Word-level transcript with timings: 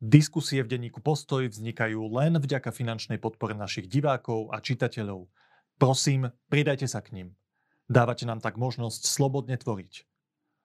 Diskusie 0.00 0.64
v 0.64 0.72
denníku 0.72 1.04
Postoj 1.04 1.44
vznikajú 1.52 2.00
len 2.16 2.40
vďaka 2.40 2.72
finančnej 2.72 3.20
podpore 3.20 3.52
našich 3.52 3.84
divákov 3.84 4.48
a 4.48 4.56
čitateľov. 4.56 5.28
Prosím, 5.76 6.32
pridajte 6.48 6.88
sa 6.88 7.04
k 7.04 7.12
ním. 7.12 7.28
Dávate 7.84 8.24
nám 8.24 8.40
tak 8.40 8.56
možnosť 8.56 9.04
slobodne 9.04 9.60
tvoriť. 9.60 10.08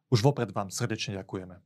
Už 0.07 0.23
vopred 0.23 0.55
vám 0.55 0.71
srdečne 0.71 1.19
ďakujeme. 1.19 1.59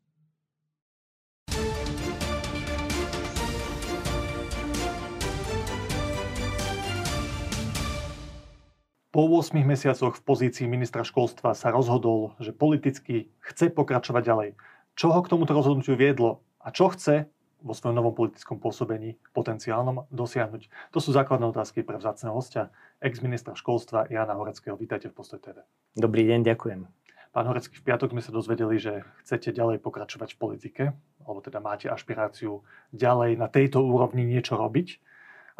Po 9.13 9.21
8 9.29 9.61
mesiacoch 9.61 10.17
v 10.17 10.25
pozícii 10.25 10.65
ministra 10.65 11.05
školstva 11.05 11.53
sa 11.53 11.69
rozhodol, 11.69 12.33
že 12.41 12.49
politicky 12.49 13.29
chce 13.45 13.69
pokračovať 13.69 14.23
ďalej. 14.25 14.49
Čo 14.97 15.13
ho 15.13 15.21
k 15.21 15.29
tomuto 15.29 15.53
rozhodnutiu 15.53 15.93
viedlo 15.93 16.41
a 16.57 16.73
čo 16.73 16.89
chce 16.89 17.29
vo 17.59 17.73
svojom 17.75 17.95
novom 17.99 18.15
politickom 18.15 18.57
pôsobení 18.57 19.19
potenciálnom 19.35 20.07
dosiahnuť? 20.11 20.91
To 20.95 20.99
sú 21.03 21.11
základné 21.11 21.45
otázky 21.51 21.83
pre 21.83 21.99
vzácného 21.99 22.31
hostia, 22.31 22.71
ex-ministra 23.03 23.55
školstva 23.55 24.07
Jana 24.07 24.35
Horeckého. 24.35 24.79
Vítajte 24.79 25.11
v 25.11 25.15
Postoj 25.15 25.43
TV. 25.43 25.63
Dobrý 25.95 26.23
deň, 26.27 26.47
ďakujem. 26.47 26.87
Pán 27.29 27.45
Horecký, 27.45 27.77
v 27.77 27.85
piatok 27.85 28.15
sme 28.15 28.25
sa 28.25 28.33
dozvedeli, 28.33 28.81
že 28.81 29.05
chcete 29.21 29.53
ďalej 29.53 29.85
pokračovať 29.85 30.33
v 30.33 30.39
politike, 30.41 30.83
alebo 31.21 31.39
teda 31.45 31.61
máte 31.61 31.85
ašpiráciu 31.85 32.65
ďalej 32.89 33.37
na 33.37 33.45
tejto 33.45 33.85
úrovni 33.85 34.25
niečo 34.25 34.57
robiť, 34.57 34.97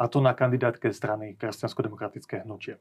a 0.00 0.08
to 0.08 0.24
na 0.24 0.32
kandidátke 0.32 0.88
strany 0.96 1.36
Kresťansko-demokratické 1.36 2.42
hnutie. 2.48 2.80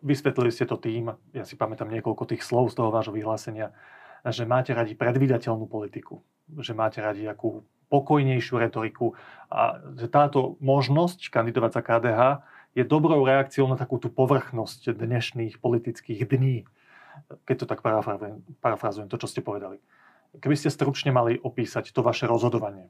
Vysvetlili 0.00 0.50
ste 0.50 0.64
to 0.64 0.80
tým, 0.80 1.12
ja 1.36 1.44
si 1.44 1.54
pamätám 1.54 1.92
niekoľko 1.92 2.32
tých 2.32 2.42
slov 2.42 2.72
z 2.72 2.80
toho 2.80 2.88
vášho 2.88 3.12
vyhlásenia, 3.12 3.76
že 4.24 4.48
máte 4.48 4.72
radi 4.72 4.96
predvídateľnú 4.96 5.68
politiku, 5.68 6.24
že 6.60 6.72
máte 6.72 7.04
radi 7.04 7.28
akú 7.28 7.62
pokojnejšiu 7.90 8.54
retoriku 8.62 9.18
a 9.50 9.82
že 9.98 10.06
táto 10.06 10.54
možnosť 10.62 11.28
kandidovať 11.28 11.70
za 11.74 11.82
KDH 11.82 12.20
je 12.78 12.86
dobrou 12.86 13.26
reakciou 13.26 13.66
na 13.66 13.74
takú 13.74 13.98
tú 13.98 14.06
povrchnosť 14.06 14.94
dnešných 14.94 15.58
politických 15.58 16.22
dní. 16.22 16.70
Keď 17.44 17.56
to 17.58 17.66
tak 17.66 17.82
parafrazujem, 17.82 19.10
to, 19.10 19.18
čo 19.18 19.26
ste 19.26 19.42
povedali. 19.42 19.82
Keby 20.38 20.54
ste 20.54 20.70
stručne 20.70 21.10
mali 21.10 21.42
opísať 21.42 21.90
to 21.90 22.06
vaše 22.06 22.30
rozhodovanie. 22.30 22.86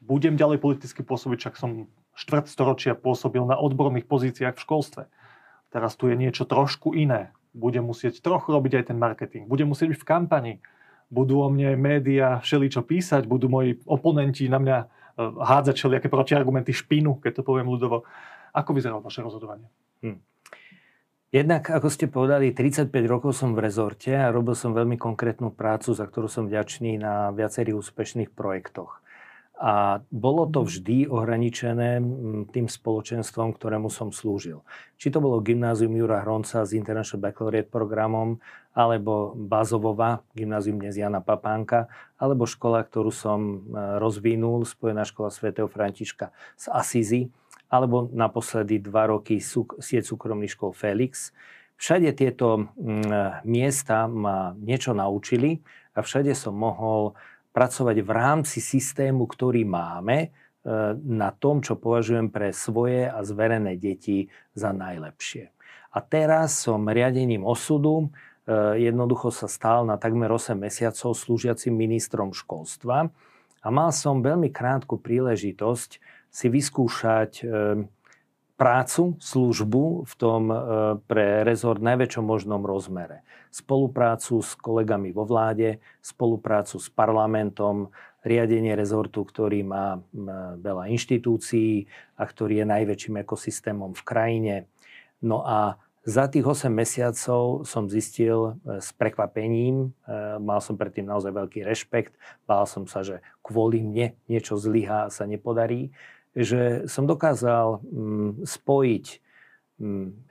Budem 0.00 0.40
ďalej 0.40 0.58
politicky 0.64 1.04
pôsobiť, 1.04 1.38
však 1.38 1.54
som 1.60 1.92
štvrt 2.16 2.48
storočia 2.48 2.96
pôsobil 2.96 3.44
na 3.44 3.60
odborných 3.60 4.08
pozíciách 4.08 4.56
v 4.56 4.64
školstve. 4.64 5.02
Teraz 5.68 5.94
tu 6.00 6.08
je 6.08 6.16
niečo 6.16 6.48
trošku 6.48 6.96
iné. 6.96 7.36
Budem 7.52 7.84
musieť 7.84 8.24
trochu 8.24 8.48
robiť 8.48 8.80
aj 8.80 8.84
ten 8.88 8.96
marketing. 8.96 9.44
Budem 9.44 9.68
musieť 9.68 9.92
byť 9.92 10.00
v 10.00 10.08
kampani 10.08 10.52
budú 11.12 11.44
o 11.44 11.48
mne 11.52 11.76
médiá 11.76 12.40
všeličo 12.40 12.88
písať, 12.88 13.28
budú 13.28 13.52
moji 13.52 13.76
oponenti 13.84 14.48
na 14.48 14.56
mňa 14.56 14.76
e, 14.80 14.86
hádzať 15.20 15.74
všelijaké 15.76 16.08
protiargumenty 16.08 16.72
špinu, 16.72 17.20
keď 17.20 17.40
to 17.40 17.42
poviem 17.44 17.68
ľudovo. 17.68 18.08
Ako 18.56 18.72
vyzeralo 18.72 19.04
vaše 19.04 19.20
rozhodovanie? 19.20 19.68
Hm. 20.00 20.16
Jednak, 21.32 21.72
ako 21.72 21.88
ste 21.88 22.12
povedali, 22.12 22.52
35 22.52 22.92
rokov 23.08 23.32
som 23.32 23.56
v 23.56 23.64
rezorte 23.64 24.12
a 24.12 24.28
robil 24.28 24.52
som 24.52 24.76
veľmi 24.76 25.00
konkrétnu 25.00 25.52
prácu, 25.52 25.96
za 25.96 26.04
ktorú 26.04 26.28
som 26.28 26.44
vďačný 26.44 27.00
na 27.00 27.32
viacerých 27.32 27.80
úspešných 27.80 28.32
projektoch. 28.32 29.00
A 29.56 30.02
bolo 30.10 30.44
to 30.50 30.66
vždy 30.66 31.08
ohraničené 31.08 32.04
tým 32.50 32.66
spoločenstvom, 32.66 33.56
ktorému 33.56 33.88
som 33.88 34.12
slúžil. 34.12 34.60
Či 35.00 35.14
to 35.14 35.24
bolo 35.24 35.40
gymnázium 35.40 35.96
Jura 35.96 36.20
Hronca 36.20 36.68
s 36.68 36.76
International 36.76 37.30
Baccalaureate 37.30 37.70
programom, 37.70 38.42
alebo 38.72 39.36
Bazovova, 39.36 40.24
gymnázium 40.32 40.80
dnes 40.80 40.96
Jana 40.96 41.20
Papánka, 41.20 41.92
alebo 42.16 42.48
škola, 42.48 42.80
ktorú 42.84 43.12
som 43.12 43.40
e, 43.40 43.56
rozvinul, 44.00 44.64
Spojená 44.64 45.04
škola 45.04 45.28
svätého 45.28 45.68
Františka 45.68 46.32
z 46.56 46.64
Asizi, 46.72 47.22
alebo 47.72 48.08
naposledy 48.12 48.80
dva 48.84 49.08
roky 49.08 49.40
sieť 49.40 50.04
súkromných 50.04 50.52
škol 50.52 50.76
Felix. 50.76 51.32
Všade 51.80 52.12
tieto 52.12 52.68
miesta 53.48 54.04
ma 54.06 54.52
niečo 54.54 54.92
naučili 54.92 55.56
a 55.96 56.04
všade 56.04 56.36
som 56.36 56.52
mohol 56.52 57.16
pracovať 57.52 57.96
v 58.04 58.10
rámci 58.12 58.58
systému, 58.60 59.24
ktorý 59.28 59.64
máme, 59.64 60.18
e, 60.20 60.28
na 60.96 61.32
tom, 61.32 61.60
čo 61.60 61.80
považujem 61.80 62.32
pre 62.32 62.52
svoje 62.52 63.08
a 63.08 63.20
zverené 63.24 63.76
deti 63.76 64.28
za 64.56 64.72
najlepšie. 64.72 65.52
A 65.92 65.98
teraz 66.00 66.56
som 66.64 66.88
riadením 66.88 67.44
osudu 67.44 68.08
e, 68.08 68.31
jednoducho 68.78 69.30
sa 69.30 69.46
stal 69.46 69.86
na 69.86 69.94
takmer 70.00 70.30
8 70.30 70.58
mesiacov 70.58 71.14
slúžiacim 71.14 71.70
ministrom 71.70 72.34
školstva 72.34 73.12
a 73.62 73.68
mal 73.70 73.94
som 73.94 74.24
veľmi 74.24 74.50
krátku 74.50 74.98
príležitosť 74.98 75.90
si 76.32 76.46
vyskúšať 76.50 77.32
e, 77.40 77.44
prácu, 78.58 79.18
službu 79.20 80.06
v 80.06 80.14
tom 80.18 80.42
pre 81.10 81.42
rezort 81.42 81.82
najväčšom 81.82 82.24
možnom 82.24 82.62
rozmere 82.62 83.22
spoluprácu 83.52 84.40
s 84.40 84.56
kolegami 84.56 85.12
vo 85.12 85.28
vláde, 85.28 85.76
spoluprácu 86.00 86.80
s 86.80 86.88
parlamentom, 86.88 87.92
riadenie 88.24 88.72
rezortu, 88.72 89.28
ktorý 89.28 89.60
má 89.60 90.00
veľa 90.56 90.88
inštitúcií 90.88 91.84
a 92.16 92.24
ktorý 92.24 92.64
je 92.64 92.66
najväčším 92.72 93.20
ekosystémom 93.20 93.92
v 93.92 94.02
krajine. 94.02 94.54
No 95.20 95.44
a 95.44 95.76
za 96.02 96.26
tých 96.26 96.42
8 96.42 96.66
mesiacov 96.66 97.62
som 97.62 97.86
zistil 97.86 98.58
e, 98.66 98.82
s 98.82 98.90
prekvapením, 98.90 99.94
e, 100.02 100.12
mal 100.42 100.58
som 100.58 100.74
predtým 100.74 101.06
naozaj 101.06 101.30
veľký 101.30 101.62
rešpekt, 101.62 102.18
bál 102.42 102.66
som 102.66 102.90
sa, 102.90 103.06
že 103.06 103.22
kvôli 103.38 103.78
mne 103.86 104.18
niečo 104.26 104.58
zlyhá 104.58 105.06
a 105.06 105.12
sa 105.14 105.30
nepodarí, 105.30 105.94
že 106.32 106.88
som 106.88 107.04
dokázal 107.04 107.84
spojiť 108.48 109.06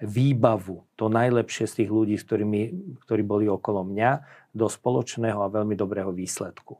výbavu, 0.01 0.75
to 0.95 1.05
najlepšie 1.11 1.67
z 1.67 1.73
tých 1.83 1.91
ľudí, 1.91 2.15
ktorými, 2.17 2.61
ktorí 3.05 3.21
boli 3.21 3.45
okolo 3.51 3.83
mňa, 3.85 4.11
do 4.55 4.65
spoločného 4.65 5.39
a 5.43 5.51
veľmi 5.51 5.75
dobrého 5.75 6.09
výsledku. 6.09 6.79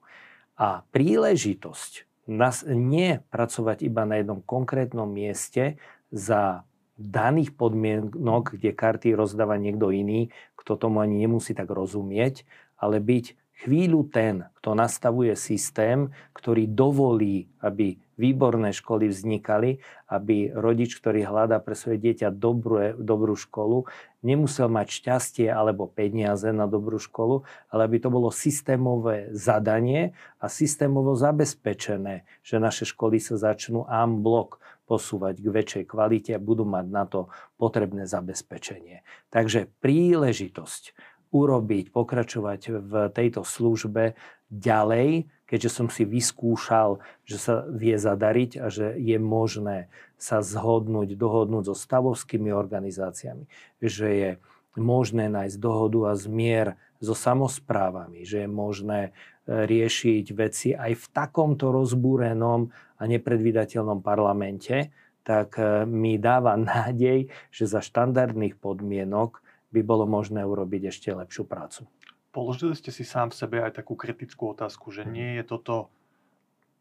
A 0.56 0.82
príležitosť 0.90 2.08
nás 2.32 2.64
nie 2.68 3.20
pracovať 3.34 3.84
iba 3.84 4.08
na 4.08 4.22
jednom 4.22 4.40
konkrétnom 4.40 5.10
mieste 5.10 5.76
za 6.14 6.64
daných 7.02 7.58
podmienok, 7.58 8.62
kde 8.62 8.72
karty 8.78 9.18
rozdáva 9.18 9.58
niekto 9.58 9.90
iný, 9.90 10.30
kto 10.54 10.78
tomu 10.78 11.02
ani 11.02 11.26
nemusí 11.26 11.58
tak 11.58 11.74
rozumieť, 11.74 12.46
ale 12.78 13.02
byť 13.02 13.42
chvíľu 13.62 14.10
ten, 14.10 14.50
kto 14.58 14.74
nastavuje 14.74 15.38
systém, 15.38 16.10
ktorý 16.34 16.66
dovolí, 16.66 17.46
aby 17.62 18.02
výborné 18.18 18.74
školy 18.74 19.10
vznikali, 19.10 19.82
aby 20.10 20.54
rodič, 20.54 20.98
ktorý 20.98 21.26
hľadá 21.26 21.62
pre 21.62 21.78
svoje 21.78 22.02
dieťa 22.02 22.34
dobrú, 22.34 22.98
dobrú 22.98 23.38
školu, 23.38 23.86
nemusel 24.26 24.70
mať 24.70 24.88
šťastie 25.02 25.48
alebo 25.50 25.90
peniaze 25.90 26.50
na 26.54 26.66
dobrú 26.66 26.98
školu, 27.02 27.46
ale 27.70 27.90
aby 27.90 27.98
to 28.02 28.10
bolo 28.14 28.30
systémové 28.34 29.30
zadanie 29.34 30.14
a 30.42 30.50
systémovo 30.50 31.14
zabezpečené, 31.18 32.26
že 32.42 32.62
naše 32.62 32.86
školy 32.86 33.18
sa 33.22 33.38
začnú 33.38 33.86
am 33.90 34.22
blok 34.22 34.62
posúvať 34.92 35.40
k 35.40 35.48
väčšej 35.48 35.84
kvalite 35.88 36.36
a 36.36 36.44
budú 36.44 36.68
mať 36.68 36.86
na 36.92 37.08
to 37.08 37.32
potrebné 37.56 38.04
zabezpečenie. 38.04 39.08
Takže 39.32 39.72
príležitosť 39.80 40.92
urobiť, 41.32 41.96
pokračovať 41.96 42.62
v 42.84 42.94
tejto 43.16 43.48
službe 43.48 44.20
ďalej, 44.52 45.32
keďže 45.48 45.70
som 45.72 45.88
si 45.88 46.04
vyskúšal, 46.04 47.00
že 47.24 47.40
sa 47.40 47.64
vie 47.72 47.96
zadariť 47.96 48.60
a 48.60 48.68
že 48.68 49.00
je 49.00 49.16
možné 49.16 49.88
sa 50.20 50.44
zhodnúť, 50.44 51.16
dohodnúť 51.16 51.72
so 51.72 51.76
stavovskými 51.76 52.52
organizáciami, 52.52 53.48
že 53.80 54.08
je 54.12 54.30
možné 54.76 55.32
nájsť 55.32 55.58
dohodu 55.60 56.12
a 56.12 56.20
zmier 56.20 56.68
so 57.00 57.16
samozprávami, 57.16 58.28
že 58.28 58.46
je 58.46 58.50
možné 58.52 59.16
riešiť 59.52 60.26
veci 60.32 60.72
aj 60.72 60.92
v 60.96 61.06
takomto 61.12 61.76
rozbúrenom 61.76 62.72
a 62.72 63.04
nepredvídateľnom 63.04 64.00
parlamente, 64.00 64.96
tak 65.28 65.60
e, 65.60 65.84
mi 65.84 66.16
dáva 66.16 66.56
nádej, 66.72 67.28
že 67.52 67.66
za 67.68 67.84
štandardných 67.84 68.56
podmienok 68.58 69.44
by 69.72 69.82
bolo 69.84 70.08
možné 70.08 70.44
urobiť 70.44 70.92
ešte 70.92 71.10
lepšiu 71.12 71.44
prácu. 71.48 71.88
Položili 72.32 72.76
ste 72.80 72.96
si 72.96 73.04
sám 73.04 73.32
v 73.32 73.40
sebe 73.44 73.58
aj 73.60 73.84
takú 73.84 74.00
kritickú 74.00 74.56
otázku, 74.56 74.92
že 74.96 75.04
nie 75.04 75.40
je 75.40 75.44
toto 75.44 75.92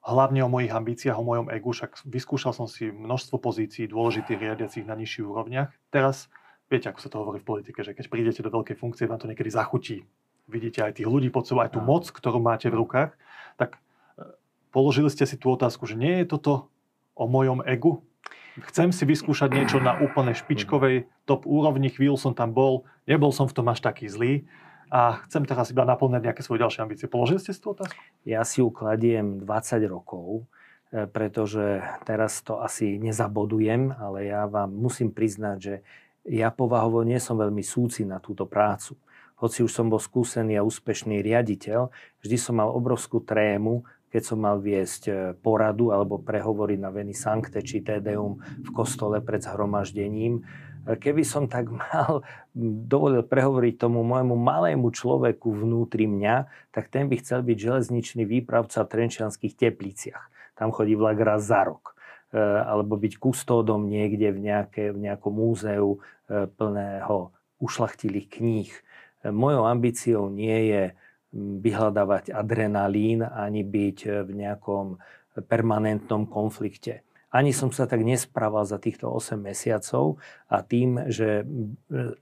hlavne 0.01 0.47
o 0.47 0.53
mojich 0.53 0.71
ambíciách, 0.71 1.19
o 1.19 1.27
mojom 1.27 1.51
egu, 1.51 1.75
však 1.75 2.07
vyskúšal 2.07 2.55
som 2.55 2.71
si 2.71 2.89
množstvo 2.89 3.37
pozícií 3.43 3.91
dôležitých 3.91 4.39
riadiacich 4.39 4.87
na 4.87 4.95
nižších 4.95 5.27
úrovniach. 5.27 5.75
Teraz, 5.91 6.31
viete, 6.71 6.89
ako 6.89 7.01
sa 7.03 7.11
to 7.11 7.21
hovorí 7.21 7.39
v 7.43 7.51
politike, 7.51 7.83
že 7.83 7.93
keď 7.93 8.07
prídete 8.09 8.41
do 8.41 8.55
veľkej 8.55 8.79
funkcie, 8.79 9.11
vám 9.11 9.21
to 9.21 9.29
niekedy 9.29 9.51
zachutí. 9.51 10.07
Vidíte 10.51 10.83
aj 10.83 10.99
tých 10.99 11.09
ľudí 11.09 11.31
pod 11.31 11.47
sebou, 11.47 11.63
aj 11.63 11.79
tú 11.79 11.81
moc, 11.81 12.11
ktorú 12.11 12.43
máte 12.43 12.67
v 12.67 12.83
rukách. 12.83 13.15
Tak 13.55 13.79
e, 13.79 13.79
položili 14.75 15.07
ste 15.09 15.25
si 15.25 15.39
tú 15.39 15.55
otázku, 15.55 15.87
že 15.87 15.95
nie 15.95 16.21
je 16.21 16.35
toto 16.35 16.67
o 17.15 17.31
mojom 17.31 17.63
egu, 17.63 18.03
chcem 18.59 18.91
si 18.91 19.07
vyskúšať 19.07 19.51
niečo 19.55 19.79
na 19.79 19.97
úplne 19.97 20.35
špičkovej 20.35 21.07
top 21.25 21.47
úrovni, 21.47 21.89
chvíľu 21.89 22.19
som 22.19 22.33
tam 22.35 22.51
bol, 22.51 22.85
nebol 23.07 23.31
som 23.31 23.47
v 23.47 23.55
tom 23.55 23.71
až 23.71 23.81
taký 23.81 24.11
zlý 24.11 24.45
a 24.91 25.23
chcem 25.27 25.47
teraz 25.47 25.71
iba 25.71 25.87
naplňať 25.87 26.23
nejaké 26.27 26.43
svoje 26.43 26.67
ďalšie 26.67 26.83
ambície. 26.83 27.07
Položili 27.07 27.39
ste 27.39 27.55
si 27.55 27.63
tú 27.63 27.79
otázku? 27.79 27.95
Ja 28.27 28.43
si 28.43 28.59
ju 28.59 28.75
kladiem 28.75 29.39
20 29.39 29.87
rokov. 29.87 30.51
pretože 30.91 31.87
teraz 32.03 32.43
to 32.43 32.59
asi 32.59 32.99
nezabodujem, 32.99 33.95
ale 33.95 34.27
ja 34.27 34.51
vám 34.51 34.75
musím 34.75 35.15
priznať, 35.15 35.57
že 35.63 35.75
ja 36.27 36.51
povahovo 36.51 37.07
nie 37.07 37.23
som 37.23 37.39
veľmi 37.39 37.63
súci 37.63 38.03
na 38.03 38.19
túto 38.19 38.43
prácu. 38.43 38.99
Hoci 39.41 39.65
už 39.65 39.73
som 39.73 39.89
bol 39.89 39.97
skúsený 39.97 40.61
a 40.61 40.67
úspešný 40.67 41.25
riaditeľ, 41.25 41.89
vždy 42.21 42.37
som 42.37 42.61
mal 42.61 42.69
obrovskú 42.69 43.25
trému, 43.25 43.89
keď 44.11 44.23
som 44.27 44.39
mal 44.43 44.59
viesť 44.59 45.03
e, 45.07 45.13
poradu 45.39 45.95
alebo 45.95 46.19
prehovoriť 46.19 46.79
na 46.83 46.91
Veni 46.91 47.15
Sancte 47.15 47.63
či 47.63 47.81
Tedeum 47.81 48.43
v 48.43 48.71
kostole 48.75 49.23
pred 49.23 49.39
zhromaždením. 49.39 50.43
E, 50.43 50.99
keby 50.99 51.23
som 51.23 51.47
tak 51.47 51.71
mal, 51.89 52.27
dovolil 52.91 53.23
prehovoriť 53.23 53.79
tomu 53.79 54.03
môjmu 54.03 54.35
malému 54.35 54.91
človeku 54.91 55.55
vnútri 55.55 56.11
mňa, 56.11 56.51
tak 56.75 56.91
ten 56.91 57.07
by 57.07 57.23
chcel 57.23 57.47
byť 57.47 57.57
železničný 57.57 58.27
výpravca 58.27 58.83
v 58.83 58.91
Trenčianských 58.99 59.55
tepliciach. 59.55 60.27
Tam 60.59 60.75
chodí 60.75 60.99
vlak 60.99 61.17
raz 61.23 61.47
za 61.47 61.63
rok. 61.63 61.95
E, 62.35 62.37
alebo 62.43 62.99
byť 62.99 63.15
kustódom 63.15 63.87
niekde 63.87 64.35
v, 64.35 64.39
nejaké, 64.43 64.91
v 64.91 65.07
nejakom 65.07 65.33
múzeu 65.33 66.03
plného 66.31 67.35
ušlachtilých 67.59 68.39
kníh. 68.39 68.71
Mojou 69.25 69.69
ambíciou 69.69 70.33
nie 70.33 70.73
je 70.73 70.83
vyhľadávať 71.37 72.35
adrenalín 72.35 73.23
ani 73.23 73.63
byť 73.63 74.27
v 74.27 74.31
nejakom 74.35 74.99
permanentnom 75.47 76.27
konflikte. 76.27 77.07
Ani 77.31 77.55
som 77.55 77.71
sa 77.71 77.87
tak 77.87 78.03
nesprával 78.03 78.67
za 78.67 78.83
týchto 78.83 79.07
8 79.07 79.39
mesiacov 79.39 80.19
a 80.51 80.67
tým, 80.67 81.07
že, 81.07 81.47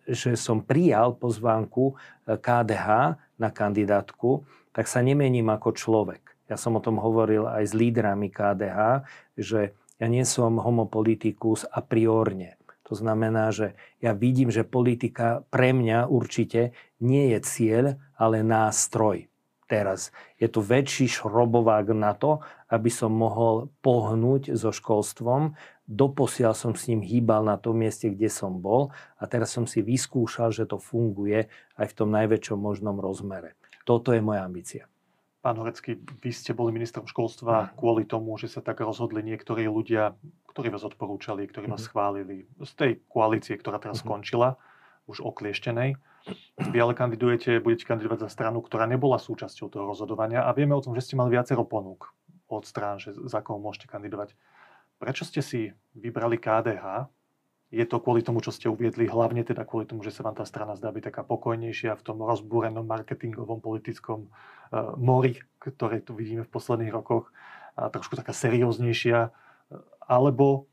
že 0.04 0.36
som 0.36 0.60
prijal 0.60 1.16
pozvánku 1.16 1.96
KDH 2.28 3.16
na 3.40 3.48
kandidátku, 3.48 4.44
tak 4.76 4.84
sa 4.84 5.00
nemením 5.00 5.48
ako 5.48 5.72
človek. 5.72 6.20
Ja 6.52 6.60
som 6.60 6.76
o 6.76 6.84
tom 6.84 7.00
hovoril 7.00 7.48
aj 7.48 7.72
s 7.72 7.72
lídrami 7.72 8.28
KDH, 8.28 9.08
že 9.40 9.72
ja 9.96 10.06
nie 10.12 10.28
som 10.28 10.60
homopolitikus 10.60 11.64
a 11.64 11.80
priorne. 11.80 12.57
To 12.88 12.96
znamená, 12.96 13.52
že 13.52 13.76
ja 14.00 14.16
vidím, 14.16 14.48
že 14.48 14.64
politika 14.64 15.44
pre 15.52 15.76
mňa 15.76 16.08
určite 16.08 16.72
nie 17.04 17.36
je 17.36 17.38
cieľ, 17.44 17.84
ale 18.16 18.40
nástroj. 18.40 19.28
Teraz 19.68 20.08
je 20.40 20.48
to 20.48 20.64
väčší 20.64 21.12
šrobovák 21.12 21.92
na 21.92 22.16
to, 22.16 22.40
aby 22.72 22.88
som 22.88 23.12
mohol 23.12 23.68
pohnúť 23.84 24.56
so 24.56 24.72
školstvom. 24.72 25.52
Doposiaľ 25.84 26.56
som 26.56 26.72
s 26.72 26.88
ním 26.88 27.04
hýbal 27.04 27.44
na 27.44 27.60
tom 27.60 27.76
mieste, 27.76 28.08
kde 28.08 28.32
som 28.32 28.64
bol 28.64 28.88
a 29.20 29.28
teraz 29.28 29.52
som 29.52 29.68
si 29.68 29.84
vyskúšal, 29.84 30.56
že 30.56 30.64
to 30.64 30.80
funguje 30.80 31.52
aj 31.76 31.86
v 31.92 31.96
tom 31.96 32.08
najväčšom 32.16 32.56
možnom 32.56 32.96
rozmere. 32.96 33.60
Toto 33.84 34.16
je 34.16 34.24
moja 34.24 34.48
ambícia. 34.48 34.88
Pán 35.48 35.56
Horecký, 35.56 35.96
vy 35.96 36.28
ste 36.28 36.52
boli 36.52 36.76
ministrom 36.76 37.08
školstva 37.08 37.72
kvôli 37.72 38.04
tomu, 38.04 38.36
že 38.36 38.52
sa 38.52 38.60
tak 38.60 38.84
rozhodli 38.84 39.24
niektorí 39.24 39.64
ľudia, 39.64 40.12
ktorí 40.52 40.68
vás 40.68 40.84
odporúčali, 40.84 41.48
ktorí 41.48 41.72
vás 41.72 41.80
mhm. 41.80 41.88
schválili 41.88 42.36
z 42.60 42.72
tej 42.76 42.92
koalície, 43.08 43.56
ktorá 43.56 43.80
teraz 43.80 44.04
mhm. 44.04 44.12
skončila, 44.12 44.60
už 45.08 45.24
oklieštenej. 45.24 45.96
Vy 46.68 46.76
ale 46.76 46.92
kandidujete, 46.92 47.64
budete 47.64 47.88
kandidovať 47.88 48.28
za 48.28 48.30
stranu, 48.36 48.60
ktorá 48.60 48.84
nebola 48.84 49.16
súčasťou 49.16 49.72
toho 49.72 49.88
rozhodovania 49.88 50.44
a 50.44 50.52
vieme 50.52 50.76
o 50.76 50.84
tom, 50.84 50.92
že 50.92 51.00
ste 51.00 51.16
mali 51.16 51.32
viacero 51.32 51.64
ponúk 51.64 52.12
od 52.52 52.68
strán, 52.68 53.00
že 53.00 53.16
za 53.16 53.40
koho 53.40 53.56
môžete 53.56 53.88
kandidovať. 53.88 54.36
Prečo 55.00 55.24
ste 55.24 55.40
si 55.40 55.72
vybrali 55.96 56.36
KDH 56.36 57.08
je 57.68 57.84
to 57.84 58.00
kvôli 58.00 58.24
tomu, 58.24 58.40
čo 58.40 58.48
ste 58.48 58.72
uviedli, 58.72 59.04
hlavne 59.04 59.44
teda 59.44 59.68
kvôli 59.68 59.84
tomu, 59.84 60.00
že 60.00 60.12
sa 60.12 60.24
vám 60.24 60.32
tá 60.32 60.48
strana 60.48 60.72
zdá 60.72 60.88
byť 60.88 61.12
taká 61.12 61.22
pokojnejšia 61.24 62.00
v 62.00 62.04
tom 62.04 62.16
rozbúrenom 62.24 62.84
marketingovom 62.88 63.60
politickom 63.60 64.28
uh, 64.28 64.96
mori, 64.96 65.36
ktoré 65.60 66.00
tu 66.00 66.16
vidíme 66.16 66.48
v 66.48 66.52
posledných 66.52 66.92
rokoch, 66.92 67.28
a 67.78 67.92
trošku 67.92 68.18
taká 68.18 68.34
serióznejšia, 68.34 69.30
alebo, 70.02 70.66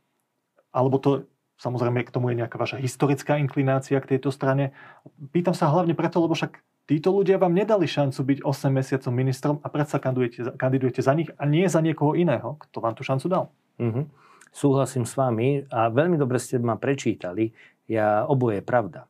alebo 0.73 0.97
to 0.97 1.29
samozrejme 1.61 2.01
k 2.01 2.09
tomu 2.09 2.33
je 2.33 2.39
nejaká 2.41 2.57
vaša 2.57 2.81
historická 2.81 3.37
inklinácia 3.37 3.99
k 4.01 4.17
tejto 4.17 4.33
strane. 4.33 4.73
Pýtam 5.29 5.53
sa 5.53 5.69
hlavne 5.69 5.93
preto, 5.93 6.17
lebo 6.17 6.33
však 6.33 6.57
títo 6.89 7.13
ľudia 7.13 7.37
vám 7.37 7.53
nedali 7.53 7.85
šancu 7.85 8.19
byť 8.25 8.39
8 8.41 8.73
mesiacov 8.73 9.11
ministrom 9.13 9.55
a 9.61 9.67
predsa 9.69 10.01
kandidujete, 10.01 10.57
kandidujete 10.57 11.05
za 11.05 11.13
nich 11.13 11.29
a 11.37 11.43
nie 11.45 11.69
za 11.69 11.83
niekoho 11.83 12.17
iného, 12.17 12.57
kto 12.57 12.77
vám 12.81 12.97
tú 12.97 13.05
šancu 13.05 13.27
dal. 13.29 13.45
Mm-hmm 13.77 14.25
súhlasím 14.55 15.03
s 15.03 15.19
vami 15.19 15.67
a 15.67 15.91
veľmi 15.91 16.15
dobre 16.15 16.39
ste 16.39 16.63
ma 16.63 16.79
prečítali. 16.79 17.51
Ja, 17.91 18.23
oboje 18.23 18.63
je 18.63 18.65
pravda. 18.65 19.01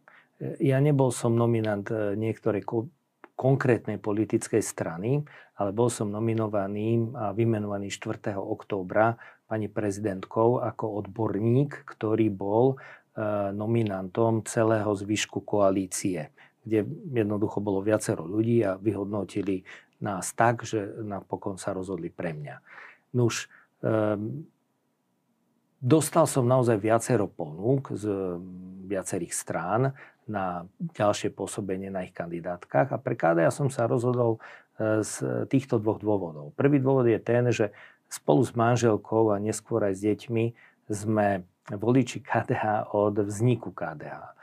Ja 0.59 0.81
nebol 0.81 1.13
som 1.13 1.37
nominant 1.37 1.87
e, 1.93 2.17
niektorej 2.17 2.65
ko- 2.65 2.91
konkrétnej 3.37 4.01
politickej 4.01 4.59
strany, 4.59 5.23
ale 5.55 5.69
bol 5.71 5.87
som 5.87 6.11
nominovaný 6.11 7.13
a 7.15 7.31
vymenovaný 7.31 7.93
4. 7.93 8.35
októbra 8.35 9.15
pani 9.45 9.69
prezidentkou 9.69 10.59
ako 10.59 11.05
odborník, 11.05 11.87
ktorý 11.87 12.27
bol 12.33 12.75
e, 12.75 12.75
nominantom 13.55 14.43
celého 14.43 14.91
zvyšku 14.91 15.45
koalície, 15.45 16.35
kde 16.65 16.83
jednoducho 17.15 17.61
bolo 17.61 17.79
viacero 17.85 18.25
ľudí 18.27 18.65
a 18.65 18.75
vyhodnotili 18.75 19.63
nás 20.03 20.35
tak, 20.35 20.67
že 20.67 20.99
napokon 20.99 21.55
sa 21.55 21.71
rozhodli 21.71 22.11
pre 22.11 22.35
mňa. 22.35 22.55
Nuž, 23.15 23.47
um, 23.79 24.43
Dostal 25.83 26.25
som 26.25 26.47
naozaj 26.47 26.79
viacero 26.79 27.27
ponúk 27.27 27.91
z 27.93 28.07
viacerých 28.85 29.33
strán 29.35 29.91
na 30.25 30.65
ďalšie 30.79 31.29
pôsobenie 31.33 31.93
na 31.93 32.05
ich 32.05 32.13
kandidátkach 32.13 32.89
a 32.89 32.97
pre 32.97 33.13
KDA 33.13 33.53
som 33.53 33.69
sa 33.69 33.85
rozhodol 33.85 34.41
e, 34.77 35.05
z 35.05 35.45
týchto 35.45 35.77
dvoch 35.77 36.01
dôvodov. 36.01 36.57
Prvý 36.57 36.81
dôvod 36.81 37.05
je 37.05 37.19
ten, 37.21 37.45
že 37.53 37.69
spolu 38.09 38.41
s 38.41 38.57
manželkou 38.57 39.29
a 39.33 39.37
neskôr 39.37 39.85
aj 39.85 39.93
s 39.97 40.01
deťmi 40.01 40.45
sme 40.89 41.45
voliči 41.69 42.21
KDH 42.21 42.93
od 42.93 43.21
vzniku 43.21 43.69
KDH. 43.69 44.17
E, 44.17 44.33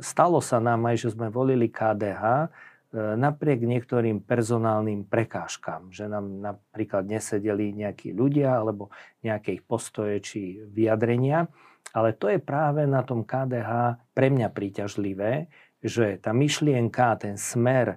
stalo 0.00 0.40
sa 0.40 0.56
nám 0.60 0.80
aj, 0.88 0.96
že 1.04 1.08
sme 1.12 1.28
volili 1.28 1.68
KDH 1.68 2.48
napriek 2.92 3.64
niektorým 3.64 4.20
personálnym 4.20 5.08
prekážkam, 5.08 5.88
že 5.88 6.04
nám 6.12 6.44
napríklad 6.44 7.08
nesedeli 7.08 7.72
nejakí 7.72 8.12
ľudia 8.12 8.60
alebo 8.60 8.92
nejaké 9.24 9.56
ich 9.60 9.64
postoje 9.64 10.20
či 10.20 10.60
vyjadrenia. 10.60 11.48
Ale 11.96 12.12
to 12.12 12.28
je 12.28 12.36
práve 12.36 12.84
na 12.84 13.00
tom 13.00 13.24
KDH 13.24 13.96
pre 14.12 14.28
mňa 14.28 14.48
príťažlivé, 14.52 15.48
že 15.80 16.20
tá 16.20 16.36
myšlienka, 16.36 17.16
ten 17.16 17.40
smer 17.40 17.96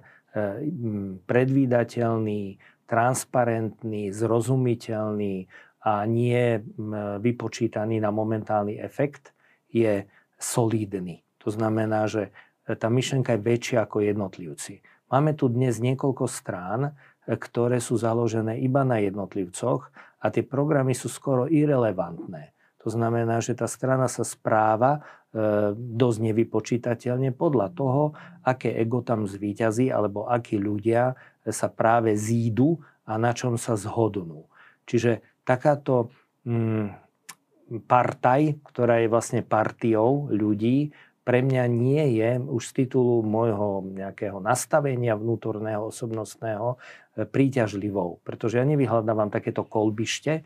predvídateľný, 1.28 2.58
transparentný, 2.88 4.10
zrozumiteľný 4.10 5.46
a 5.86 6.02
nie 6.08 6.58
vypočítaný 7.22 8.02
na 8.02 8.10
momentálny 8.10 8.80
efekt 8.80 9.30
je 9.70 10.08
solidný. 10.34 11.22
To 11.46 11.54
znamená, 11.54 12.10
že 12.10 12.34
tá 12.74 12.90
myšlenka 12.90 13.38
je 13.38 13.46
väčšia 13.46 13.86
ako 13.86 14.02
jednotlivci. 14.02 14.82
Máme 15.06 15.38
tu 15.38 15.46
dnes 15.46 15.78
niekoľko 15.78 16.26
strán, 16.26 16.90
e, 16.90 17.38
ktoré 17.38 17.78
sú 17.78 17.94
založené 17.94 18.58
iba 18.58 18.82
na 18.82 18.98
jednotlivcoch 18.98 19.86
a 20.18 20.26
tie 20.34 20.42
programy 20.42 20.98
sú 20.98 21.06
skoro 21.06 21.46
irrelevantné. 21.46 22.50
To 22.82 22.90
znamená, 22.90 23.38
že 23.42 23.54
tá 23.54 23.70
strana 23.70 24.10
sa 24.10 24.26
správa 24.26 24.98
e, 25.30 25.74
dosť 25.74 26.18
nevypočítateľne 26.26 27.30
podľa 27.34 27.70
toho, 27.70 28.02
aké 28.42 28.74
ego 28.74 29.02
tam 29.06 29.30
zvíťazí 29.30 29.90
alebo 29.94 30.26
akí 30.26 30.58
ľudia 30.58 31.14
sa 31.46 31.70
práve 31.70 32.18
zídu 32.18 32.82
a 33.06 33.14
na 33.14 33.30
čom 33.30 33.54
sa 33.54 33.78
zhodnú. 33.78 34.50
Čiže 34.86 35.22
takáto 35.46 36.10
mm, 36.42 37.06
partaj, 37.86 38.62
ktorá 38.70 39.02
je 39.02 39.10
vlastne 39.10 39.42
partiou 39.42 40.30
ľudí, 40.30 40.94
pre 41.26 41.42
mňa 41.42 41.64
nie 41.66 42.22
je 42.22 42.38
už 42.38 42.62
z 42.70 42.86
titulu 42.86 43.18
môjho 43.26 43.82
nejakého 43.82 44.38
nastavenia 44.38 45.18
vnútorného, 45.18 45.90
osobnostného 45.90 46.78
e, 46.78 47.26
príťažlivou. 47.26 48.22
Pretože 48.22 48.62
ja 48.62 48.64
nevyhľadávam 48.70 49.34
takéto 49.34 49.66
kolbište 49.66 50.32
e, 50.38 50.42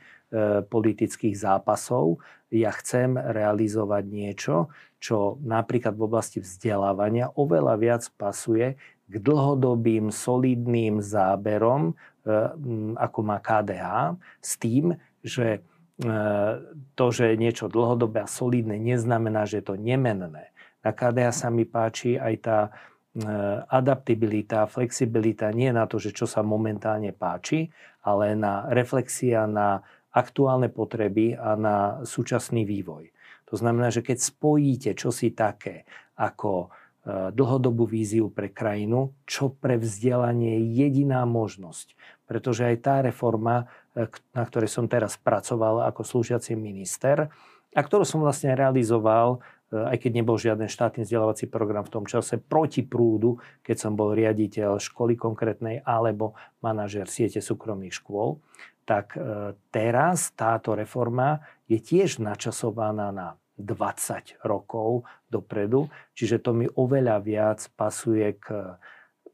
politických 0.65 1.37
zápasov. 1.37 2.25
Ja 2.49 2.73
chcem 2.73 3.21
realizovať 3.21 4.05
niečo, 4.09 4.73
čo 4.97 5.37
napríklad 5.45 6.01
v 6.01 6.07
oblasti 6.09 6.41
vzdelávania 6.41 7.29
oveľa 7.37 7.77
viac 7.77 8.03
pasuje 8.17 8.81
k 9.05 9.15
dlhodobým, 9.21 10.09
solidným 10.09 11.05
záberom, 11.05 11.93
e, 11.93 12.35
ako 12.97 13.19
má 13.21 13.37
KDH, 13.37 14.17
s 14.41 14.57
tým, 14.57 14.97
že 15.21 15.61
to, 16.97 17.07
že 17.13 17.29
je 17.29 17.37
niečo 17.37 17.69
dlhodobé 17.69 18.25
a 18.25 18.33
solidné, 18.33 18.81
neznamená, 18.81 19.45
že 19.45 19.61
je 19.61 19.69
to 19.69 19.77
nemenné. 19.77 20.49
Na 20.81 20.91
KDA 20.97 21.31
sa 21.31 21.53
mi 21.53 21.69
páči 21.69 22.17
aj 22.17 22.35
tá 22.41 22.59
e, 22.67 22.71
adaptibilita, 23.69 24.65
flexibilita, 24.71 25.53
nie 25.53 25.73
na 25.73 25.85
to, 25.85 26.01
že 26.01 26.17
čo 26.17 26.25
sa 26.25 26.41
momentálne 26.41 27.13
páči, 27.13 27.69
ale 28.05 28.33
na 28.37 28.69
reflexia 28.73 29.45
na 29.45 29.85
aktuálne 30.11 30.73
potreby 30.73 31.37
a 31.37 31.55
na 31.55 31.77
súčasný 32.03 32.67
vývoj. 32.67 33.13
To 33.53 33.55
znamená, 33.59 33.91
že 33.95 34.03
keď 34.03 34.19
spojíte 34.19 34.91
čosi 34.97 35.37
také 35.37 35.85
ako 36.17 36.67
e, 36.67 36.69
dlhodobú 37.35 37.85
víziu 37.85 38.33
pre 38.33 38.49
krajinu, 38.49 39.13
čo 39.29 39.53
pre 39.53 39.77
vzdelanie 39.77 40.57
je 40.57 40.89
jediná 40.89 41.29
možnosť 41.29 41.95
pretože 42.31 42.63
aj 42.63 42.77
tá 42.79 43.03
reforma, 43.03 43.67
e, 43.99 44.07
na 44.31 44.47
ktorej 44.47 44.71
som 44.71 44.87
teraz 44.87 45.19
pracoval 45.19 45.91
ako 45.91 46.07
slúžiaci 46.07 46.55
minister, 46.55 47.27
a 47.75 47.81
ktorú 47.83 48.07
som 48.07 48.23
vlastne 48.23 48.55
realizoval, 48.55 49.43
aj 49.71 49.97
keď 50.03 50.11
nebol 50.19 50.35
žiaden 50.35 50.67
štátny 50.67 51.07
vzdelávací 51.07 51.47
program 51.47 51.87
v 51.87 51.95
tom 51.95 52.05
čase, 52.07 52.43
proti 52.43 52.83
prúdu, 52.83 53.39
keď 53.63 53.77
som 53.79 53.93
bol 53.95 54.13
riaditeľ 54.13 54.83
školy 54.83 55.15
konkrétnej 55.15 55.87
alebo 55.87 56.35
manažer 56.59 57.07
siete 57.07 57.39
súkromných 57.39 57.95
škôl, 57.95 58.43
tak 58.83 59.15
e, 59.15 59.55
teraz 59.71 60.35
táto 60.35 60.75
reforma 60.75 61.39
je 61.71 61.79
tiež 61.79 62.19
načasovaná 62.19 63.15
na 63.15 63.39
20 63.55 64.43
rokov 64.43 65.07
dopredu, 65.31 65.87
čiže 66.17 66.43
to 66.43 66.51
mi 66.57 66.67
oveľa 66.67 67.23
viac 67.23 67.61
pasuje 67.79 68.41
k 68.41 68.75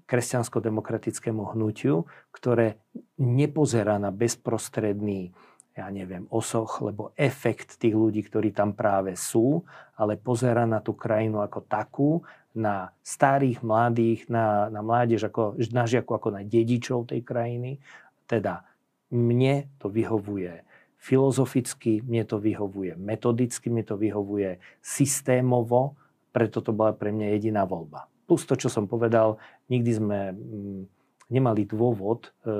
kresťansko-demokratickému 0.06 1.56
hnutiu, 1.56 2.06
ktoré 2.30 2.78
nepozerá 3.18 3.98
na 3.98 4.14
bezprostredný 4.14 5.34
ja 5.76 5.92
neviem, 5.92 6.24
osoch, 6.32 6.80
lebo 6.80 7.12
efekt 7.20 7.76
tých 7.76 7.92
ľudí, 7.92 8.24
ktorí 8.24 8.56
tam 8.56 8.72
práve 8.72 9.12
sú, 9.12 9.60
ale 10.00 10.16
pozera 10.16 10.64
na 10.64 10.80
tú 10.80 10.96
krajinu 10.96 11.44
ako 11.44 11.60
takú, 11.68 12.10
na 12.56 12.88
starých, 13.04 13.60
mladých, 13.60 14.32
na, 14.32 14.72
na 14.72 14.80
mládež, 14.80 15.28
ako, 15.28 15.60
na 15.76 15.84
žiaku 15.84 16.16
ako 16.16 16.28
na 16.32 16.40
dedičov 16.40 17.12
tej 17.12 17.20
krajiny. 17.20 17.76
Teda 18.24 18.64
mne 19.12 19.68
to 19.76 19.92
vyhovuje 19.92 20.64
filozoficky, 20.96 22.00
mne 22.00 22.24
to 22.24 22.40
vyhovuje 22.40 22.96
metodicky, 22.96 23.68
mne 23.68 23.84
to 23.84 24.00
vyhovuje 24.00 24.56
systémovo, 24.80 26.00
preto 26.32 26.64
to 26.64 26.72
bola 26.72 26.96
pre 26.96 27.12
mňa 27.12 27.36
jediná 27.36 27.68
voľba. 27.68 28.08
Plus 28.24 28.48
to, 28.48 28.56
čo 28.56 28.72
som 28.72 28.88
povedal, 28.88 29.36
nikdy 29.68 29.90
sme 29.92 30.18
mm, 30.32 30.95
nemali 31.26 31.66
dôvod 31.66 32.30
e, 32.46 32.54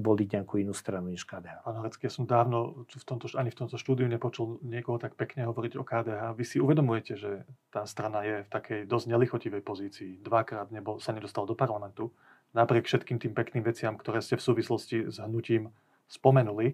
voliť 0.00 0.28
nejakú 0.40 0.56
inú 0.56 0.72
stranu 0.72 1.12
než 1.12 1.28
KDH. 1.28 1.68
Pán 1.68 1.76
Horecký, 1.76 2.08
ja 2.08 2.12
som 2.12 2.24
dávno 2.24 2.88
v 2.88 3.04
tomto, 3.04 3.28
ani 3.36 3.52
v 3.52 3.58
tomto 3.60 3.76
štúdiu 3.76 4.08
nepočul 4.08 4.56
niekoho 4.64 4.96
tak 4.96 5.20
pekne 5.20 5.44
hovoriť 5.44 5.76
o 5.76 5.84
KDH. 5.84 6.22
Vy 6.32 6.44
si 6.48 6.56
uvedomujete, 6.56 7.20
že 7.20 7.44
tá 7.68 7.84
strana 7.84 8.24
je 8.24 8.36
v 8.44 8.48
takej 8.48 8.80
dosť 8.88 9.06
nelichotivej 9.12 9.60
pozícii. 9.60 10.12
Dvakrát 10.24 10.72
nebol, 10.72 10.96
sa 10.96 11.12
nedostal 11.12 11.44
do 11.44 11.52
parlamentu. 11.52 12.08
Napriek 12.56 12.88
všetkým 12.88 13.20
tým 13.20 13.36
pekným 13.36 13.60
veciam, 13.60 13.92
ktoré 14.00 14.24
ste 14.24 14.40
v 14.40 14.46
súvislosti 14.48 15.12
s 15.12 15.20
hnutím 15.20 15.68
spomenuli. 16.08 16.72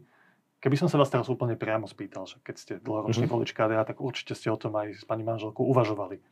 Keby 0.63 0.79
som 0.79 0.87
sa 0.87 0.95
vás 0.95 1.11
teraz 1.11 1.27
úplne 1.27 1.59
priamo 1.59 1.91
spýtal, 1.91 2.23
že 2.23 2.39
keď 2.39 2.55
ste 2.55 2.73
dlhoročný 2.79 3.27
mm-hmm. 3.27 3.35
volič 3.35 3.51
KDH, 3.51 3.83
tak 3.83 3.99
určite 3.99 4.39
ste 4.39 4.47
o 4.47 4.55
tom 4.55 4.79
aj 4.79 4.95
s 4.95 5.03
pani 5.03 5.27
manželkou 5.27 5.67
uvažovali. 5.67 6.23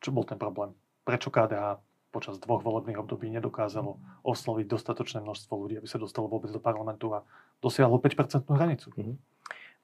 Čo 0.00 0.16
bol 0.16 0.24
ten 0.24 0.40
problém? 0.40 0.72
prečo 1.04 1.28
KDH 1.28 1.78
počas 2.14 2.38
dvoch 2.38 2.62
volebných 2.62 3.02
období 3.02 3.26
nedokázalo 3.34 3.98
osloviť 4.22 4.70
dostatočné 4.70 5.18
množstvo 5.18 5.50
ľudí, 5.58 5.82
aby 5.82 5.90
sa 5.90 5.98
dostalo 5.98 6.30
vôbec 6.30 6.54
do 6.54 6.62
parlamentu 6.62 7.10
a 7.10 7.26
dosiahlo 7.58 7.98
5% 7.98 8.46
hranicu. 8.46 8.94
Mm-hmm. 8.94 9.16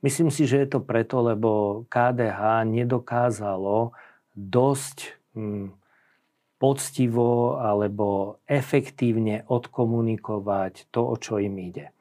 Myslím 0.01 0.31
si, 0.31 0.47
že 0.47 0.63
je 0.63 0.69
to 0.71 0.81
preto, 0.81 1.21
lebo 1.21 1.83
KDH 1.91 2.65
nedokázalo 2.65 3.93
dosť 4.33 5.19
hm, 5.35 5.75
poctivo 6.57 7.61
alebo 7.61 8.39
efektívne 8.49 9.45
odkomunikovať 9.45 10.89
to, 10.89 11.01
o 11.05 11.17
čo 11.21 11.41
im 11.41 11.57
ide. 11.57 11.93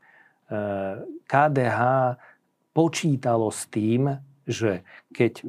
KDH 1.27 1.79
e, 1.79 2.13
počítalo 2.71 3.51
s 3.51 3.67
tým, 3.71 4.19
že 4.43 4.83
keď 5.11 5.47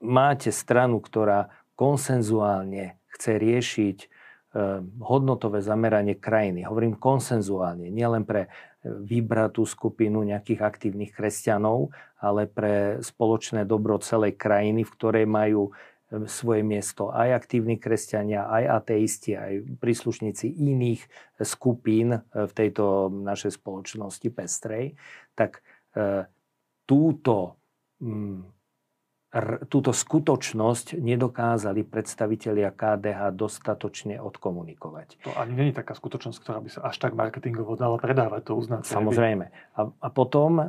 máte 0.00 0.48
stranu, 0.48 1.00
ktorá 1.00 1.52
konsenzuálne 1.76 2.96
chce 3.12 3.36
riešiť 3.36 3.98
eh, 4.02 4.08
hodnotové 5.04 5.60
zameranie 5.60 6.16
krajiny. 6.16 6.64
Hovorím 6.64 6.96
konsenzuálne, 6.96 7.92
nielen 7.92 8.24
pre 8.24 8.48
eh, 8.48 8.50
vybratú 8.88 9.68
skupinu 9.68 10.24
nejakých 10.24 10.60
aktívnych 10.64 11.12
kresťanov, 11.12 11.92
ale 12.18 12.48
pre 12.48 13.04
spoločné 13.04 13.68
dobro 13.68 14.00
celej 14.00 14.40
krajiny, 14.40 14.88
v 14.88 14.94
ktorej 14.96 15.26
majú 15.28 15.70
eh, 15.70 16.24
svoje 16.24 16.64
miesto 16.64 17.12
aj 17.12 17.44
aktívni 17.44 17.76
kresťania, 17.76 18.48
aj 18.48 18.64
ateisti, 18.82 19.36
aj 19.36 19.78
príslušníci 19.78 20.48
iných 20.48 21.04
skupín 21.44 22.16
v 22.32 22.52
tejto 22.56 23.12
našej 23.12 23.60
spoločnosti 23.60 24.28
pestrej, 24.32 24.96
tak 25.36 25.60
túto 26.88 27.60
mm, 28.00 28.61
túto 29.72 29.96
skutočnosť 29.96 31.00
nedokázali 31.00 31.88
predstavitelia 31.88 32.68
KDH 32.68 33.32
dostatočne 33.32 34.20
odkomunikovať. 34.20 35.24
To 35.24 35.32
ani 35.40 35.56
není 35.56 35.72
taká 35.72 35.96
skutočnosť, 35.96 36.36
ktorá 36.36 36.60
by 36.60 36.68
sa 36.68 36.80
až 36.92 37.00
tak 37.00 37.16
marketingovo 37.16 37.80
dala 37.80 37.96
predávať, 37.96 38.52
to 38.52 38.60
uznáte. 38.60 38.92
Samozrejme. 38.92 39.48
A, 39.48 39.80
a 39.88 40.08
potom 40.12 40.60
e, 40.60 40.64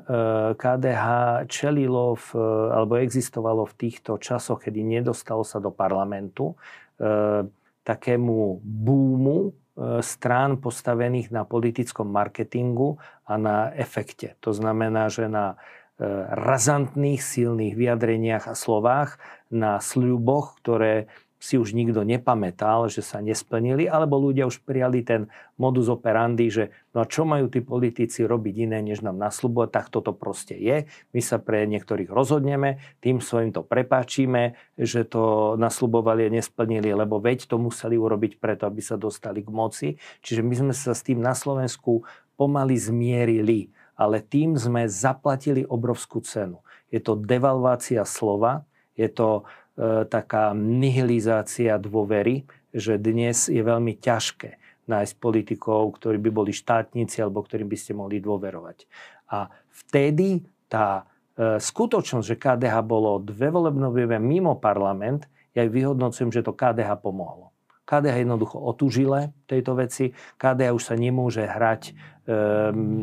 KDH 0.55 1.05
čelilo, 1.51 2.15
v, 2.15 2.39
alebo 2.71 3.03
existovalo 3.03 3.67
v 3.67 3.75
týchto 3.75 4.15
časoch, 4.15 4.63
kedy 4.63 4.79
nedostalo 4.79 5.43
sa 5.43 5.59
do 5.59 5.67
parlamentu, 5.67 6.55
e, 6.95 7.43
takému 7.83 8.63
búmu 8.63 9.51
e, 9.51 9.99
strán 9.99 10.55
postavených 10.63 11.35
na 11.35 11.43
politickom 11.43 12.07
marketingu 12.07 12.95
a 13.27 13.35
na 13.35 13.75
efekte. 13.75 14.39
To 14.39 14.55
znamená, 14.55 15.11
že 15.11 15.27
na 15.27 15.59
razantných, 15.99 17.21
silných 17.21 17.77
vyjadreniach 17.77 18.49
a 18.49 18.55
slovách, 18.57 19.21
na 19.53 19.77
sľuboch, 19.77 20.57
ktoré 20.57 21.05
si 21.43 21.59
už 21.59 21.75
nikto 21.75 22.07
nepamätal, 22.07 22.87
že 22.87 23.03
sa 23.03 23.19
nesplnili, 23.19 23.83
alebo 23.83 24.15
ľudia 24.15 24.47
už 24.47 24.63
prijali 24.63 25.03
ten 25.03 25.27
modus 25.59 25.91
operandi, 25.91 26.47
že 26.47 26.71
no 26.95 27.03
a 27.03 27.05
čo 27.05 27.27
majú 27.27 27.51
tí 27.51 27.59
politici 27.59 28.23
robiť 28.23 28.63
iné, 28.63 28.79
než 28.79 29.03
nám 29.03 29.19
nasľubovať, 29.19 29.69
tak 29.75 29.85
toto 29.91 30.15
proste 30.15 30.55
je. 30.55 30.87
My 31.11 31.19
sa 31.19 31.43
pre 31.43 31.67
niektorých 31.67 32.07
rozhodneme, 32.07 32.79
tým 33.03 33.19
svojim 33.19 33.51
to 33.51 33.59
prepáčime, 33.59 34.55
že 34.79 35.03
to 35.03 35.53
nasľubovali 35.59 36.31
a 36.31 36.33
nesplnili, 36.39 36.95
lebo 36.95 37.19
veď 37.19 37.51
to 37.51 37.59
museli 37.59 37.99
urobiť 37.99 38.39
preto, 38.39 38.63
aby 38.63 38.79
sa 38.79 38.95
dostali 38.95 39.43
k 39.43 39.51
moci. 39.51 39.87
Čiže 40.23 40.47
my 40.47 40.55
sme 40.55 40.73
sa 40.73 40.95
s 40.95 41.03
tým 41.03 41.19
na 41.19 41.35
Slovensku 41.35 42.07
pomaly 42.39 42.79
zmierili 42.79 43.67
ale 43.93 44.21
tým 44.21 44.57
sme 44.57 44.89
zaplatili 44.89 45.63
obrovskú 45.65 46.21
cenu. 46.25 46.61
Je 46.89 47.01
to 47.01 47.17
devalvácia 47.17 48.05
slova, 48.05 48.65
je 48.93 49.09
to 49.09 49.41
e, 49.77 50.05
taká 50.05 50.53
nihilizácia 50.53 51.77
dôvery, 51.81 52.45
že 52.73 52.97
dnes 52.97 53.49
je 53.49 53.61
veľmi 53.61 53.97
ťažké 53.97 54.61
nájsť 54.89 55.13
politikov, 55.17 55.95
ktorí 55.95 56.19
by 56.19 56.29
boli 56.33 56.51
štátnici 56.51 57.23
alebo 57.23 57.45
ktorým 57.45 57.69
by 57.69 57.77
ste 57.79 57.95
mohli 57.95 58.19
dôverovať. 58.19 58.85
A 59.31 59.47
vtedy 59.71 60.43
tá 60.67 61.05
e, 61.37 61.57
skutočnosť, 61.61 62.25
že 62.25 62.41
KDH 62.41 62.75
bolo 62.83 63.21
dve 63.21 63.49
volebné 63.53 64.17
mimo 64.19 64.57
parlament, 64.59 65.29
ja 65.53 65.65
vyhodnocujem, 65.69 66.33
že 66.33 66.41
to 66.41 66.57
KDH 66.57 66.97
pomohlo. 66.99 67.53
KDH 67.83 68.25
jednoducho 68.25 68.57
otužile 68.57 69.35
tejto 69.45 69.75
veci. 69.77 70.15
KDH 70.39 70.71
už 70.73 70.83
sa 70.83 70.95
nemôže 70.95 71.43
hrať, 71.43 71.93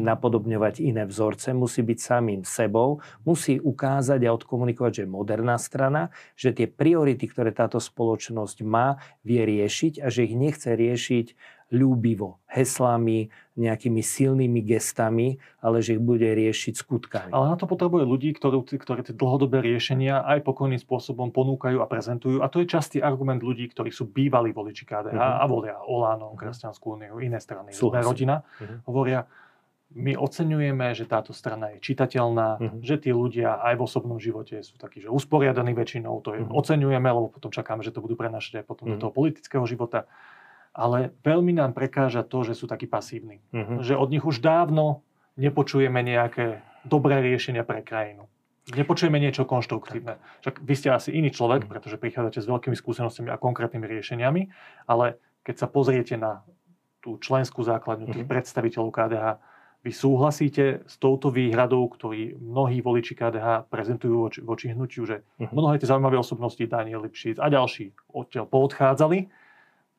napodobňovať 0.00 0.80
iné 0.80 1.04
vzorce, 1.04 1.52
musí 1.52 1.84
byť 1.84 1.98
samým 2.00 2.40
sebou, 2.40 3.04
musí 3.28 3.60
ukázať 3.60 4.24
a 4.24 4.32
odkomunikovať, 4.32 4.92
že 4.92 5.02
je 5.04 5.12
moderná 5.12 5.60
strana, 5.60 6.08
že 6.40 6.56
tie 6.56 6.64
priority, 6.64 7.28
ktoré 7.28 7.52
táto 7.52 7.76
spoločnosť 7.76 8.64
má, 8.64 8.96
vie 9.20 9.44
riešiť 9.44 10.00
a 10.00 10.08
že 10.08 10.24
ich 10.24 10.34
nechce 10.36 10.72
riešiť 10.72 11.26
ľúbivo, 11.70 12.42
heslami, 12.50 13.30
nejakými 13.54 14.02
silnými 14.02 14.60
gestami, 14.66 15.38
ale 15.62 15.78
že 15.80 15.94
ich 15.96 16.02
bude 16.02 16.26
riešiť 16.26 16.74
skutkami. 16.74 17.30
Ale 17.30 17.54
na 17.54 17.56
to 17.56 17.70
potrebuje 17.70 18.02
ľudí, 18.02 18.34
ktorí, 18.34 18.66
ktorí 18.66 19.00
tie 19.06 19.14
dlhodobé 19.14 19.62
riešenia 19.62 20.26
aj 20.26 20.42
pokojným 20.42 20.82
spôsobom 20.82 21.30
ponúkajú 21.30 21.78
a 21.78 21.86
prezentujú. 21.86 22.42
A 22.42 22.50
to 22.50 22.60
je 22.60 22.66
častý 22.66 22.98
argument 22.98 23.38
ľudí, 23.38 23.70
ktorí 23.70 23.94
sú 23.94 24.10
bývalí 24.10 24.50
voliči 24.50 24.82
KDH 24.82 25.14
uh-huh. 25.14 25.42
a 25.42 25.44
volia 25.46 25.78
Olano, 25.86 26.34
Kresťanskú 26.34 26.98
úniu, 26.98 27.22
iné 27.22 27.38
strany, 27.38 27.70
Súhlasím. 27.70 28.10
rodina. 28.10 28.36
Uh-huh. 28.42 28.90
Hovoria, 28.90 29.30
my 29.90 30.14
oceňujeme, 30.14 30.94
že 30.94 31.06
táto 31.06 31.34
strana 31.34 31.74
je 31.74 31.82
čitateľná, 31.82 32.48
uh-huh. 32.58 32.78
že 32.82 32.98
tí 32.98 33.10
ľudia 33.10 33.58
aj 33.62 33.74
v 33.78 33.82
osobnom 33.82 34.18
živote 34.22 34.62
sú 34.62 34.78
takí, 34.78 35.02
že 35.02 35.10
usporiadaní 35.10 35.74
väčšinou, 35.74 36.18
to 36.22 36.34
je, 36.34 36.40
uh-huh. 36.46 36.54
oceňujeme, 36.54 37.10
lebo 37.10 37.30
potom 37.30 37.50
čakáme, 37.50 37.82
že 37.82 37.94
to 37.94 38.02
budú 38.02 38.14
prenašať 38.14 38.62
aj 38.62 38.64
potom 38.66 38.86
uh-huh. 38.86 38.98
do 38.98 39.02
toho 39.06 39.12
politického 39.14 39.66
života 39.66 40.06
ale 40.70 41.10
veľmi 41.26 41.58
nám 41.58 41.74
prekáža 41.74 42.22
to, 42.22 42.46
že 42.46 42.54
sú 42.54 42.70
takí 42.70 42.86
pasívni. 42.86 43.42
Uh-huh. 43.50 43.82
Že 43.82 43.94
od 43.98 44.08
nich 44.10 44.22
už 44.22 44.38
dávno 44.38 45.02
nepočujeme 45.34 45.98
nejaké 46.02 46.62
dobré 46.86 47.18
riešenia 47.20 47.66
pre 47.66 47.82
krajinu. 47.82 48.30
Nepočujeme 48.70 49.18
niečo 49.18 49.48
konštruktívne. 49.50 50.22
Však 50.46 50.62
vy 50.62 50.74
ste 50.78 50.94
asi 50.94 51.10
iný 51.10 51.34
človek, 51.34 51.66
uh-huh. 51.66 51.72
pretože 51.74 51.98
prichádzate 51.98 52.38
s 52.38 52.46
veľkými 52.46 52.76
skúsenostiami 52.78 53.34
a 53.34 53.40
konkrétnymi 53.40 53.86
riešeniami, 53.98 54.42
ale 54.86 55.18
keď 55.42 55.66
sa 55.66 55.66
pozriete 55.66 56.14
na 56.14 56.46
tú 57.00 57.16
členskú 57.16 57.64
základňu 57.64 58.12
tých 58.12 58.28
predstaviteľov 58.28 58.92
KDH, 58.92 59.26
vy 59.80 59.92
súhlasíte 59.96 60.84
s 60.84 61.00
touto 61.00 61.32
výhradou, 61.32 61.88
ktorý 61.88 62.36
mnohí 62.36 62.84
voliči 62.84 63.16
KDH 63.16 63.64
prezentujú 63.72 64.28
voči, 64.28 64.40
voči 64.44 64.66
hnutiu, 64.76 65.08
že 65.08 65.24
uh-huh. 65.24 65.50
mnohé 65.56 65.80
tie 65.80 65.88
zaujímavé 65.88 66.20
osobnosti, 66.20 66.60
Daniel 66.68 67.00
Lipšic 67.08 67.40
a 67.40 67.48
ďalší 67.48 67.96
odtiaľ 68.12 68.44
poodchádzali, 68.44 69.39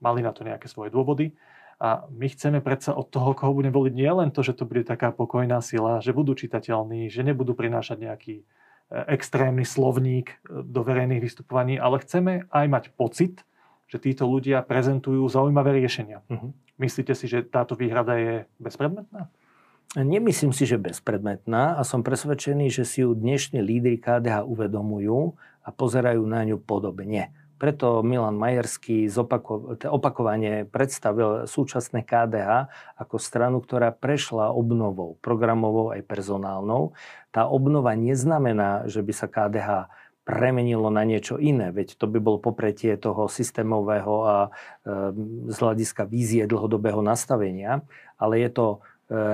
mali 0.01 0.25
na 0.25 0.33
to 0.33 0.43
nejaké 0.43 0.65
svoje 0.67 0.89
dôvody. 0.89 1.37
A 1.81 2.05
my 2.13 2.29
chceme 2.29 2.61
predsa 2.61 2.93
od 2.93 3.09
toho, 3.09 3.33
koho 3.33 3.57
budeme 3.57 3.73
voliť, 3.73 3.93
nie 3.97 4.11
len 4.13 4.29
to, 4.29 4.45
že 4.45 4.53
to 4.53 4.69
bude 4.69 4.85
taká 4.85 5.09
pokojná 5.09 5.65
sila, 5.65 5.97
že 5.97 6.13
budú 6.13 6.37
čitateľní, 6.37 7.09
že 7.09 7.25
nebudú 7.25 7.57
prinášať 7.57 7.97
nejaký 8.05 8.35
e, 8.37 8.43
extrémny 9.09 9.65
slovník 9.65 10.29
e, 10.29 10.61
do 10.61 10.85
verejných 10.85 11.25
vystupovaní, 11.25 11.81
ale 11.81 11.97
chceme 12.05 12.45
aj 12.53 12.65
mať 12.69 12.83
pocit, 12.93 13.41
že 13.89 13.97
títo 13.97 14.29
ľudia 14.29 14.61
prezentujú 14.61 15.25
zaujímavé 15.25 15.81
riešenia. 15.81 16.21
Uh-huh. 16.29 16.53
Myslíte 16.77 17.17
si, 17.17 17.25
že 17.25 17.41
táto 17.41 17.73
výhrada 17.73 18.13
je 18.13 18.45
bezpredmetná? 18.61 19.33
Nemyslím 19.91 20.55
si, 20.55 20.63
že 20.63 20.79
bezpredmetná 20.79 21.75
a 21.75 21.83
som 21.83 21.99
presvedčený, 21.99 22.71
že 22.71 22.87
si 22.87 23.03
ju 23.03 23.11
dnešní 23.11 23.59
lídry 23.59 23.99
KDH 23.99 24.47
uvedomujú 24.47 25.35
a 25.67 25.69
pozerajú 25.75 26.23
na 26.23 26.47
ňu 26.47 26.63
podobne. 26.63 27.35
Preto 27.61 28.01
Milan 28.01 28.41
Majerský 28.41 29.05
zopako- 29.05 29.77
opakovane 29.85 30.65
predstavil 30.65 31.45
súčasné 31.45 32.01
KDH 32.01 32.73
ako 32.97 33.21
stranu, 33.21 33.61
ktorá 33.61 33.93
prešla 33.93 34.49
obnovou, 34.49 35.21
programovou 35.21 35.93
aj 35.93 36.01
personálnou. 36.09 36.97
Tá 37.29 37.45
obnova 37.45 37.93
neznamená, 37.93 38.89
že 38.89 39.05
by 39.05 39.13
sa 39.13 39.29
KDH 39.29 39.93
premenilo 40.25 40.89
na 40.89 41.05
niečo 41.05 41.37
iné, 41.37 41.69
veď 41.69 42.01
to 42.01 42.09
by 42.09 42.17
bol 42.17 42.41
popretie 42.41 42.97
toho 42.97 43.29
systémového 43.29 44.15
a 44.25 44.37
e, 44.45 44.49
z 45.49 45.57
hľadiska 45.61 46.09
vízie 46.09 46.49
dlhodobého 46.49 47.01
nastavenia, 47.05 47.85
ale 48.17 48.41
je 48.41 48.49
to 48.53 48.67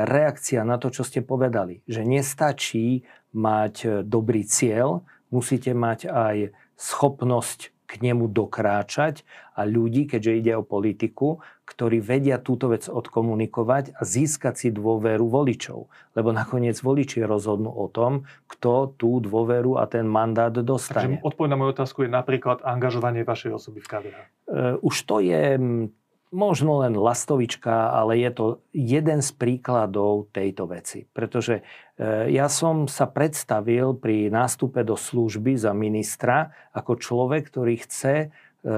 reakcia 0.10 0.66
na 0.66 0.82
to, 0.82 0.90
čo 0.90 1.06
ste 1.06 1.22
povedali, 1.22 1.86
že 1.86 2.02
nestačí 2.02 3.06
mať 3.38 3.76
e, 3.86 3.88
dobrý 4.02 4.42
cieľ, 4.42 5.06
musíte 5.30 5.78
mať 5.78 6.10
aj 6.10 6.36
schopnosť 6.74 7.77
k 7.88 8.03
nemu 8.03 8.27
dokráčať 8.27 9.24
a 9.56 9.63
ľudí, 9.63 10.06
keďže 10.06 10.32
ide 10.38 10.53
o 10.60 10.63
politiku, 10.67 11.39
ktorí 11.63 12.03
vedia 12.03 12.38
túto 12.38 12.67
vec 12.67 12.86
odkomunikovať 12.88 13.96
a 13.96 14.01
získať 14.03 14.53
si 14.56 14.67
dôveru 14.75 15.24
voličov. 15.24 15.88
Lebo 16.13 16.36
nakoniec 16.36 16.75
voliči 16.79 17.24
rozhodnú 17.24 17.72
o 17.72 17.88
tom, 17.88 18.27
kto 18.51 18.96
tú 19.00 19.24
dôveru 19.24 19.79
a 19.79 19.88
ten 19.88 20.03
mandát 20.03 20.51
dostane. 20.51 21.20
Takže 21.20 21.27
odpoveď 21.27 21.50
na 21.50 21.58
moju 21.58 21.70
otázku 21.74 22.00
je 22.03 22.12
napríklad 22.12 22.62
angažovanie 22.67 23.24
vašej 23.24 23.51
osoby 23.56 23.79
v 23.79 23.88
KDH. 23.88 24.17
E, 24.20 24.27
už 24.84 24.96
to 25.08 25.24
je 25.24 25.44
možno 26.32 26.84
len 26.84 26.96
lastovička, 26.96 27.96
ale 27.96 28.20
je 28.20 28.32
to 28.36 28.46
jeden 28.76 29.24
z 29.24 29.32
príkladov 29.32 30.28
tejto 30.36 30.68
veci. 30.68 31.08
Pretože 31.08 31.64
e, 31.96 32.32
ja 32.36 32.52
som 32.52 32.92
sa 32.92 33.08
predstavil 33.08 33.96
pri 33.96 34.28
nástupe 34.28 34.84
do 34.84 35.00
služby 35.00 35.56
za 35.56 35.72
ministra 35.72 36.52
ako 36.76 37.00
človek, 37.00 37.48
ktorý 37.48 37.80
chce 37.80 38.16
e, 38.20 38.28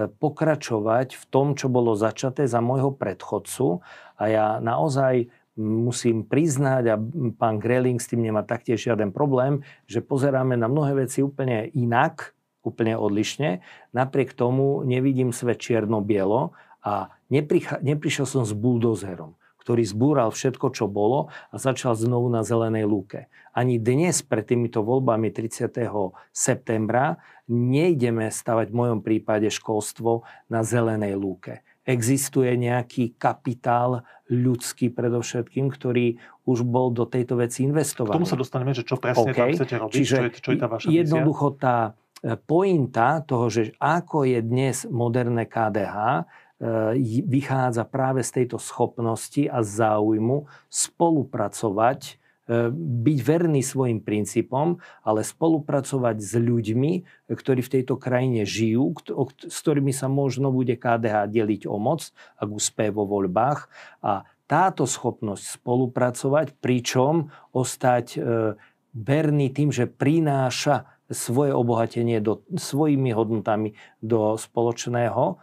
pokračovať 0.07 1.17
v 1.17 1.23
tom, 1.33 1.57
čo 1.57 1.73
bolo 1.73 1.97
začaté 1.97 2.45
za 2.45 2.61
môjho 2.61 2.93
predchodcu. 2.93 3.81
A 4.21 4.23
ja 4.29 4.47
naozaj 4.61 5.33
musím 5.59 6.23
priznať, 6.23 6.83
a 6.87 6.95
pán 7.35 7.59
Greling 7.59 7.99
s 7.99 8.07
tým 8.07 8.23
nemá 8.23 8.47
taktiež 8.47 8.79
žiaden 8.87 9.11
problém, 9.11 9.65
že 9.91 9.99
pozeráme 9.99 10.55
na 10.55 10.71
mnohé 10.71 11.03
veci 11.03 11.19
úplne 11.19 11.67
inak, 11.75 12.31
úplne 12.63 12.95
odlišne. 12.95 13.59
Napriek 13.91 14.31
tomu 14.35 14.87
nevidím 14.87 15.35
svet 15.35 15.59
čierno-bielo 15.59 16.55
a 16.85 17.11
neprišiel 17.83 18.25
som 18.25 18.43
s 18.47 18.55
buldozerom, 18.55 19.35
ktorý 19.63 19.83
zbúral 19.85 20.29
všetko, 20.31 20.73
čo 20.73 20.89
bolo 20.89 21.29
a 21.51 21.55
začal 21.59 21.93
znovu 21.93 22.31
na 22.31 22.41
zelenej 22.41 22.89
lúke. 22.89 23.29
Ani 23.53 23.77
dnes 23.77 24.23
pred 24.23 24.47
týmito 24.47 24.81
voľbami 24.81 25.29
30. 25.29 25.69
septembra 26.31 27.19
nejdeme 27.49 28.29
stavať 28.29 28.71
v 28.71 28.75
mojom 28.75 28.99
prípade 29.03 29.49
školstvo 29.51 30.23
na 30.47 30.61
zelenej 30.63 31.17
lúke. 31.17 31.65
Existuje 31.89 32.53
nejaký 32.53 33.17
kapitál 33.17 34.05
ľudský 34.29 34.93
predovšetkým, 34.93 35.73
ktorý 35.73 36.21
už 36.45 36.61
bol 36.61 36.93
do 36.93 37.09
tejto 37.09 37.41
veci 37.41 37.65
investovaný. 37.65 38.13
K 38.13 38.19
tomu 38.21 38.29
sa 38.29 38.37
dostaneme, 38.37 38.77
že 38.77 38.85
čo 38.85 39.01
presne 39.01 39.33
okay. 39.33 39.57
tam 39.57 39.57
chcete 39.57 39.75
robiť, 39.81 39.97
Čiže 39.97 40.15
čo 40.15 40.23
je, 40.23 40.31
čo 40.37 40.49
je 40.53 40.57
tá 40.61 40.67
vaša 40.69 40.87
jednoducho 40.93 41.47
tá 41.57 41.97
e, 42.21 42.37
pointa 42.37 43.25
toho, 43.25 43.49
že 43.49 43.73
ako 43.81 44.21
je 44.21 44.39
dnes 44.45 44.85
moderné 44.85 45.49
KDH, 45.49 46.29
vychádza 47.23 47.87
práve 47.87 48.19
z 48.19 48.43
tejto 48.43 48.59
schopnosti 48.59 49.47
a 49.47 49.63
záujmu 49.63 50.43
spolupracovať, 50.67 51.99
e, 52.03 52.13
byť 52.75 53.19
verný 53.23 53.63
svojim 53.63 54.03
princípom, 54.03 54.75
ale 55.07 55.23
spolupracovať 55.23 56.19
s 56.19 56.33
ľuďmi, 56.35 56.91
ktorí 57.31 57.63
v 57.63 57.73
tejto 57.79 57.95
krajine 57.95 58.43
žijú, 58.43 58.91
s 59.47 59.57
ktorými 59.63 59.95
sa 59.95 60.11
možno 60.11 60.51
bude 60.51 60.75
KDH 60.75 61.31
deliť 61.31 61.63
o 61.63 61.79
moc, 61.79 62.11
ak 62.35 62.49
úspie 62.51 62.91
vo 62.91 63.07
voľbách. 63.07 63.71
A 64.03 64.27
táto 64.49 64.83
schopnosť 64.83 65.63
spolupracovať, 65.63 66.59
pričom 66.59 67.31
ostať 67.55 68.07
e, 68.17 68.19
verný 68.91 69.47
tým, 69.55 69.71
že 69.71 69.87
prináša 69.87 70.91
svoje 71.09 71.55
obohatenie 71.55 72.21
do, 72.21 72.45
svojimi 72.53 73.15
hodnotami 73.15 73.73
do 74.03 74.37
spoločného 74.37 75.41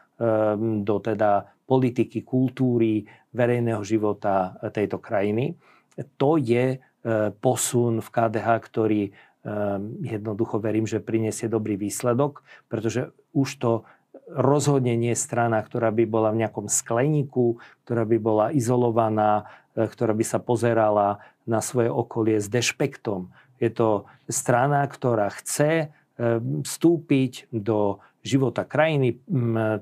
do 0.81 0.96
teda 1.05 1.44
politiky, 1.68 2.24
kultúry, 2.24 3.05
verejného 3.37 3.85
života 3.85 4.57
tejto 4.72 4.96
krajiny. 4.96 5.59
To 6.16 6.40
je 6.40 6.76
e, 6.76 6.79
posun 7.37 8.00
v 8.00 8.09
KDH, 8.09 8.48
ktorý 8.64 9.02
jednoducho 10.02 10.59
verím, 10.59 10.90
že 10.90 10.98
prinesie 10.98 11.46
dobrý 11.46 11.79
výsledok, 11.79 12.42
pretože 12.66 13.14
už 13.31 13.48
to 13.62 13.72
rozhodne 14.26 14.98
nie 14.98 15.14
je 15.14 15.22
strana, 15.22 15.62
ktorá 15.62 15.94
by 15.94 16.02
bola 16.02 16.35
v 16.35 16.42
nejakom 16.42 16.66
skleníku, 16.66 17.62
ktorá 17.87 18.02
by 18.02 18.18
bola 18.18 18.46
izolovaná, 18.50 19.46
e, 19.79 19.87
ktorá 19.87 20.18
by 20.18 20.24
sa 20.26 20.42
pozerala 20.42 21.22
na 21.46 21.62
svoje 21.62 21.94
okolie 21.94 22.42
s 22.42 22.50
dešpektom. 22.50 23.31
Je 23.62 23.70
to 23.70 24.11
strana, 24.26 24.83
ktorá 24.85 25.31
chce 25.31 25.94
vstúpiť 26.64 27.52
do 27.52 28.00
života 28.27 28.67
krajiny, 28.67 29.23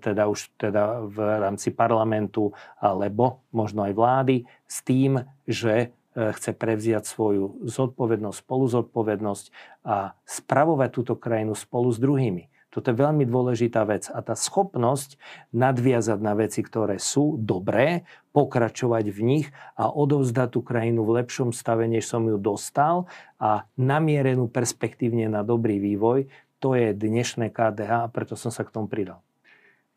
teda 0.05 0.29
už 0.29 0.53
teda 0.61 1.09
v 1.09 1.17
rámci 1.17 1.73
parlamentu 1.73 2.53
alebo 2.77 3.41
možno 3.51 3.89
aj 3.89 3.93
vlády, 3.97 4.37
s 4.69 4.85
tým, 4.85 5.25
že 5.49 5.75
e, 5.81 5.87
chce 6.13 6.53
prevziať 6.53 7.09
svoju 7.09 7.65
zodpovednosť, 7.65 8.37
spoluzodpovednosť 8.45 9.45
a 9.89 10.13
spravovať 10.29 10.91
túto 10.93 11.15
krajinu 11.17 11.57
spolu 11.57 11.89
s 11.89 11.97
druhými. 11.97 12.53
Toto 12.75 12.91
je 12.91 12.99
veľmi 12.99 13.23
dôležitá 13.23 13.87
vec. 13.87 14.11
A 14.11 14.19
tá 14.19 14.35
schopnosť 14.35 15.15
nadviazať 15.55 16.19
na 16.19 16.35
veci, 16.35 16.59
ktoré 16.59 16.99
sú 16.99 17.39
dobré, 17.39 18.03
pokračovať 18.35 19.15
v 19.15 19.21
nich 19.23 19.47
a 19.79 19.87
odovzdať 19.95 20.59
tú 20.59 20.61
krajinu 20.67 21.07
v 21.07 21.23
lepšom 21.23 21.55
stave, 21.55 21.87
než 21.87 22.11
som 22.11 22.27
ju 22.27 22.35
dostal 22.35 23.07
a 23.39 23.71
namierenú 23.79 24.51
perspektívne 24.51 25.31
na 25.31 25.47
dobrý 25.47 25.79
vývoj, 25.79 26.27
to 26.65 26.73
je 26.73 26.97
dnešné 26.97 27.53
KDH 27.53 28.09
a 28.09 28.09
preto 28.09 28.41
som 28.41 28.49
sa 28.49 28.65
k 28.65 28.73
tomu 28.73 28.89
pridal. 28.89 29.21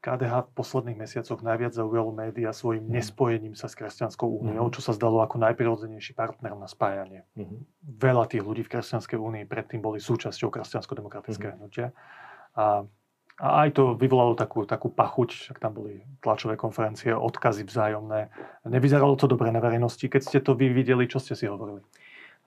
KDH 0.04 0.52
v 0.52 0.56
posledných 0.60 1.00
mesiacoch 1.00 1.40
najviac 1.40 1.72
zaujalo 1.72 2.12
médiá 2.12 2.52
svojim 2.52 2.84
mm. 2.84 2.92
nespojením 2.92 3.56
sa 3.56 3.72
s 3.72 3.80
Kresťanskou 3.80 4.28
úniou, 4.28 4.68
mm. 4.68 4.76
čo 4.76 4.84
sa 4.84 4.92
zdalo 4.92 5.24
ako 5.24 5.40
najprirodzenejší 5.48 6.12
partner 6.12 6.60
na 6.60 6.68
spájanie. 6.68 7.24
Mm. 7.40 7.64
Veľa 7.88 8.28
tých 8.28 8.44
ľudí 8.44 8.68
v 8.68 8.72
Kresťanskej 8.76 9.16
únii 9.16 9.44
predtým 9.48 9.80
boli 9.80 10.04
súčasťou 10.04 10.52
kresťansko-demokratického 10.52 11.56
mm. 11.56 11.58
hnutia. 11.58 11.96
A, 12.60 12.84
a 13.40 13.48
aj 13.64 13.70
to 13.72 13.96
vyvolalo 13.96 14.36
takú, 14.36 14.68
takú 14.68 14.92
pachuť, 14.92 15.48
však 15.48 15.64
tam 15.64 15.72
boli 15.72 16.04
tlačové 16.20 16.60
konferencie, 16.60 17.16
odkazy 17.16 17.64
vzájomné. 17.64 18.28
Nevyzeralo 18.68 19.16
to 19.16 19.32
dobre 19.32 19.56
na 19.56 19.64
verejnosti. 19.64 20.04
Keď 20.04 20.22
ste 20.22 20.40
to 20.44 20.52
vy 20.52 20.68
videli, 20.68 21.08
čo 21.08 21.24
ste 21.24 21.32
si 21.32 21.48
hovorili? 21.48 21.80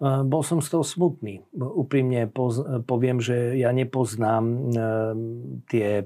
Bol 0.00 0.40
som 0.40 0.64
z 0.64 0.72
toho 0.72 0.80
smutný. 0.80 1.44
Úprimne 1.52 2.24
poviem, 2.88 3.20
že 3.20 3.52
ja 3.60 3.68
nepoznám 3.68 4.44
e, 4.48 4.56
tie 5.68 5.88
e, 6.00 6.04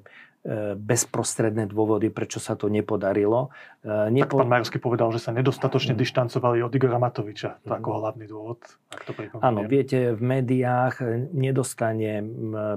bezprostredné 0.75 1.71
dôvody, 1.71 2.11
prečo 2.11 2.43
sa 2.43 2.59
to 2.59 2.67
nepodarilo. 2.67 3.55
Nepo... 3.87 4.35
Tak 4.35 4.43
pán 4.43 4.51
Majerský 4.51 4.83
povedal, 4.83 5.15
že 5.15 5.23
sa 5.23 5.31
nedostatočne 5.31 5.95
mm. 5.95 6.01
dištancovali 6.03 6.59
od 6.67 6.75
Igora 6.75 6.99
Matoviča. 6.99 7.63
To 7.63 7.71
ako 7.71 7.87
mm. 7.95 7.97
hlavný 8.03 8.25
dôvod, 8.27 8.59
ak 8.91 9.01
to 9.07 9.15
Áno, 9.39 9.63
viete, 9.63 10.19
v 10.19 10.23
médiách 10.27 10.99
nedostane 11.31 12.27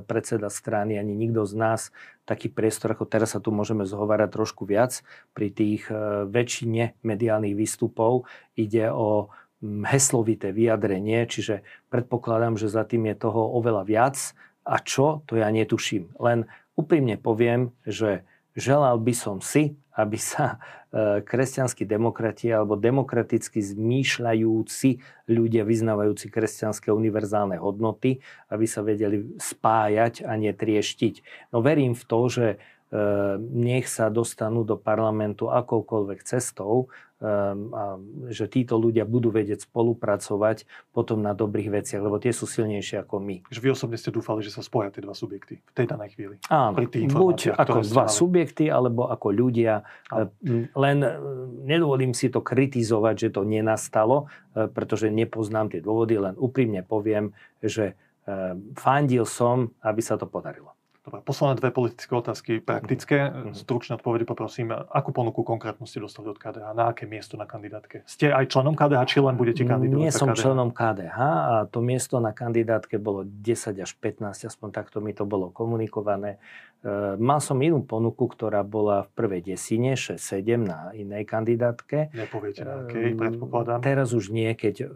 predseda 0.05 0.53
strany 0.53 1.01
ani 1.01 1.17
nikto 1.17 1.49
z 1.49 1.57
nás 1.57 1.81
taký 2.29 2.53
priestor, 2.53 2.93
ako 2.93 3.09
teraz 3.09 3.33
sa 3.33 3.41
tu 3.41 3.49
môžeme 3.49 3.89
zhovárať 3.89 4.37
trošku 4.37 4.69
viac. 4.69 5.01
Pri 5.33 5.49
tých 5.49 5.89
väčšine 6.29 6.99
mediálnych 7.01 7.57
výstupov 7.57 8.29
ide 8.53 8.93
o 8.93 9.33
heslovité 9.63 10.53
vyjadrenie, 10.53 11.25
čiže 11.25 11.65
predpokladám, 11.89 12.57
že 12.61 12.69
za 12.69 12.85
tým 12.85 13.09
je 13.09 13.15
toho 13.17 13.57
oveľa 13.57 13.83
viac. 13.87 14.17
A 14.67 14.83
čo, 14.83 15.23
to 15.25 15.39
ja 15.39 15.47
netuším. 15.47 16.11
Len 16.19 16.43
úprimne 16.75 17.15
poviem, 17.15 17.71
že 17.87 18.27
želal 18.53 18.99
by 18.99 19.13
som 19.15 19.39
si, 19.39 19.79
aby 19.97 20.19
sa 20.21 20.61
e, 20.93 21.25
kresťanskí 21.25 21.89
demokrati 21.89 22.53
alebo 22.53 22.77
demokraticky 22.77 23.63
zmýšľajúci 23.63 25.01
ľudia 25.25 25.65
vyznávajúci 25.65 26.29
kresťanské 26.29 26.93
univerzálne 26.93 27.57
hodnoty, 27.57 28.21
aby 28.53 28.65
sa 28.69 28.85
vedeli 28.85 29.25
spájať 29.41 30.21
a 30.21 30.37
netrieštiť. 30.37 31.49
No 31.49 31.65
verím 31.65 31.97
v 31.97 32.03
to, 32.05 32.19
že 32.29 32.47
nech 33.51 33.91
sa 33.91 34.07
dostanú 34.07 34.63
do 34.63 34.79
parlamentu 34.79 35.51
akoukoľvek 35.51 36.23
cestou, 36.23 36.87
Ehm, 37.17 37.73
a 37.73 37.97
že 38.29 38.45
títo 38.45 38.77
ľudia 38.77 39.01
budú 39.01 39.33
vedieť 39.33 39.65
spolupracovať 39.65 40.69
potom 40.93 41.17
na 41.17 41.33
dobrých 41.33 41.81
veciach, 41.81 41.97
lebo 41.97 42.21
tie 42.21 42.29
sú 42.29 42.45
silnejšie 42.45 43.01
ako 43.01 43.17
my. 43.17 43.41
Že 43.49 43.59
vy 43.65 43.69
osobne 43.73 43.97
ste 43.97 44.13
dúfali, 44.13 44.45
že 44.45 44.53
sa 44.53 44.61
spoja 44.61 44.93
tie 44.93 45.01
dva 45.01 45.17
subjekty 45.17 45.57
v 45.57 45.73
tej 45.73 45.89
danej 45.89 46.13
chvíli. 46.13 46.37
Áno, 46.45 46.77
buď 46.77 47.57
ako 47.57 47.81
dva 47.89 48.05
mali. 48.05 48.13
subjekty, 48.13 48.69
alebo 48.69 49.09
ako 49.09 49.33
ľudia. 49.33 49.81
Áno. 50.13 50.29
Ehm, 50.45 50.69
len 50.77 50.97
ehm, 51.01 51.17
nedovolím 51.65 52.13
si 52.13 52.29
to 52.29 52.45
kritizovať, 52.45 53.15
že 53.17 53.29
to 53.33 53.41
nenastalo, 53.41 54.29
pretože 54.53 55.09
nepoznám 55.09 55.73
tie 55.73 55.81
dôvody, 55.81 56.21
len 56.21 56.37
úprimne 56.37 56.85
poviem, 56.85 57.33
že 57.61 57.97
fandil 58.75 59.23
som, 59.23 59.73
aby 59.81 60.01
sa 60.05 60.19
to 60.19 60.27
podarilo. 60.29 60.76
Dobre, 61.07 61.23
posledné 61.23 61.55
dve 61.55 61.71
politické 61.71 62.11
otázky, 62.11 62.59
praktické. 62.59 63.31
Mm-hmm. 63.31 63.55
Stručné 63.55 63.95
odpovede 63.95 64.27
poprosím. 64.27 64.75
Akú 64.75 65.15
ponuku 65.15 65.39
konkrétnu 65.39 65.87
ste 65.87 66.03
dostali 66.03 66.27
od 66.27 66.35
KDH? 66.35 66.75
Na 66.75 66.91
aké 66.91 67.07
miesto 67.07 67.39
na 67.39 67.47
kandidátke? 67.47 68.03
Ste 68.03 68.35
aj 68.35 68.51
členom 68.51 68.75
KDH, 68.75 69.07
či 69.07 69.23
len 69.23 69.39
budete 69.39 69.63
kandidovať? 69.63 70.03
Nie 70.03 70.11
som 70.11 70.35
KDH? 70.35 70.43
členom 70.43 70.69
KDH 70.75 71.19
a 71.23 71.55
to 71.71 71.79
miesto 71.79 72.19
na 72.19 72.35
kandidátke 72.35 72.99
bolo 72.99 73.23
10 73.23 73.79
až 73.79 73.91
15, 73.95 74.51
aspoň 74.51 74.69
takto 74.75 74.99
mi 74.99 75.15
to 75.15 75.23
bolo 75.23 75.47
komunikované. 75.47 76.43
E, 76.83 77.15
mal 77.15 77.39
som 77.39 77.55
inú 77.63 77.87
ponuku, 77.87 78.27
ktorá 78.27 78.67
bola 78.67 79.07
v 79.07 79.09
prvej 79.15 79.55
desine, 79.55 79.95
6-7 79.95 80.59
na 80.59 80.91
inej 80.91 81.23
kandidátke. 81.23 82.11
Nepoviete 82.11 82.67
na 82.67 82.83
akej, 82.83 83.15
predpokladám. 83.15 83.79
Teraz 83.79 84.11
už 84.11 84.27
nie, 84.35 84.51
keď 84.59 84.91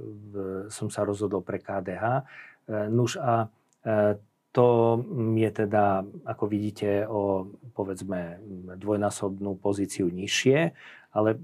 som 0.68 0.92
sa 0.92 1.08
rozhodol 1.08 1.40
pre 1.40 1.64
KDH. 1.64 2.28
E, 2.68 2.92
nuž 2.92 3.16
a 3.16 3.48
e, 3.88 4.20
to 4.52 5.00
je 5.36 5.50
teda, 5.52 6.04
ako 6.28 6.44
vidíte, 6.48 7.08
o 7.08 7.48
povedzme 7.72 8.44
dvojnásobnú 8.76 9.56
pozíciu 9.56 10.12
nižšie, 10.12 10.76
ale 11.16 11.40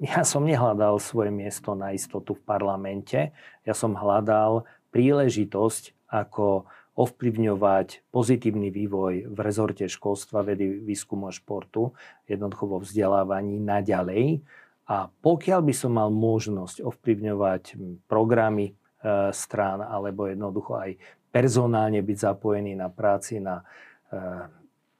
ja 0.00 0.24
som 0.24 0.44
nehľadal 0.44 1.00
svoje 1.00 1.32
miesto 1.32 1.72
na 1.72 1.92
istotu 1.96 2.36
v 2.36 2.44
parlamente. 2.44 3.32
Ja 3.64 3.72
som 3.72 3.96
hľadal 3.96 4.68
príležitosť, 4.92 5.96
ako 6.08 6.68
ovplyvňovať 6.96 8.08
pozitívny 8.08 8.72
vývoj 8.72 9.28
v 9.28 9.38
rezorte 9.44 9.84
školstva, 9.84 10.40
vedy, 10.48 10.80
výskumu 10.80 11.28
a 11.28 11.32
športu, 11.32 11.92
jednoducho 12.24 12.64
vo 12.64 12.78
vzdelávaní 12.80 13.60
naďalej. 13.60 14.40
A 14.88 15.12
pokiaľ 15.12 15.60
by 15.60 15.74
som 15.76 15.92
mal 15.92 16.08
možnosť 16.08 16.80
ovplyvňovať 16.80 17.76
programy 18.08 18.72
e, 18.72 18.72
strán 19.34 19.84
alebo 19.84 20.30
jednoducho 20.30 20.78
aj 20.78 20.96
personálne 21.36 22.00
byť 22.00 22.18
zapojený 22.32 22.72
na 22.80 22.88
práci, 22.88 23.44
na 23.44 23.60
eh, 24.08 24.48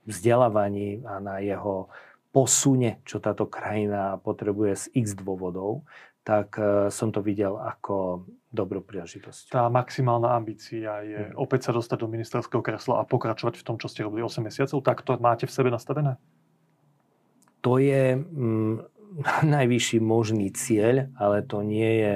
vzdelávaní 0.05 1.01
a 1.09 1.17
na 1.17 1.41
jeho 1.41 1.89
posune, 2.29 3.01
čo 3.09 3.17
táto 3.17 3.49
krajina 3.49 4.21
potrebuje 4.21 4.73
z 4.77 4.85
x 5.01 5.17
dôvodov, 5.17 5.89
tak 6.21 6.61
eh, 6.61 6.93
som 6.93 7.09
to 7.09 7.25
videl 7.25 7.57
ako 7.57 8.29
dobrú 8.53 8.85
príležitosť. 8.85 9.53
Tá 9.53 9.69
maximálna 9.73 10.37
ambícia 10.37 11.01
je 11.05 11.33
hmm. 11.33 11.41
opäť 11.41 11.69
sa 11.69 11.73
dostať 11.73 12.05
do 12.05 12.09
ministerského 12.13 12.61
kresla 12.61 13.01
a 13.01 13.09
pokračovať 13.09 13.61
v 13.61 13.65
tom, 13.65 13.77
čo 13.81 13.89
ste 13.89 14.05
robili 14.05 14.21
8 14.25 14.45
mesiacov. 14.45 14.81
Tak 14.85 15.05
to 15.05 15.17
máte 15.17 15.49
v 15.49 15.53
sebe 15.53 15.73
nastavené? 15.73 16.21
To 17.65 17.81
je 17.81 18.17
mm, 18.17 18.75
najvyšší 19.57 19.99
možný 20.05 20.53
cieľ, 20.53 21.09
ale 21.17 21.41
to 21.45 21.65
nie 21.65 22.05
je 22.05 22.15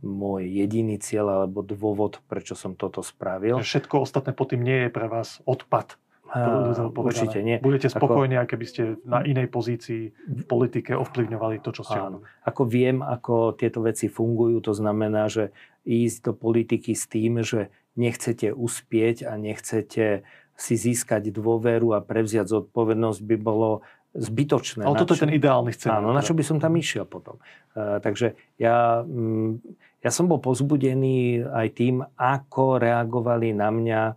môj 0.00 0.48
jediný 0.48 0.96
cieľ 0.96 1.44
alebo 1.44 1.60
dôvod, 1.60 2.24
prečo 2.26 2.56
som 2.56 2.76
toto 2.76 3.04
spravil. 3.04 3.60
Všetko 3.60 4.04
ostatné 4.04 4.32
pod 4.32 4.52
tým 4.52 4.64
nie 4.64 4.88
je 4.88 4.90
pre 4.92 5.06
vás 5.08 5.44
odpad. 5.44 6.00
A, 6.30 6.70
určite 6.94 7.42
nie. 7.42 7.58
Budete 7.58 7.90
spokojní, 7.90 8.38
ako... 8.38 8.50
keby 8.54 8.64
ste 8.70 8.82
na 9.02 9.26
inej 9.26 9.50
pozícii 9.50 10.14
v 10.14 10.44
politike 10.46 10.94
ovplyvňovali 10.94 11.58
to, 11.58 11.74
čo 11.74 11.82
ste 11.82 11.98
Áno. 11.98 12.22
Ako 12.46 12.70
viem, 12.70 13.02
ako 13.02 13.58
tieto 13.58 13.82
veci 13.82 14.06
fungujú, 14.06 14.62
to 14.62 14.70
znamená, 14.70 15.26
že 15.26 15.50
ísť 15.82 16.30
do 16.30 16.32
politiky 16.38 16.94
s 16.94 17.10
tým, 17.10 17.42
že 17.42 17.74
nechcete 17.98 18.54
uspieť 18.54 19.26
a 19.26 19.34
nechcete 19.34 20.22
si 20.54 20.74
získať 20.78 21.34
dôveru 21.34 21.98
a 21.98 22.04
prevziať 22.04 22.46
zodpovednosť 22.46 23.20
by 23.26 23.36
bolo 23.40 23.82
zbytočné. 24.14 24.86
Ale 24.86 24.98
toto 24.98 25.14
je 25.14 25.22
ten 25.22 25.34
ideálny 25.34 25.74
scenár. 25.74 26.02
Áno, 26.02 26.14
na 26.14 26.22
čo 26.22 26.34
by 26.34 26.42
som 26.46 26.58
tam 26.58 26.74
išiel 26.74 27.06
potom. 27.06 27.38
Uh, 27.74 28.02
takže 28.02 28.34
ja, 28.58 29.06
mm, 29.06 29.62
ja 30.00 30.10
som 30.10 30.26
bol 30.26 30.40
pozbudený 30.40 31.44
aj 31.44 31.68
tým, 31.76 32.00
ako 32.16 32.80
reagovali 32.80 33.52
na 33.52 33.68
mňa 33.68 34.02
uh, 34.10 34.16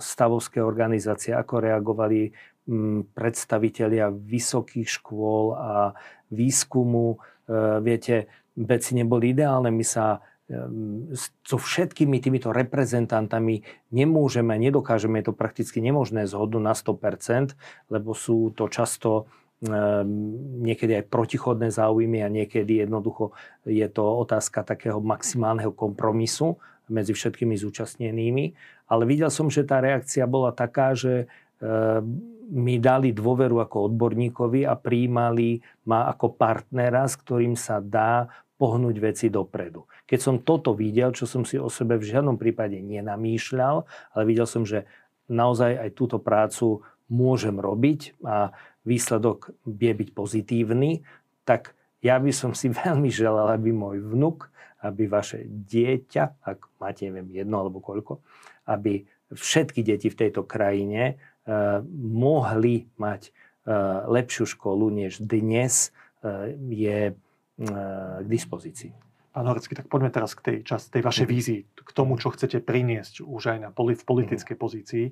stavovské 0.00 0.64
organizácie, 0.64 1.36
ako 1.36 1.60
reagovali 1.60 2.32
um, 2.66 3.04
predstavitelia 3.12 4.08
vysokých 4.10 4.88
škôl 4.88 5.54
a 5.56 5.92
výskumu. 6.32 7.20
Uh, 7.46 7.78
viete, 7.84 8.28
veci 8.56 8.96
neboli 8.96 9.36
ideálne, 9.36 9.68
my 9.68 9.84
sa 9.84 10.18
Ehm, 10.50 11.14
so 11.46 11.56
všetkými 11.62 12.18
týmito 12.18 12.50
reprezentantami 12.50 13.62
nemôžeme, 13.94 14.58
nedokážeme, 14.58 15.22
je 15.22 15.30
to 15.30 15.34
prakticky 15.38 15.78
nemožné 15.78 16.26
zhodnú 16.26 16.58
na 16.58 16.74
100%, 16.74 17.54
lebo 17.86 18.18
sú 18.18 18.50
to 18.58 18.66
často 18.66 19.30
niekedy 19.60 21.04
aj 21.04 21.12
protichodné 21.12 21.68
záujmy 21.68 22.24
a 22.24 22.32
niekedy 22.32 22.80
jednoducho 22.80 23.36
je 23.68 23.84
to 23.92 24.00
otázka 24.00 24.64
takého 24.64 25.04
maximálneho 25.04 25.76
kompromisu 25.76 26.56
medzi 26.88 27.12
všetkými 27.12 27.54
zúčastnenými. 27.60 28.56
Ale 28.88 29.04
videl 29.04 29.28
som, 29.28 29.52
že 29.52 29.68
tá 29.68 29.84
reakcia 29.84 30.24
bola 30.24 30.50
taká, 30.50 30.96
že 30.96 31.28
ehm, 31.60 32.02
mi 32.50 32.82
dali 32.82 33.14
dôveru 33.14 33.62
ako 33.62 33.92
odborníkovi 33.92 34.66
a 34.66 34.74
príjmali 34.74 35.62
ma 35.86 36.10
ako 36.10 36.34
partnera, 36.34 37.06
s 37.06 37.14
ktorým 37.20 37.54
sa 37.54 37.78
dá 37.78 38.26
pohnúť 38.58 38.96
veci 39.00 39.26
dopredu. 39.30 39.86
Keď 40.04 40.18
som 40.20 40.36
toto 40.42 40.74
videl, 40.76 41.14
čo 41.14 41.24
som 41.24 41.46
si 41.46 41.56
o 41.56 41.70
sebe 41.70 41.96
v 41.96 42.10
žiadnom 42.10 42.36
prípade 42.36 42.76
nenamýšľal, 42.76 43.86
ale 44.12 44.22
videl 44.26 44.44
som, 44.44 44.66
že 44.66 44.84
naozaj 45.30 45.78
aj 45.78 45.90
túto 45.94 46.18
prácu 46.18 46.82
môžem 47.10 47.56
robiť 47.56 48.20
a 48.26 48.52
výsledok 48.84 49.52
vie 49.68 49.92
byť 49.92 50.08
pozitívny, 50.16 51.04
tak 51.44 51.76
ja 52.00 52.16
by 52.16 52.32
som 52.32 52.56
si 52.56 52.72
veľmi 52.84 53.12
želal, 53.12 53.52
aby 53.52 53.72
môj 53.72 54.00
vnuk, 54.00 54.48
aby 54.80 55.04
vaše 55.04 55.44
dieťa, 55.44 56.40
ak 56.40 56.58
máte, 56.80 57.04
neviem, 57.04 57.44
jedno 57.44 57.60
alebo 57.60 57.84
koľko, 57.84 58.24
aby 58.64 59.04
všetky 59.30 59.84
deti 59.84 60.08
v 60.08 60.18
tejto 60.26 60.42
krajine 60.48 61.20
uh, 61.20 61.84
mohli 62.00 62.88
mať 62.96 63.30
uh, 63.30 64.08
lepšiu 64.08 64.48
školu, 64.48 64.88
než 64.88 65.20
dnes 65.20 65.92
uh, 66.24 66.48
je 66.72 67.14
k 67.60 68.24
dispozícii. 68.24 68.96
Pán 69.30 69.46
Horecký, 69.46 69.76
tak 69.76 69.86
poďme 69.86 70.10
teraz 70.10 70.32
k 70.32 70.40
tej, 70.40 70.56
čas, 70.64 70.88
tej 70.88 71.04
vašej 71.04 71.26
mm. 71.28 71.30
vízii, 71.30 71.60
k 71.76 71.90
tomu, 71.92 72.16
čo 72.16 72.32
chcete 72.32 72.64
priniesť 72.64 73.22
už 73.22 73.42
aj 73.52 73.58
na, 73.60 73.68
v 73.70 74.04
politickej 74.08 74.56
mm. 74.56 74.62
pozícii. 74.64 75.06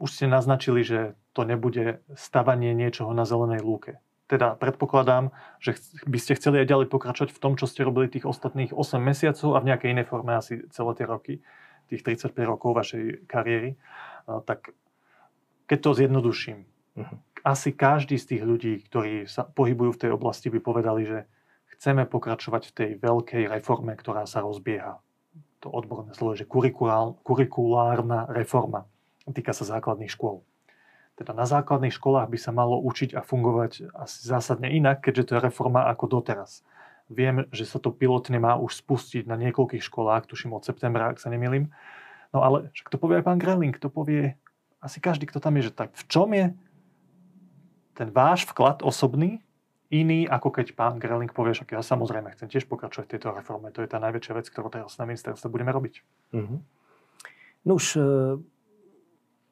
Už 0.00 0.08
ste 0.08 0.24
naznačili, 0.24 0.80
že 0.80 1.12
to 1.36 1.44
nebude 1.44 2.00
stavanie 2.16 2.72
niečoho 2.72 3.12
na 3.12 3.28
zelenej 3.28 3.60
lúke. 3.60 4.00
Teda 4.24 4.56
predpokladám, 4.56 5.28
že 5.60 5.76
by 6.08 6.16
ste 6.16 6.40
chceli 6.40 6.64
aj 6.64 6.70
ďalej 6.72 6.88
pokračovať 6.88 7.36
v 7.36 7.42
tom, 7.42 7.52
čo 7.60 7.68
ste 7.68 7.84
robili 7.84 8.08
tých 8.08 8.24
ostatných 8.24 8.72
8 8.72 8.96
mesiacov 8.96 9.52
a 9.52 9.60
v 9.60 9.68
nejakej 9.68 9.92
inej 9.92 10.08
forme 10.08 10.32
asi 10.32 10.64
celé 10.72 10.96
tie 10.96 11.04
roky, 11.04 11.34
tých 11.92 12.00
35 12.00 12.32
rokov 12.48 12.72
vašej 12.72 13.28
kariéry. 13.28 13.76
Tak 14.24 14.72
keď 15.68 15.78
to 15.84 15.90
zjednoduším, 16.00 16.64
uh-huh. 16.64 17.16
asi 17.44 17.76
každý 17.76 18.16
z 18.16 18.36
tých 18.36 18.42
ľudí, 18.48 18.80
ktorí 18.88 19.28
sa 19.28 19.44
pohybujú 19.44 20.00
v 20.00 20.00
tej 20.08 20.10
oblasti, 20.16 20.48
by 20.48 20.64
povedali, 20.64 21.04
že 21.04 21.18
chceme 21.76 22.08
pokračovať 22.08 22.72
v 22.72 22.72
tej 22.72 22.90
veľkej 23.04 23.52
reforme, 23.52 23.92
ktorá 24.00 24.24
sa 24.24 24.40
rozbieha. 24.40 24.96
To 25.60 25.68
odborné 25.68 26.16
slovo 26.16 26.40
že 26.40 26.48
kurikulárna 26.48 28.32
reforma. 28.32 28.88
Týka 29.30 29.54
sa 29.54 29.62
základných 29.78 30.10
škôl. 30.10 30.42
Teda 31.14 31.36
na 31.36 31.46
základných 31.46 31.94
školách 31.94 32.26
by 32.26 32.38
sa 32.40 32.50
malo 32.50 32.80
učiť 32.82 33.14
a 33.14 33.20
fungovať 33.22 33.94
asi 33.94 34.18
zásadne 34.26 34.72
inak, 34.72 35.04
keďže 35.04 35.22
to 35.28 35.32
je 35.38 35.44
reforma 35.44 35.86
ako 35.92 36.08
doteraz. 36.08 36.66
Viem, 37.12 37.46
že 37.52 37.68
sa 37.68 37.76
to 37.76 37.92
pilotne 37.92 38.40
má 38.40 38.56
už 38.56 38.80
spustiť 38.80 39.28
na 39.28 39.36
niekoľkých 39.36 39.84
školách, 39.84 40.26
tuším 40.26 40.56
od 40.56 40.64
septembra, 40.64 41.12
ak 41.12 41.20
sa 41.20 41.28
nemýlim. 41.28 41.68
No 42.32 42.40
ale 42.40 42.72
však 42.72 42.88
to 42.88 42.96
povie 42.96 43.20
aj 43.20 43.28
pán 43.28 43.38
Greling, 43.38 43.76
to 43.76 43.92
povie 43.92 44.34
asi 44.80 44.98
každý, 44.98 45.28
kto 45.28 45.38
tam 45.38 45.54
je, 45.60 45.68
že 45.68 45.76
tak 45.76 45.92
v 45.94 46.04
čom 46.08 46.32
je 46.32 46.56
ten 47.92 48.08
váš 48.08 48.48
vklad 48.48 48.80
osobný 48.80 49.44
iný, 49.92 50.24
ako 50.24 50.48
keď 50.48 50.72
pán 50.72 50.96
Greling 50.96 51.28
povie, 51.28 51.52
že 51.52 51.68
ja 51.68 51.84
samozrejme 51.84 52.32
chcem 52.32 52.48
tiež 52.48 52.64
pokračovať 52.64 53.04
v 53.04 53.12
tejto 53.12 53.28
reforme. 53.36 53.68
To 53.76 53.84
je 53.84 53.92
tá 53.92 54.00
najväčšia 54.00 54.32
vec, 54.32 54.48
ktorú 54.48 54.72
teraz 54.72 54.96
na 54.96 55.04
ministerstve 55.04 55.52
budeme 55.52 55.68
robiť. 55.76 55.94
Mm-hmm. 56.32 56.58
No 57.68 57.76
už 57.76 57.86
e, 57.94 58.02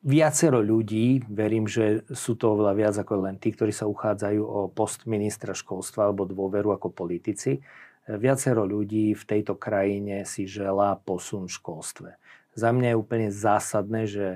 viacero 0.00 0.64
ľudí, 0.64 1.24
verím, 1.28 1.68
že 1.68 2.04
sú 2.12 2.36
to 2.36 2.56
oveľa 2.56 2.74
viac 2.76 2.94
ako 3.00 3.28
len 3.28 3.36
tí, 3.36 3.52
ktorí 3.52 3.72
sa 3.72 3.88
uchádzajú 3.88 4.42
o 4.42 4.60
post 4.72 5.04
ministra 5.04 5.52
školstva 5.52 6.08
alebo 6.08 6.28
dôveru 6.28 6.72
ako 6.74 6.92
politici. 6.92 7.60
Viacero 8.08 8.64
ľudí 8.66 9.12
v 9.12 9.24
tejto 9.24 9.54
krajine 9.60 10.24
si 10.24 10.48
želá 10.48 10.98
posun 10.98 11.46
v 11.46 11.54
školstve. 11.54 12.10
Za 12.56 12.74
mňa 12.74 12.92
je 12.92 13.00
úplne 13.00 13.28
zásadné, 13.30 14.08
že 14.08 14.28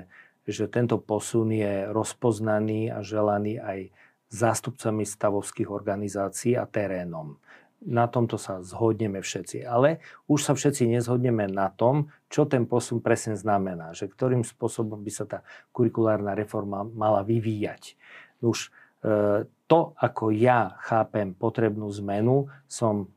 že 0.45 0.69
tento 0.69 1.01
posun 1.01 1.49
je 1.49 1.89
rozpoznaný 1.89 2.93
a 2.93 3.01
želaný 3.01 3.57
aj 3.57 3.89
zástupcami 4.29 5.01
stavovských 5.01 5.69
organizácií 5.69 6.53
a 6.53 6.69
terénom. 6.69 7.41
Na 7.85 8.09
tomto 8.09 8.41
sa 8.41 8.65
zhodneme 8.65 9.21
všetci. 9.21 9.61
Ale 9.61 10.01
už 10.25 10.41
sa 10.41 10.57
všetci 10.57 10.89
nezhodneme 10.89 11.45
na 11.45 11.69
tom, 11.69 12.09
čo 12.33 12.49
ten 12.49 12.65
posun 12.65 12.99
presne 12.99 13.37
znamená. 13.37 13.93
Že 13.93 14.09
ktorým 14.09 14.43
spôsobom 14.43 15.05
by 15.05 15.11
sa 15.13 15.25
tá 15.29 15.39
kurikulárna 15.69 16.33
reforma 16.33 16.81
mala 16.81 17.21
vyvíjať. 17.21 17.93
Už 18.41 18.73
e, 19.05 19.45
to, 19.69 19.79
ako 20.01 20.33
ja 20.33 20.77
chápem 20.81 21.37
potrebnú 21.37 21.89
zmenu, 21.93 22.49
som 22.65 23.09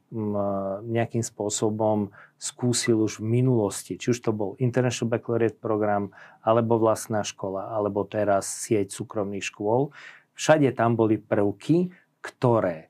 nejakým 0.88 1.20
spôsobom 1.20 2.08
skúsil 2.40 3.04
už 3.04 3.20
v 3.20 3.40
minulosti. 3.40 4.00
Či 4.00 4.16
už 4.16 4.18
to 4.24 4.32
bol 4.32 4.56
International 4.56 5.12
Baccalaureate 5.12 5.60
program, 5.60 6.14
alebo 6.40 6.80
vlastná 6.80 7.20
škola, 7.20 7.68
alebo 7.76 8.08
teraz 8.08 8.48
sieť 8.48 8.88
súkromných 8.88 9.44
škôl. 9.44 9.92
Všade 10.32 10.72
tam 10.72 10.96
boli 10.96 11.20
prvky, 11.20 11.92
ktoré 12.24 12.87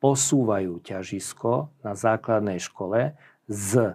posúvajú 0.00 0.80
ťažisko 0.80 1.70
na 1.84 1.92
základnej 1.92 2.58
škole 2.58 3.14
z 3.46 3.94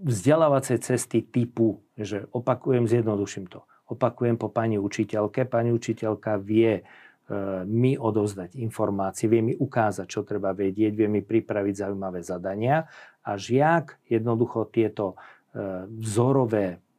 vzdelávacej 0.00 0.78
cesty 0.82 1.22
typu, 1.22 1.80
že 1.94 2.26
opakujem, 2.34 2.88
zjednoduším 2.88 3.46
to. 3.46 3.62
Opakujem 3.86 4.36
po 4.40 4.50
pani 4.50 4.80
učiteľke. 4.80 5.46
Pani 5.46 5.70
učiteľka 5.70 6.40
vie 6.40 6.82
E, 7.30 7.62
mi 7.62 7.94
odovzdať 7.94 8.58
informácie, 8.58 9.30
vie 9.30 9.38
mi 9.38 9.54
ukázať, 9.54 10.06
čo 10.10 10.26
treba 10.26 10.50
vedieť, 10.50 10.90
vie 10.98 11.06
mi 11.06 11.22
pripraviť 11.22 11.86
zaujímavé 11.86 12.26
zadania 12.26 12.90
a 13.22 13.38
žiak 13.38 14.02
jednoducho 14.10 14.66
tieto 14.66 15.14
e, 15.54 15.86
vzorové 15.86 16.82
mm, 16.82 16.89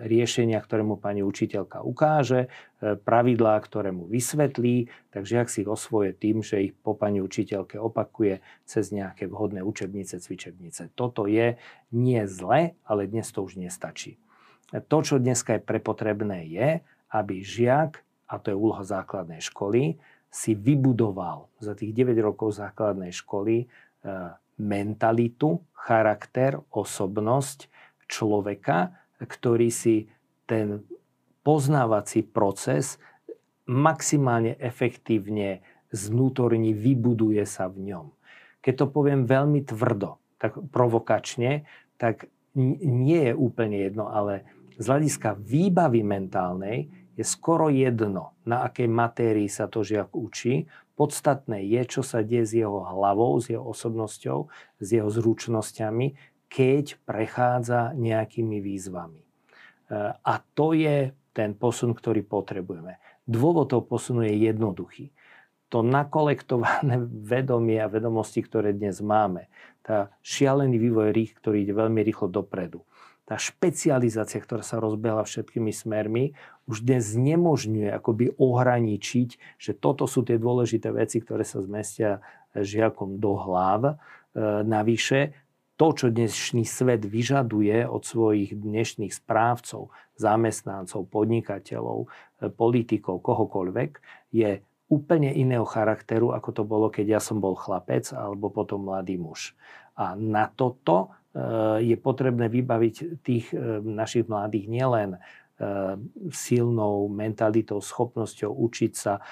riešenia, 0.00 0.56
ktoré 0.56 0.80
mu 0.80 0.96
pani 0.96 1.20
učiteľka 1.20 1.84
ukáže, 1.84 2.48
e, 2.80 2.96
pravidlá, 2.96 3.60
ktoré 3.60 3.92
mu 3.92 4.08
vysvetlí, 4.08 4.88
takže 5.12 5.34
ak 5.44 5.48
si 5.52 5.60
ich 5.60 5.68
osvoje 5.68 6.16
tým, 6.16 6.40
že 6.40 6.64
ich 6.64 6.72
po 6.72 6.96
pani 6.96 7.20
učiteľke 7.20 7.76
opakuje 7.76 8.40
cez 8.64 8.88
nejaké 8.88 9.28
vhodné 9.28 9.60
učebnice, 9.60 10.16
cvičebnice. 10.16 10.96
Toto 10.96 11.28
je 11.28 11.60
nie 11.92 12.22
zle, 12.24 12.72
ale 12.88 13.04
dnes 13.04 13.28
to 13.28 13.44
už 13.44 13.60
nestačí. 13.60 14.16
To, 14.72 15.04
čo 15.04 15.20
dneska 15.20 15.60
je 15.60 15.68
prepotrebné, 15.68 16.48
je, 16.48 16.80
aby 17.12 17.44
žiak 17.44 18.00
a 18.24 18.40
to 18.40 18.48
je 18.48 18.56
úloha 18.56 18.80
základnej 18.80 19.44
školy, 19.44 20.00
si 20.32 20.56
vybudoval 20.56 21.52
za 21.60 21.76
tých 21.76 21.92
9 21.92 22.16
rokov 22.24 22.56
základnej 22.56 23.12
školy 23.12 23.56
e, 23.62 23.66
mentalitu, 24.56 25.60
charakter, 25.76 26.58
osobnosť 26.72 27.68
človeka, 28.08 29.03
ktorý 29.20 29.68
si 29.70 30.10
ten 30.44 30.82
poznávací 31.44 32.24
proces 32.24 32.98
maximálne 33.64 34.56
efektívne 34.60 35.64
znútorní, 35.94 36.74
vybuduje 36.74 37.44
sa 37.46 37.70
v 37.70 37.92
ňom. 37.92 38.06
Keď 38.60 38.74
to 38.80 38.86
poviem 38.90 39.28
veľmi 39.28 39.64
tvrdo, 39.64 40.20
tak 40.40 40.58
provokačne, 40.72 41.64
tak 41.96 42.28
nie 42.56 43.30
je 43.30 43.34
úplne 43.36 43.78
jedno, 43.78 44.08
ale 44.10 44.44
z 44.74 44.84
hľadiska 44.90 45.38
výbavy 45.38 46.02
mentálnej 46.02 46.90
je 47.14 47.22
skoro 47.22 47.70
jedno, 47.70 48.34
na 48.42 48.66
akej 48.66 48.90
matérii 48.90 49.46
sa 49.46 49.70
to 49.70 49.86
žiak 49.86 50.10
učí. 50.10 50.66
Podstatné 50.98 51.62
je, 51.62 51.82
čo 51.86 52.02
sa 52.02 52.22
deje 52.22 52.46
s 52.46 52.52
jeho 52.54 52.82
hlavou, 52.86 53.38
s 53.38 53.50
jeho 53.50 53.62
osobnosťou, 53.62 54.50
s 54.82 54.88
jeho 54.90 55.10
zručnosťami, 55.10 56.33
keď 56.54 57.02
prechádza 57.02 57.90
nejakými 57.98 58.62
výzvami. 58.62 59.18
E, 59.18 59.28
a 60.14 60.34
to 60.54 60.70
je 60.70 61.10
ten 61.34 61.50
posun, 61.58 61.90
ktorý 61.98 62.22
potrebujeme. 62.22 63.02
Dôvod 63.26 63.74
toho 63.74 63.82
posunu 63.82 64.22
je 64.22 64.38
jednoduchý. 64.38 65.10
To 65.74 65.82
nakolektované 65.82 67.02
vedomie 67.34 67.82
a 67.82 67.90
vedomosti, 67.90 68.38
ktoré 68.46 68.70
dnes 68.70 69.02
máme, 69.02 69.50
tá 69.82 70.14
šialený 70.22 70.78
vývoj 70.78 71.10
rých, 71.10 71.34
ktorý 71.42 71.66
ide 71.66 71.74
veľmi 71.74 72.00
rýchlo 72.06 72.30
dopredu, 72.30 72.86
tá 73.24 73.40
špecializácia, 73.40 74.36
ktorá 74.36 74.60
sa 74.60 74.78
rozbehla 74.78 75.24
všetkými 75.24 75.72
smermi, 75.72 76.36
už 76.68 76.84
dnes 76.84 77.16
nemožňuje 77.16 77.88
akoby 77.88 78.36
ohraničiť, 78.36 79.58
že 79.58 79.72
toto 79.72 80.04
sú 80.04 80.22
tie 80.28 80.36
dôležité 80.36 80.92
veci, 80.92 81.24
ktoré 81.24 81.42
sa 81.42 81.64
zmestia 81.64 82.20
žiakom 82.52 83.16
do 83.16 83.32
hlav. 83.40 83.80
E, 83.88 83.94
navyše, 84.68 85.43
to, 85.84 85.92
čo 85.92 86.06
dnešný 86.08 86.64
svet 86.64 87.04
vyžaduje 87.04 87.84
od 87.84 88.00
svojich 88.08 88.56
dnešných 88.56 89.12
správcov, 89.12 89.92
zamestnancov, 90.16 91.04
podnikateľov, 91.12 92.08
e, 92.40 92.48
politikov, 92.48 93.20
kohokoľvek, 93.20 93.90
je 94.32 94.64
úplne 94.88 95.28
iného 95.28 95.68
charakteru, 95.68 96.32
ako 96.32 96.50
to 96.56 96.62
bolo, 96.64 96.88
keď 96.88 97.20
ja 97.20 97.20
som 97.20 97.36
bol 97.36 97.52
chlapec 97.52 98.08
alebo 98.16 98.48
potom 98.48 98.88
mladý 98.88 99.20
muž. 99.20 99.52
A 100.00 100.16
na 100.16 100.48
toto 100.48 101.12
Eh, 101.34 101.78
je 101.82 101.96
potrebné 101.98 102.46
vybaviť 102.46 103.18
tých 103.26 103.50
eh, 103.50 103.82
našich 103.82 104.30
mladých 104.30 104.70
nielen 104.70 105.18
eh, 105.18 105.20
silnou 106.34 107.06
mentalitou, 107.06 107.78
schopnosťou 107.78 108.50
učiť 108.50 108.92
sa 108.92 109.22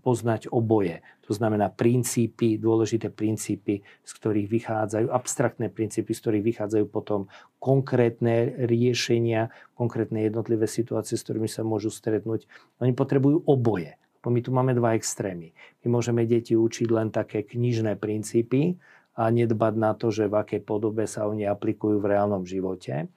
poznať 0.00 0.48
oboje. 0.48 1.04
To 1.28 1.36
znamená 1.36 1.68
princípy, 1.68 2.56
dôležité 2.56 3.12
princípy, 3.12 3.84
z 3.84 4.10
ktorých 4.16 4.48
vychádzajú, 4.48 5.06
abstraktné 5.12 5.68
princípy, 5.68 6.16
z 6.16 6.20
ktorých 6.22 6.44
vychádzajú 6.48 6.84
potom 6.88 7.28
konkrétne 7.60 8.56
riešenia, 8.64 9.52
konkrétne 9.76 10.24
jednotlivé 10.24 10.64
situácie, 10.64 11.20
s 11.20 11.24
ktorými 11.28 11.50
sa 11.50 11.60
môžu 11.60 11.92
stretnúť. 11.92 12.48
Oni 12.80 12.96
potrebujú 12.96 13.44
oboje. 13.44 14.00
My 14.26 14.42
tu 14.42 14.50
máme 14.50 14.74
dva 14.74 14.98
extrémy. 14.98 15.54
My 15.86 16.00
môžeme 16.00 16.26
deti 16.26 16.58
učiť 16.58 16.88
len 16.90 17.14
také 17.14 17.46
knižné 17.46 17.94
princípy, 17.94 18.74
a 19.16 19.32
nedbať 19.32 19.74
na 19.80 19.96
to, 19.96 20.12
že 20.12 20.28
v 20.28 20.36
akej 20.36 20.60
podobe 20.60 21.08
sa 21.08 21.24
oni 21.24 21.48
aplikujú 21.48 22.04
v 22.04 22.12
reálnom 22.12 22.44
živote. 22.44 23.08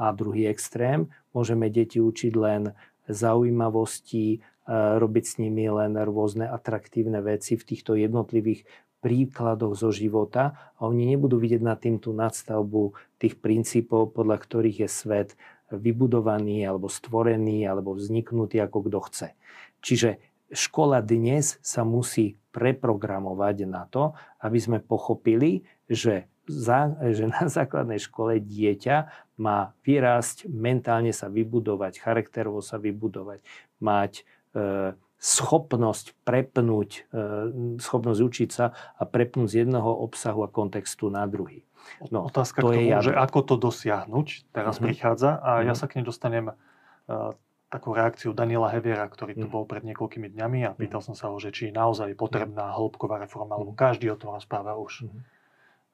A 0.00 0.16
druhý 0.16 0.48
extrém, 0.48 1.12
môžeme 1.36 1.68
deti 1.68 2.00
učiť 2.00 2.32
len 2.32 2.72
zaujímavosti, 3.04 4.26
e, 4.34 4.38
robiť 4.72 5.24
s 5.28 5.34
nimi 5.36 5.68
len 5.68 6.00
rôzne 6.00 6.48
atraktívne 6.48 7.20
veci 7.20 7.60
v 7.60 7.66
týchto 7.68 7.92
jednotlivých 8.00 8.64
príkladoch 9.00 9.76
zo 9.76 9.90
života 9.92 10.72
a 10.76 10.88
oni 10.88 11.16
nebudú 11.16 11.40
vidieť 11.40 11.62
na 11.64 11.76
tým 11.76 12.00
tú 12.00 12.12
nadstavbu 12.12 12.92
tých 13.16 13.40
princípov, 13.40 14.12
podľa 14.12 14.36
ktorých 14.40 14.84
je 14.86 14.88
svet 14.88 15.30
vybudovaný 15.72 16.68
alebo 16.68 16.90
stvorený 16.90 17.64
alebo 17.64 17.96
vzniknutý 17.96 18.60
ako 18.60 18.78
kto 18.90 18.98
chce. 19.08 19.28
Čiže 19.80 20.20
škola 20.52 21.00
dnes 21.00 21.56
sa 21.64 21.86
musí 21.86 22.36
preprogramovať 22.50 23.56
na 23.64 23.86
to, 23.86 24.12
aby 24.42 24.58
sme 24.58 24.78
pochopili, 24.82 25.64
že, 25.86 26.26
za, 26.44 26.92
že 27.14 27.30
na 27.30 27.46
základnej 27.46 28.02
škole 28.02 28.42
dieťa 28.42 29.29
má 29.40 29.72
vyrásť, 29.88 30.44
mentálne 30.52 31.16
sa 31.16 31.32
vybudovať, 31.32 31.96
charakterovo 31.96 32.60
sa 32.60 32.76
vybudovať, 32.76 33.40
mať 33.80 34.12
e, 34.20 34.92
schopnosť 35.16 36.12
prepnúť, 36.28 37.08
e, 37.08 37.80
schopnosť 37.80 38.20
učiť 38.20 38.50
sa 38.52 38.76
a 38.76 39.02
prepnúť 39.08 39.48
z 39.48 39.56
jedného 39.64 39.88
obsahu 39.88 40.44
a 40.44 40.52
kontextu 40.52 41.08
na 41.08 41.24
druhý. 41.24 41.64
No, 42.12 42.28
Otázka 42.28 42.60
to 42.60 42.68
k 42.68 42.76
tomu, 42.76 42.92
je 42.92 43.10
že 43.10 43.12
ako 43.16 43.40
to 43.48 43.54
dosiahnuť, 43.56 44.52
teraz 44.52 44.76
mm-hmm. 44.76 44.86
prichádza 44.92 45.30
a 45.40 45.50
mm-hmm. 45.58 45.66
ja 45.66 45.74
mhm. 45.74 45.78
sa 45.80 45.84
k 45.88 45.94
nej 45.96 46.04
dostanem 46.04 46.46
e, 46.52 46.54
takú 47.70 47.96
reakciu 47.96 48.36
Daniela 48.36 48.68
Heviera, 48.68 49.06
ktorý 49.06 49.38
tu 49.38 49.46
mm. 49.46 49.54
bol 49.54 49.62
pred 49.62 49.86
niekoľkými 49.86 50.26
dňami 50.34 50.66
a 50.66 50.74
pýtal 50.74 51.00
mm. 51.00 51.06
som 51.06 51.14
sa 51.14 51.30
ho, 51.30 51.38
že 51.38 51.54
či 51.54 51.70
je 51.70 51.72
naozaj 51.78 52.18
potrebná 52.18 52.74
hĺbková 52.74 53.22
reforma, 53.22 53.54
lebo 53.54 53.70
mm. 53.72 53.78
každý 53.78 54.10
o 54.10 54.18
tom 54.18 54.34
rozpráva 54.34 54.74
už 54.74 55.06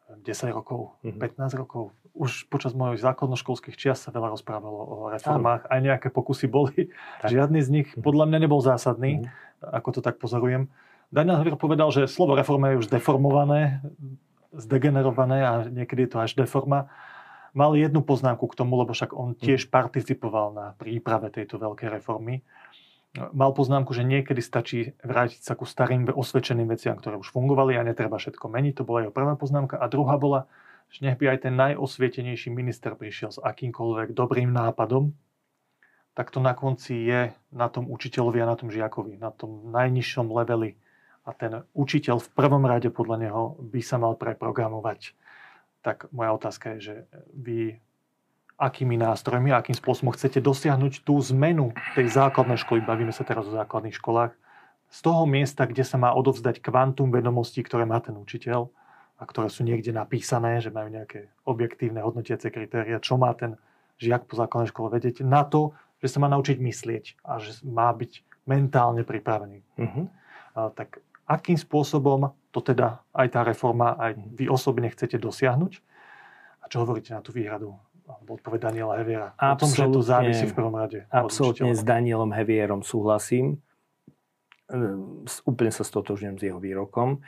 10 0.08 0.56
rokov, 0.56 0.96
15 1.04 1.60
rokov. 1.60 1.92
Už 2.16 2.48
počas 2.48 2.72
mojich 2.72 3.04
základnoškolských 3.04 3.76
čias 3.76 4.00
sa 4.00 4.08
veľa 4.08 4.32
rozprávalo 4.32 4.80
o 4.80 4.96
reformách, 5.12 5.68
aj 5.68 5.80
nejaké 5.84 6.08
pokusy 6.08 6.48
boli. 6.48 6.88
Tak. 7.20 7.32
Žiadny 7.32 7.60
z 7.60 7.68
nich 7.68 7.88
podľa 7.96 8.28
mňa 8.28 8.38
nebol 8.48 8.60
zásadný, 8.60 9.28
ako 9.60 9.88
to 9.96 10.00
tak 10.04 10.16
pozorujem. 10.20 10.68
Daniel 11.12 11.40
Hevier 11.40 11.56
povedal, 11.56 11.88
že 11.94 12.10
slovo 12.10 12.36
reforma 12.36 12.74
je 12.74 12.82
už 12.84 12.92
deformované, 12.92 13.80
zdegenerované 14.52 15.38
a 15.44 15.52
niekedy 15.68 16.08
je 16.08 16.10
to 16.12 16.18
až 16.20 16.34
deforma 16.36 16.90
mal 17.56 17.72
jednu 17.72 18.04
poznámku 18.04 18.44
k 18.52 18.58
tomu, 18.60 18.76
lebo 18.76 18.92
však 18.92 19.16
on 19.16 19.32
hm. 19.32 19.40
tiež 19.40 19.72
participoval 19.72 20.52
na 20.52 20.66
príprave 20.76 21.32
tejto 21.32 21.56
veľkej 21.56 21.88
reformy. 21.88 22.44
Mal 23.16 23.56
poznámku, 23.56 23.96
že 23.96 24.04
niekedy 24.04 24.44
stačí 24.44 24.92
vrátiť 25.00 25.40
sa 25.40 25.56
ku 25.56 25.64
starým 25.64 26.04
osvedčeným 26.04 26.68
veciam, 26.68 27.00
ktoré 27.00 27.16
už 27.16 27.32
fungovali 27.32 27.72
a 27.72 27.80
netreba 27.80 28.20
všetko 28.20 28.44
meniť. 28.52 28.76
To 28.76 28.84
bola 28.84 29.08
jeho 29.08 29.14
prvá 29.14 29.40
poznámka. 29.40 29.80
A 29.80 29.88
druhá 29.88 30.20
bola, 30.20 30.44
že 30.90 31.04
nech 31.04 31.18
by 31.18 31.36
aj 31.36 31.38
ten 31.48 31.54
najosvietenejší 31.58 32.48
minister 32.54 32.94
prišiel 32.94 33.34
s 33.34 33.42
akýmkoľvek 33.42 34.14
dobrým 34.14 34.50
nápadom, 34.50 35.12
tak 36.16 36.32
to 36.32 36.40
na 36.40 36.56
konci 36.56 37.04
je 37.04 37.20
na 37.52 37.68
tom 37.68 37.92
učiteľovi 37.92 38.40
a 38.40 38.48
na 38.48 38.56
tom 38.56 38.72
žiakovi, 38.72 39.20
na 39.20 39.28
tom 39.28 39.68
najnižšom 39.68 40.32
leveli. 40.32 40.80
A 41.26 41.34
ten 41.36 41.66
učiteľ 41.76 42.22
v 42.22 42.32
prvom 42.32 42.64
rade 42.64 42.88
podľa 42.88 43.16
neho 43.20 43.42
by 43.60 43.80
sa 43.82 44.00
mal 44.00 44.16
preprogramovať 44.16 45.12
tak 45.86 46.10
moja 46.10 46.34
otázka 46.34 46.74
je, 46.74 46.78
že 46.82 46.94
vy 47.30 47.78
akými 48.58 48.98
nástrojmi, 48.98 49.54
akým 49.54 49.78
spôsobom 49.78 50.10
chcete 50.10 50.42
dosiahnuť 50.42 51.06
tú 51.06 51.14
zmenu 51.30 51.70
tej 51.94 52.10
základnej 52.10 52.58
školy. 52.58 52.82
Bavíme 52.82 53.14
sa 53.14 53.22
teraz 53.22 53.46
o 53.46 53.54
základných 53.54 53.94
školách. 53.94 54.34
Z 54.90 54.98
toho 55.06 55.22
miesta, 55.30 55.62
kde 55.62 55.86
sa 55.86 55.94
má 55.94 56.10
odovzdať 56.10 56.58
kvantum 56.58 57.14
vedomostí, 57.14 57.62
ktoré 57.62 57.86
má 57.86 58.02
ten 58.02 58.18
učiteľ 58.18 58.66
a 59.16 59.22
ktoré 59.24 59.48
sú 59.48 59.64
niekde 59.64 59.96
napísané, 59.96 60.60
že 60.60 60.68
majú 60.68 60.92
nejaké 60.92 61.32
objektívne 61.48 62.04
hodnotiace 62.04 62.52
kritéria, 62.52 63.00
čo 63.00 63.16
má 63.16 63.32
ten 63.32 63.56
žiak 63.96 64.28
po 64.28 64.36
základnej 64.36 64.68
škole 64.68 64.92
vedieť, 64.92 65.24
na 65.24 65.44
to, 65.44 65.72
že 66.04 66.16
sa 66.16 66.18
má 66.20 66.28
naučiť 66.28 66.60
myslieť 66.60 67.04
a 67.24 67.40
že 67.40 67.64
má 67.64 67.88
byť 67.96 68.44
mentálne 68.44 69.02
pripravený. 69.02 69.64
Uh-huh. 69.80 70.04
A, 70.52 70.68
tak 70.68 71.00
akým 71.24 71.56
spôsobom 71.56 72.36
to 72.52 72.60
teda 72.60 73.00
aj 73.16 73.28
tá 73.32 73.40
reforma, 73.42 73.96
aj 73.96 74.20
vy 74.36 74.52
osobne 74.52 74.92
chcete 74.92 75.16
dosiahnuť? 75.16 75.72
A 76.60 76.64
čo 76.68 76.84
hovoríte 76.84 77.16
na 77.16 77.24
tú 77.24 77.32
výhradu 77.32 77.72
alebo 78.06 78.38
odpoveď 78.38 78.70
Daniela 78.70 78.94
Heviera? 79.00 79.34
Absolutne, 79.34 79.50
o 79.50 79.58
tom, 79.58 79.70
že 79.72 79.84
to 79.90 80.00
závisí 80.02 80.44
v 80.46 80.54
prvom 80.54 80.76
rade. 80.78 80.98
Absolutne 81.10 81.74
s 81.74 81.82
Danielom 81.82 82.30
Hevierom 82.30 82.86
súhlasím. 82.86 83.58
Ehm, 84.70 85.26
úplne 85.46 85.70
sa 85.70 85.82
stotožňujem 85.82 86.36
s 86.38 86.42
jeho 86.42 86.58
výrokom. 86.58 87.22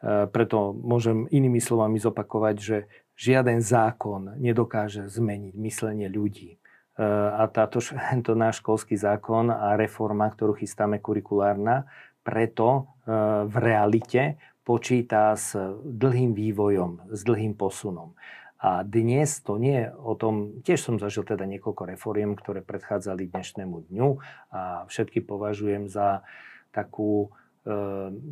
Ehm, 0.00 0.28
preto 0.32 0.72
môžem 0.72 1.28
inými 1.28 1.60
slovami 1.60 2.00
zopakovať, 2.00 2.56
že 2.56 2.76
žiaden 3.20 3.60
zákon 3.60 4.40
nedokáže 4.40 5.08
zmeniť 5.08 5.54
myslenie 5.60 6.08
ľudí. 6.08 6.56
Ehm, 6.56 7.36
a 7.36 7.48
táto, 7.52 7.80
tento 8.12 8.32
náš 8.32 8.64
školský 8.64 8.96
zákon 8.96 9.52
a 9.52 9.76
reforma, 9.76 10.28
ktorú 10.32 10.56
chystáme 10.56 10.98
kurikulárna, 11.00 11.88
preto 12.20 13.00
v 13.48 13.54
realite 13.56 14.36
počíta 14.60 15.32
s 15.34 15.56
dlhým 15.82 16.36
vývojom, 16.36 17.08
s 17.16 17.24
dlhým 17.24 17.56
posunom. 17.56 18.12
A 18.60 18.84
dnes 18.84 19.40
to 19.40 19.56
nie 19.56 19.72
je 19.72 19.88
o 19.96 20.12
tom, 20.12 20.60
tiež 20.60 20.84
som 20.84 21.00
zažil 21.00 21.24
teda 21.24 21.48
niekoľko 21.48 21.96
reforiem, 21.96 22.36
ktoré 22.36 22.60
predchádzali 22.60 23.32
dnešnému 23.32 23.88
dňu 23.88 24.08
a 24.52 24.84
všetky 24.84 25.24
považujem 25.24 25.88
za 25.88 26.20
takú 26.68 27.32
e, 27.32 27.49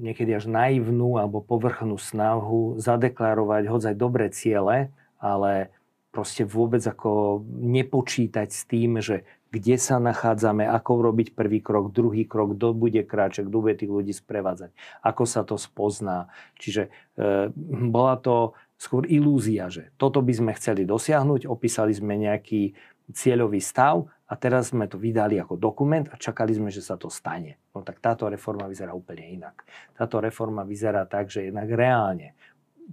niekedy 0.00 0.32
až 0.32 0.48
naivnú 0.48 1.20
alebo 1.20 1.44
povrchnú 1.44 2.00
snahu 2.00 2.80
zadeklarovať 2.80 3.68
hodzaj 3.68 3.94
dobré 3.94 4.32
ciele, 4.32 4.88
ale 5.20 5.68
proste 6.08 6.48
vôbec 6.48 6.80
ako 6.80 7.44
nepočítať 7.60 8.48
s 8.48 8.64
tým, 8.64 9.04
že 9.04 9.28
kde 9.48 9.80
sa 9.80 9.96
nachádzame, 9.96 10.68
ako 10.68 11.08
robiť 11.08 11.32
prvý 11.32 11.64
krok, 11.64 11.92
druhý 11.92 12.28
krok, 12.28 12.56
kto 12.56 12.76
bude 12.76 13.00
kráčať, 13.00 13.48
kto 13.48 13.56
bude 13.64 13.76
tých 13.80 13.92
ľudí 13.92 14.12
sprevádzať, 14.12 14.76
ako 15.00 15.24
sa 15.24 15.40
to 15.44 15.56
spozná. 15.56 16.28
Čiže 16.60 16.92
e, 17.16 17.48
bola 17.88 18.20
to 18.20 18.52
skôr 18.76 19.08
ilúzia, 19.08 19.72
že 19.72 19.88
toto 19.96 20.20
by 20.20 20.32
sme 20.36 20.52
chceli 20.52 20.84
dosiahnuť, 20.84 21.48
opísali 21.48 21.96
sme 21.96 22.20
nejaký 22.20 22.76
cieľový 23.12 23.60
stav 23.60 24.04
a 24.28 24.34
teraz 24.36 24.76
sme 24.76 24.84
to 24.84 25.00
vydali 25.00 25.40
ako 25.40 25.56
dokument 25.56 26.04
a 26.12 26.20
čakali 26.20 26.52
sme, 26.52 26.68
že 26.68 26.84
sa 26.84 27.00
to 27.00 27.08
stane. 27.08 27.56
No 27.72 27.80
tak 27.80 28.04
táto 28.04 28.28
reforma 28.28 28.68
vyzerá 28.68 28.92
úplne 28.92 29.24
inak. 29.24 29.64
Táto 29.96 30.20
reforma 30.20 30.64
vyzerá 30.68 31.08
tak, 31.08 31.32
že 31.32 31.48
jednak 31.48 31.68
reálne 31.72 32.36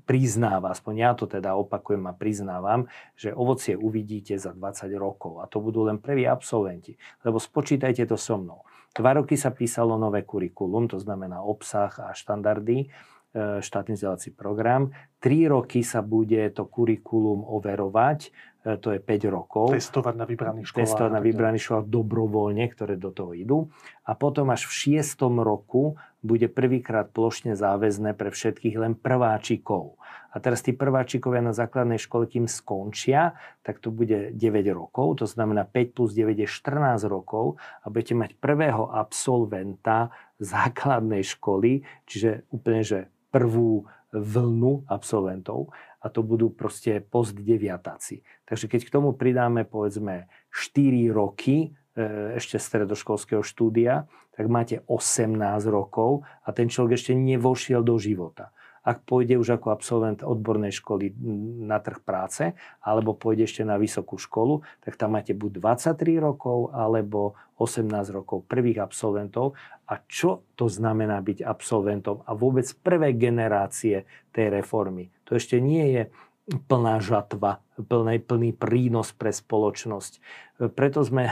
priznáva, 0.03 0.75
aspoň 0.75 0.93
ja 0.99 1.11
to 1.15 1.23
teda 1.23 1.55
opakujem 1.55 2.03
a 2.11 2.11
priznávam, 2.11 2.83
že 3.15 3.31
ovocie 3.31 3.79
uvidíte 3.79 4.35
za 4.35 4.51
20 4.51 4.91
rokov 4.99 5.39
a 5.39 5.47
to 5.47 5.63
budú 5.63 5.87
len 5.87 6.03
prví 6.03 6.27
absolventi. 6.27 6.99
Lebo 7.23 7.39
spočítajte 7.39 8.03
to 8.03 8.19
so 8.19 8.35
mnou. 8.35 8.67
Dva 8.91 9.15
roky 9.15 9.39
sa 9.39 9.55
písalo 9.55 9.95
nové 9.95 10.27
kurikulum, 10.27 10.91
to 10.91 10.99
znamená 10.99 11.43
obsah 11.43 11.91
a 11.99 12.11
štandardy 12.11 12.91
E, 13.35 13.59
štátny 13.59 13.99
vzdelávací 13.99 14.31
program. 14.31 14.95
Tri 15.19 15.43
roky 15.51 15.83
sa 15.83 15.99
bude 15.99 16.39
to 16.55 16.71
kurikulum 16.71 17.43
overovať, 17.43 18.31
to 18.65 18.97
je 18.97 18.99
5 18.99 19.29
rokov. 19.29 19.77
Testovať 19.77 20.15
na 20.17 20.25
vybraných 20.25 20.65
školách. 20.65 20.81
Testovať 20.89 21.11
na 21.13 21.21
vybraných 21.21 21.63
školách 21.69 21.85
dobrovoľne, 21.85 22.65
ktoré 22.73 22.97
do 22.97 23.13
toho 23.13 23.37
idú. 23.37 23.69
A 24.09 24.17
potom 24.17 24.49
až 24.49 24.65
v 24.65 24.73
šiestom 24.73 25.37
roku 25.37 26.01
bude 26.25 26.49
prvýkrát 26.49 27.13
plošne 27.13 27.53
záväzné 27.53 28.17
pre 28.17 28.33
všetkých 28.33 28.75
len 28.81 28.97
prváčikov. 28.97 30.01
A 30.35 30.41
teraz 30.43 30.59
tí 30.65 30.75
prváčikovia 30.75 31.39
na 31.39 31.55
základnej 31.55 31.95
škole, 32.01 32.27
kým 32.27 32.49
skončia, 32.49 33.39
tak 33.63 33.79
to 33.79 33.87
bude 33.87 34.35
9 34.35 34.35
rokov, 34.75 35.23
to 35.23 35.25
znamená 35.29 35.63
5 35.63 35.95
plus 35.95 36.11
9 36.11 36.35
je 36.35 36.49
14 36.49 37.07
rokov 37.07 37.55
a 37.79 37.87
budete 37.87 38.19
mať 38.19 38.31
prvého 38.41 38.91
absolventa 38.91 40.11
základnej 40.43 41.23
školy, 41.23 41.87
čiže 42.03 42.49
úplne, 42.51 42.83
že 42.83 42.99
prvú 43.31 43.87
vlnu 44.11 44.87
absolventov 44.91 45.71
a 46.05 46.07
to 46.13 46.21
budú 46.21 46.53
proste 46.53 47.01
postdeviatáci. 47.01 48.21
Takže 48.45 48.69
keď 48.69 48.81
k 48.85 48.93
tomu 48.93 49.17
pridáme 49.17 49.65
povedzme 49.65 50.29
4 50.53 51.09
roky 51.09 51.73
e, 51.97 52.37
ešte 52.37 52.61
stredoškolského 52.61 53.41
štúdia, 53.41 54.05
tak 54.37 54.45
máte 54.45 54.85
18 54.85 55.33
rokov 55.65 56.21
a 56.45 56.53
ten 56.53 56.69
človek 56.69 57.01
ešte 57.01 57.17
nevošiel 57.17 57.81
do 57.81 57.97
života 57.97 58.54
ak 58.85 59.01
pôjde 59.09 59.41
už 59.41 59.57
ako 59.57 59.73
absolvent 59.73 60.21
odbornej 60.21 60.69
školy 60.69 61.17
na 61.65 61.81
trh 61.81 62.05
práce, 62.05 62.53
alebo 62.85 63.17
pôjde 63.17 63.49
ešte 63.49 63.65
na 63.65 63.81
vysokú 63.81 64.21
školu, 64.21 64.61
tak 64.85 64.93
tam 64.93 65.17
máte 65.17 65.33
buď 65.33 65.57
23 65.57 66.21
rokov, 66.21 66.69
alebo 66.69 67.33
18 67.57 67.89
rokov 68.13 68.45
prvých 68.45 68.85
absolventov. 68.85 69.57
A 69.89 69.97
čo 70.05 70.45
to 70.53 70.69
znamená 70.69 71.17
byť 71.25 71.41
absolventom 71.41 72.21
a 72.29 72.37
vôbec 72.37 72.69
prvé 72.85 73.17
generácie 73.17 74.05
tej 74.29 74.53
reformy? 74.53 75.09
To 75.25 75.33
ešte 75.33 75.57
nie 75.57 75.97
je 75.97 76.03
plná 76.45 77.01
žatva, 77.01 77.65
plný, 77.81 78.21
plný 78.21 78.53
prínos 78.53 79.09
pre 79.17 79.33
spoločnosť. 79.33 80.21
Preto 80.77 81.01
sme, 81.01 81.25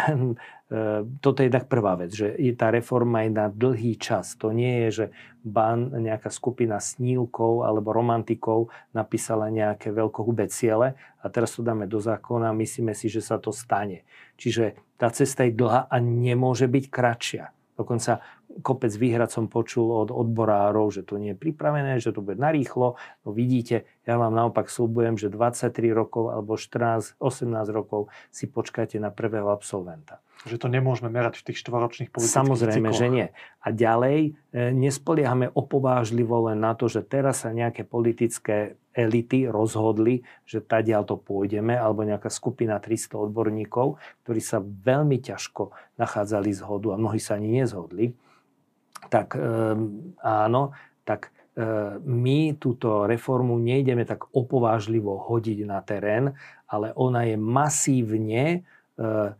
toto 1.23 1.39
je 1.45 1.49
tak 1.53 1.69
prvá 1.69 1.93
vec, 2.01 2.09
že 2.09 2.33
tá 2.57 2.73
reforma 2.73 3.21
je 3.21 3.31
na 3.31 3.45
dlhý 3.45 3.93
čas. 4.01 4.33
To 4.41 4.49
nie 4.49 4.87
je, 4.87 4.89
že 4.89 5.05
ban, 5.45 5.93
nejaká 5.93 6.33
skupina 6.33 6.81
snílkov 6.81 7.61
alebo 7.61 7.93
romantikov 7.93 8.73
napísala 8.97 9.53
nejaké 9.53 9.93
veľkohubé 9.93 10.49
ciele 10.49 10.97
a 11.21 11.25
teraz 11.29 11.53
to 11.53 11.61
dáme 11.61 11.85
do 11.85 12.01
zákona 12.01 12.49
a 12.49 12.57
myslíme 12.57 12.97
si, 12.97 13.05
že 13.05 13.21
sa 13.21 13.37
to 13.37 13.53
stane. 13.53 14.01
Čiže 14.41 14.97
tá 14.97 15.13
cesta 15.13 15.45
je 15.45 15.53
dlhá 15.53 15.85
a 15.93 15.95
nemôže 16.01 16.65
byť 16.65 16.85
kratšia. 16.89 17.53
Dokonca 17.73 18.21
kopec 18.61 18.93
výhrad 18.93 19.33
som 19.33 19.49
počul 19.49 19.89
od 19.89 20.09
odborárov, 20.13 20.93
že 20.93 21.01
to 21.01 21.17
nie 21.17 21.33
je 21.33 21.37
pripravené, 21.39 21.97
že 21.97 22.13
to 22.13 22.21
bude 22.21 22.37
narýchlo. 22.37 22.99
No 23.25 23.29
vidíte, 23.33 23.89
ja 24.05 24.19
vám 24.19 24.35
naopak 24.35 24.69
slúbujem, 24.69 25.17
že 25.17 25.33
23 25.33 25.73
rokov 25.89 26.29
alebo 26.29 26.59
14, 26.59 27.17
18 27.17 27.49
rokov 27.73 28.13
si 28.29 28.45
počkáte 28.45 29.01
na 29.01 29.09
prvého 29.09 29.49
absolventa. 29.49 30.21
Že 30.43 30.59
to 30.59 30.67
nemôžeme 30.67 31.07
merať 31.07 31.39
v 31.39 31.45
tých 31.49 31.63
štvoročných 31.63 32.11
politických 32.11 32.39
Samozrejme, 32.43 32.91
cykloch. 32.91 32.99
že 32.99 33.07
nie. 33.07 33.27
A 33.63 33.67
ďalej 33.71 34.19
e, 34.19 34.31
nespoliehame 34.75 35.47
opovážlivo 35.55 36.51
len 36.51 36.59
na 36.59 36.75
to, 36.75 36.91
že 36.91 36.99
teraz 36.99 37.47
sa 37.47 37.55
nejaké 37.55 37.87
politické 37.87 38.75
elity 38.91 39.47
rozhodli, 39.47 40.21
že 40.43 40.59
tadiaľ 40.59 41.07
to 41.07 41.15
pôjdeme, 41.15 41.73
alebo 41.73 42.03
nejaká 42.03 42.27
skupina 42.27 42.77
300 42.77 43.23
odborníkov, 43.23 43.97
ktorí 44.27 44.41
sa 44.43 44.59
veľmi 44.59 45.23
ťažko 45.23 45.71
nachádzali 45.95 46.51
zhodu 46.51 46.91
a 46.93 46.99
mnohí 46.99 47.23
sa 47.23 47.39
ani 47.39 47.63
nezhodli 47.63 48.13
tak 49.09 49.35
ehm, 49.35 50.15
áno, 50.19 50.75
tak 51.03 51.31
ehm, 51.55 51.99
my 52.03 52.55
túto 52.59 53.07
reformu 53.07 53.59
nejdeme 53.59 54.03
tak 54.07 54.29
opovážlivo 54.31 55.19
hodiť 55.19 55.59
na 55.67 55.79
terén, 55.81 56.35
ale 56.67 56.91
ona 56.95 57.27
je 57.27 57.35
masívne 57.39 58.43
ehm, 58.95 59.35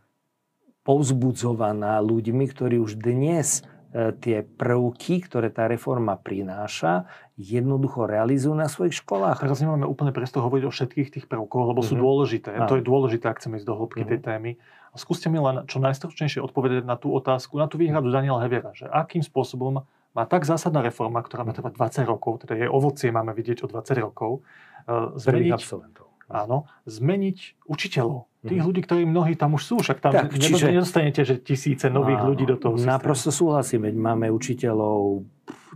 povzbudzovaná 0.83 2.03
ľuďmi, 2.03 2.43
ktorí 2.51 2.75
už 2.75 2.99
dnes 2.99 3.63
tie 3.93 4.41
prvky, 4.41 5.21
ktoré 5.21 5.53
tá 5.53 5.69
reforma 5.69 6.17
prináša, 6.17 7.05
jednoducho 7.37 8.09
realizujú 8.09 8.57
na 8.57 8.65
svojich 8.65 8.97
školách. 9.05 9.45
Teraz 9.45 9.61
nemáme 9.61 9.85
úplne 9.85 10.09
presto 10.09 10.41
hovoriť 10.41 10.65
o 10.65 10.73
všetkých 10.73 11.09
tých 11.13 11.25
prvkoch, 11.29 11.69
lebo 11.69 11.85
mm-hmm. 11.85 11.93
sú 11.93 11.95
mhm. 11.95 12.01
dôležité. 12.01 12.49
A. 12.57 12.65
To 12.65 12.77
je 12.81 12.85
dôležité, 12.85 13.29
ak 13.29 13.37
chceme 13.37 13.61
ísť 13.61 13.69
do 13.69 13.77
hĺbky 13.77 14.01
mm-hmm. 14.01 14.11
tej 14.17 14.19
témy. 14.25 14.51
Skúste 14.93 15.25
mi 15.27 15.41
len 15.41 15.65
čo 15.65 15.81
najstručnejšie 15.81 16.37
odpovedať 16.41 16.85
na 16.85 16.93
tú 16.97 17.09
otázku, 17.17 17.57
na 17.57 17.65
tú 17.65 17.81
výhradu 17.81 18.13
Daniela 18.13 18.45
Heviera, 18.45 18.77
že 18.77 18.85
akým 18.85 19.25
spôsobom 19.25 19.81
má 20.13 20.23
tak 20.29 20.45
zásadná 20.45 20.85
reforma, 20.85 21.25
ktorá 21.25 21.41
má 21.41 21.57
trvať 21.57 21.73
20 22.05 22.05
rokov, 22.05 22.45
teda 22.45 22.53
jej 22.53 22.69
ovocie 22.69 23.09
máme 23.09 23.33
vidieť 23.33 23.65
o 23.65 23.67
20 23.73 24.05
rokov, 24.05 24.45
e, 24.85 25.17
zmeniť. 25.17 26.02
Áno, 26.33 26.65
zmeniť 26.89 27.61
učiteľov. 27.69 28.25
Tých 28.43 28.59
mm. 28.59 28.67
ľudí, 28.67 28.81
ktorí 28.83 29.03
mnohí 29.07 29.39
tam 29.39 29.55
už 29.55 29.63
sú, 29.63 29.75
však 29.79 30.03
tam 30.03 30.11
tak, 30.11 30.35
čiže, 30.35 30.73
nedostanete, 30.73 31.23
že 31.23 31.39
tisíce 31.39 31.87
nových 31.87 32.19
áno, 32.19 32.33
ľudí 32.33 32.43
do 32.49 32.57
toho 32.59 32.75
systému. 32.75 32.91
Naprosto 32.91 33.29
súhlasím, 33.31 33.87
veď 33.87 33.95
máme 33.95 34.27
učiteľov 34.33 35.23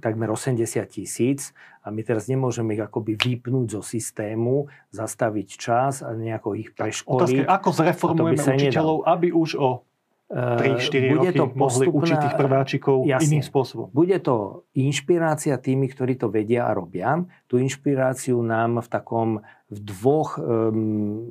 takmer 0.04 0.28
80 0.28 0.66
tisíc 0.90 1.56
a 1.86 1.94
my 1.94 2.02
teraz 2.04 2.28
nemôžeme 2.28 2.76
ich 2.76 2.84
akoby 2.84 3.16
vypnúť 3.16 3.80
zo 3.80 3.82
systému, 3.86 4.68
zastaviť 4.92 5.48
čas 5.56 6.04
a 6.04 6.12
nejako 6.12 6.60
ich 6.60 6.76
preškoliť. 6.76 7.48
Otázka 7.48 7.48
ako 7.48 7.70
zreformujeme 7.72 8.44
učiteľov, 8.44 8.98
nedal. 9.06 9.14
aby 9.16 9.28
už 9.32 9.50
o 9.56 9.88
3-4 10.28 11.16
roky 11.16 11.32
to 11.40 11.48
mohli 11.56 11.88
učiť 11.88 12.18
tých 12.20 12.36
prváčikov 12.36 13.08
jasne, 13.08 13.40
iným 13.40 13.48
spôsobom. 13.48 13.88
Bude 13.96 14.20
to 14.20 14.68
inšpirácia 14.76 15.56
tými, 15.56 15.88
ktorí 15.88 16.20
to 16.20 16.28
vedia 16.28 16.68
a 16.68 16.76
robia. 16.76 17.24
Tú 17.48 17.56
inšpiráciu 17.64 18.36
nám 18.44 18.84
v 18.84 18.88
takom 18.92 19.30
v 19.68 19.80
dvoch 19.84 20.40
um, 20.40 21.24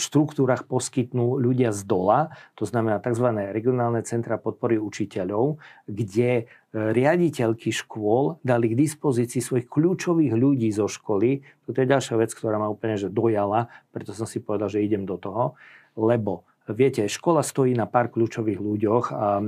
štruktúrach 0.00 0.64
poskytnú 0.64 1.40
ľudia 1.40 1.76
z 1.76 1.88
dola, 1.88 2.32
to 2.56 2.68
znamená 2.68 3.00
tzv. 3.00 3.32
regionálne 3.52 4.04
centra 4.04 4.36
podpory 4.36 4.76
učiteľov, 4.76 5.56
kde 5.88 6.44
e, 6.44 6.44
riaditeľky 6.76 7.72
škôl 7.72 8.44
dali 8.44 8.76
k 8.76 8.78
dispozícii 8.80 9.40
svojich 9.40 9.72
kľúčových 9.72 10.36
ľudí 10.36 10.68
zo 10.68 10.84
školy. 10.84 11.40
Toto 11.64 11.80
je 11.80 11.88
ďalšia 11.88 12.20
vec, 12.20 12.36
ktorá 12.36 12.60
ma 12.60 12.68
úplne 12.68 13.00
že 13.00 13.08
dojala, 13.08 13.72
preto 13.88 14.12
som 14.12 14.28
si 14.28 14.44
povedal, 14.44 14.68
že 14.68 14.84
idem 14.84 15.08
do 15.08 15.16
toho, 15.16 15.56
lebo 15.96 16.47
Viete, 16.68 17.08
škola 17.08 17.40
stojí 17.40 17.72
na 17.72 17.88
pár 17.88 18.12
kľúčových 18.12 18.60
ľuďoch, 18.60 19.04
a, 19.08 19.40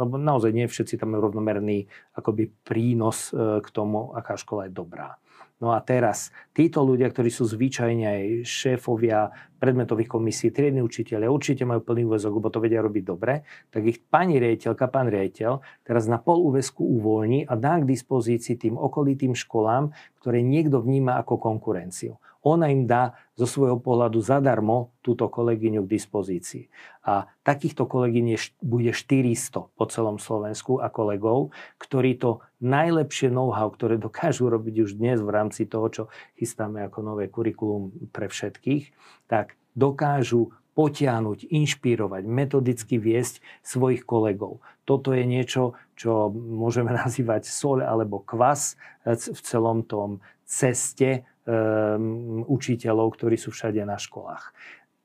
lebo 0.00 0.16
naozaj 0.16 0.48
nie 0.48 0.64
všetci 0.64 0.96
tam 0.96 1.12
majú 1.12 1.28
rovnomerný 1.28 1.84
akoby 2.16 2.48
prínos 2.64 3.36
e, 3.36 3.60
k 3.60 3.68
tomu, 3.68 4.16
aká 4.16 4.40
škola 4.40 4.64
je 4.64 4.72
dobrá. 4.72 5.20
No 5.60 5.76
a 5.76 5.78
teraz, 5.84 6.32
títo 6.56 6.82
ľudia, 6.82 7.12
ktorí 7.12 7.28
sú 7.28 7.46
zvyčajne 7.46 8.04
aj 8.04 8.22
šéfovia 8.48 9.30
predmetových 9.60 10.10
komisí, 10.10 10.50
triedni 10.50 10.80
učiteľe, 10.80 11.30
určite 11.30 11.68
majú 11.68 11.84
plný 11.84 12.08
úvezok, 12.10 12.42
lebo 12.42 12.48
to 12.48 12.58
vedia 12.64 12.82
robiť 12.82 13.04
dobre, 13.06 13.46
tak 13.68 13.84
ich 13.86 14.02
pani 14.02 14.40
riaditeľka, 14.40 14.90
pán 14.90 15.12
riaditeľ, 15.12 15.60
teraz 15.86 16.10
na 16.10 16.16
pol 16.16 16.42
úvezku 16.42 16.82
uvoľní 16.82 17.46
a 17.46 17.54
dá 17.54 17.76
k 17.80 17.86
dispozícii 17.86 18.56
tým 18.56 18.74
okolitým 18.80 19.36
školám, 19.36 19.94
ktoré 20.20 20.40
niekto 20.40 20.80
vníma 20.80 21.20
ako 21.20 21.38
konkurenciu 21.38 22.18
ona 22.44 22.68
im 22.68 22.84
dá 22.84 23.16
zo 23.34 23.48
svojho 23.48 23.80
pohľadu 23.80 24.20
zadarmo 24.20 24.92
túto 25.00 25.26
kolegyňu 25.32 25.88
k 25.88 25.92
dispozícii. 25.96 26.68
A 27.08 27.26
takýchto 27.40 27.88
kolegyň 27.88 28.60
bude 28.60 28.92
400 28.92 29.74
po 29.74 29.84
celom 29.88 30.20
Slovensku 30.20 30.78
a 30.78 30.92
kolegov, 30.92 31.56
ktorí 31.80 32.20
to 32.20 32.44
najlepšie 32.60 33.32
know-how, 33.32 33.72
ktoré 33.72 33.96
dokážu 33.96 34.52
robiť 34.52 34.84
už 34.84 35.00
dnes 35.00 35.24
v 35.24 35.32
rámci 35.32 35.64
toho, 35.64 35.88
čo 35.88 36.02
chystáme 36.36 36.84
ako 36.84 36.98
nové 37.00 37.32
kurikulum 37.32 38.12
pre 38.12 38.28
všetkých, 38.28 38.92
tak 39.26 39.56
dokážu 39.72 40.52
potiahnuť, 40.74 41.54
inšpirovať, 41.54 42.22
metodicky 42.26 42.98
viesť 42.98 43.38
svojich 43.62 44.02
kolegov. 44.02 44.58
Toto 44.82 45.14
je 45.14 45.22
niečo, 45.22 45.78
čo 45.94 46.28
môžeme 46.34 46.92
nazývať 47.02 47.48
sol 47.48 47.80
alebo 47.80 48.20
kvas 48.20 48.76
v 49.06 49.40
celom 49.40 49.86
tom 49.86 50.20
ceste 50.44 51.24
um, 51.44 52.44
učiteľov, 52.48 53.16
ktorí 53.16 53.36
sú 53.36 53.52
všade 53.52 53.80
na 53.84 54.00
školách. 54.00 54.52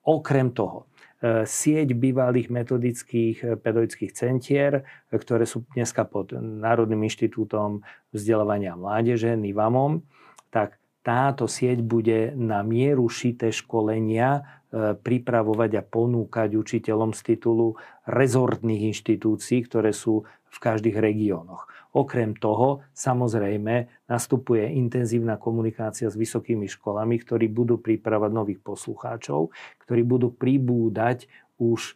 Okrem 0.09 0.49
toho, 0.55 0.89
e, 1.21 1.45
sieť 1.45 1.93
bývalých 1.93 2.47
metodických 2.49 3.37
e, 3.43 3.47
pedagogických 3.59 4.11
centier, 4.15 4.81
e, 4.81 4.83
ktoré 5.19 5.43
sú 5.45 5.67
dneska 5.75 6.07
pod 6.07 6.33
Národným 6.33 7.05
inštitútom 7.05 7.83
vzdelávania 8.15 8.73
mládeže, 8.79 9.35
NIVAMom, 9.35 10.01
tak 10.49 10.79
táto 11.05 11.45
sieť 11.45 11.83
bude 11.85 12.33
na 12.33 12.65
mieru 12.65 13.07
šité 13.07 13.55
školenia 13.55 14.59
pripravovať 15.01 15.81
a 15.81 15.81
ponúkať 15.81 16.53
učiteľom 16.53 17.17
z 17.17 17.33
titulu 17.33 17.73
rezortných 18.05 18.93
inštitúcií, 18.93 19.65
ktoré 19.65 19.89
sú 19.89 20.29
v 20.45 20.57
každých 20.61 20.93
regiónoch. 21.01 21.65
Okrem 21.89 22.37
toho, 22.37 22.85
samozrejme, 22.93 23.89
nastupuje 24.05 24.61
intenzívna 24.77 25.41
komunikácia 25.41 26.05
s 26.05 26.13
vysokými 26.13 26.69
školami, 26.69 27.17
ktorí 27.17 27.49
budú 27.49 27.81
pripravať 27.81 28.29
nových 28.29 28.61
poslucháčov, 28.61 29.49
ktorí 29.81 30.05
budú 30.05 30.29
pribúdať 30.29 31.25
už 31.57 31.81
e, 31.81 31.93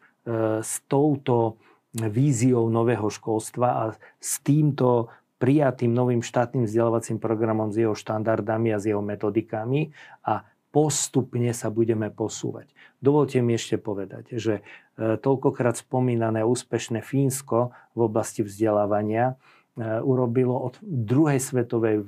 s 0.66 0.82
touto 0.90 1.62
víziou 1.94 2.74
nového 2.74 3.06
školstva 3.06 3.68
a 3.70 3.84
s 4.18 4.42
týmto 4.42 5.14
prijatým 5.38 5.94
novým 5.94 6.26
štátnym 6.26 6.66
vzdelávacím 6.66 7.22
programom 7.22 7.70
s 7.70 7.78
jeho 7.78 7.94
štandardami 7.94 8.74
a 8.74 8.82
s 8.82 8.90
jeho 8.90 9.04
metodikami 9.04 9.94
a 10.26 10.42
postupne 10.74 11.54
sa 11.54 11.70
budeme 11.70 12.10
posúvať. 12.10 12.74
Dovolte 12.98 13.46
mi 13.46 13.54
ešte 13.54 13.78
povedať, 13.78 14.42
že 14.42 14.66
e, 14.98 15.22
toľkokrát 15.22 15.78
spomínané 15.78 16.42
úspešné 16.42 17.06
Fínsko 17.06 17.70
v 17.94 18.00
oblasti 18.10 18.42
vzdelávania 18.42 19.38
urobilo 19.78 20.54
od 20.54 20.78
druhej 20.82 21.42
svetovej 21.42 22.02
e, 22.02 22.06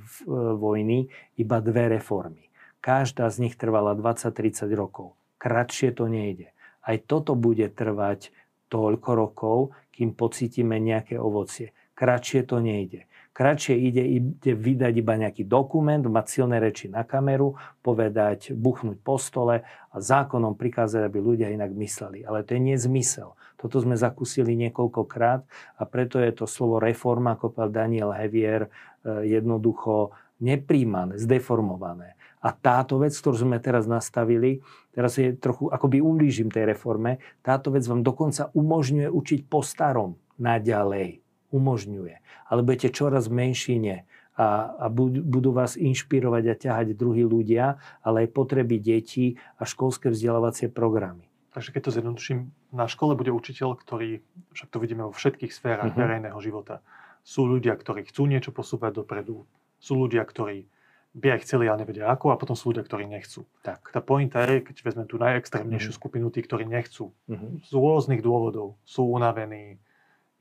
vojny 0.53 1.09
iba 1.41 1.57
dve 1.61 1.97
reformy. 1.97 2.45
Každá 2.77 3.25
z 3.33 3.49
nich 3.49 3.57
trvala 3.57 3.97
20-30 3.97 4.69
rokov. 4.77 5.17
Kratšie 5.41 5.97
to 5.97 6.05
nejde. 6.05 6.53
Aj 6.85 6.97
toto 7.01 7.33
bude 7.33 7.65
trvať 7.73 8.29
toľko 8.69 9.09
rokov, 9.17 9.57
kým 9.89 10.13
pocítime 10.13 10.77
nejaké 10.77 11.17
ovocie. 11.17 11.73
Kratšie 11.97 12.45
to 12.45 12.61
nejde. 12.61 13.09
Kratšie 13.35 13.75
ide, 13.75 13.99
ide 13.99 14.53
vydať 14.55 14.93
iba 14.95 15.13
nejaký 15.19 15.43
dokument, 15.43 15.99
mať 15.99 16.25
silné 16.29 16.63
reči 16.63 16.87
na 16.87 17.03
kameru, 17.03 17.59
povedať, 17.83 18.55
buchnúť 18.55 19.03
po 19.03 19.19
stole 19.19 19.67
a 19.67 19.95
zákonom 19.99 20.55
prikázať, 20.55 21.03
aby 21.03 21.19
ľudia 21.19 21.51
inak 21.51 21.75
mysleli. 21.75 22.23
Ale 22.23 22.47
to 22.47 22.55
je 22.55 22.61
nezmysel. 22.63 23.35
Toto 23.65 23.81
sme 23.81 23.97
zakúsili 23.97 24.53
niekoľkokrát 24.53 25.41
a 25.81 25.83
preto 25.89 26.21
je 26.21 26.29
to 26.37 26.45
slovo 26.45 26.77
reforma, 26.77 27.33
ako 27.33 27.49
povedal 27.49 27.73
Daniel 27.73 28.13
Hevier, 28.13 28.69
e, 29.01 29.25
jednoducho 29.25 30.13
nepríjmané, 30.37 31.17
zdeformované. 31.17 32.13
A 32.45 32.53
táto 32.53 33.01
vec, 33.01 33.17
ktorú 33.17 33.49
sme 33.49 33.57
teraz 33.57 33.89
nastavili, 33.89 34.61
teraz 34.93 35.17
je 35.17 35.33
trochu, 35.33 35.65
akoby 35.73 35.97
ublížim 35.97 36.53
tej 36.53 36.77
reforme, 36.77 37.17
táto 37.41 37.73
vec 37.73 37.81
vám 37.89 38.05
dokonca 38.05 38.53
umožňuje 38.53 39.09
učiť 39.09 39.39
po 39.49 39.65
starom 39.65 40.13
naďalej 40.37 41.25
umožňuje. 41.49 42.15
Ale 42.53 42.61
budete 42.61 42.93
čoraz 42.93 43.31
menšine 43.31 44.05
a, 44.35 44.75
a 44.75 44.85
budú 44.91 45.55
vás 45.55 45.79
inšpirovať 45.79 46.43
a 46.51 46.59
ťahať 46.59 46.87
druhí 46.93 47.23
ľudia, 47.23 47.79
ale 48.03 48.27
aj 48.27 48.35
potreby 48.35 48.77
detí 48.77 49.39
a 49.55 49.63
školské 49.63 50.11
vzdelávacie 50.11 50.67
programy. 50.67 51.31
Takže 51.55 51.71
keď 51.71 51.81
to 51.87 51.95
zjednoduším, 51.95 52.51
na 52.75 52.83
škole 52.91 53.15
bude 53.15 53.31
učiteľ, 53.31 53.79
ktorý, 53.79 54.19
však 54.51 54.75
to 54.75 54.77
vidíme 54.83 55.07
vo 55.07 55.15
všetkých 55.15 55.55
sférach 55.55 55.87
uh-huh. 55.87 56.03
verejného 56.03 56.35
života. 56.43 56.83
Sú 57.23 57.47
ľudia, 57.47 57.71
ktorí 57.79 58.11
chcú 58.11 58.27
niečo 58.27 58.51
posúvať 58.51 58.99
dopredu, 58.99 59.47
sú 59.79 59.95
ľudia, 59.95 60.27
ktorí 60.27 60.67
by 61.15 61.39
aj 61.39 61.47
chceli, 61.47 61.71
ale 61.71 61.87
nevedia 61.87 62.11
ako, 62.11 62.35
a 62.35 62.39
potom 62.39 62.59
sú 62.59 62.75
ľudia, 62.75 62.83
ktorí 62.83 63.07
nechcú. 63.07 63.47
Tak. 63.63 63.87
Tá 63.95 64.03
pointa 64.03 64.43
je, 64.43 64.67
keď 64.67 64.75
vezmeme 64.83 65.07
tú 65.07 65.15
najextrémnejšiu 65.15 65.95
uh-huh. 65.95 66.01
skupinu, 66.03 66.27
tí, 66.27 66.43
ktorí 66.43 66.67
nechcú, 66.67 67.15
uh-huh. 67.15 67.63
z 67.63 67.71
rôznych 67.71 68.19
dôvodov, 68.19 68.75
sú 68.83 69.07
unavení, 69.07 69.79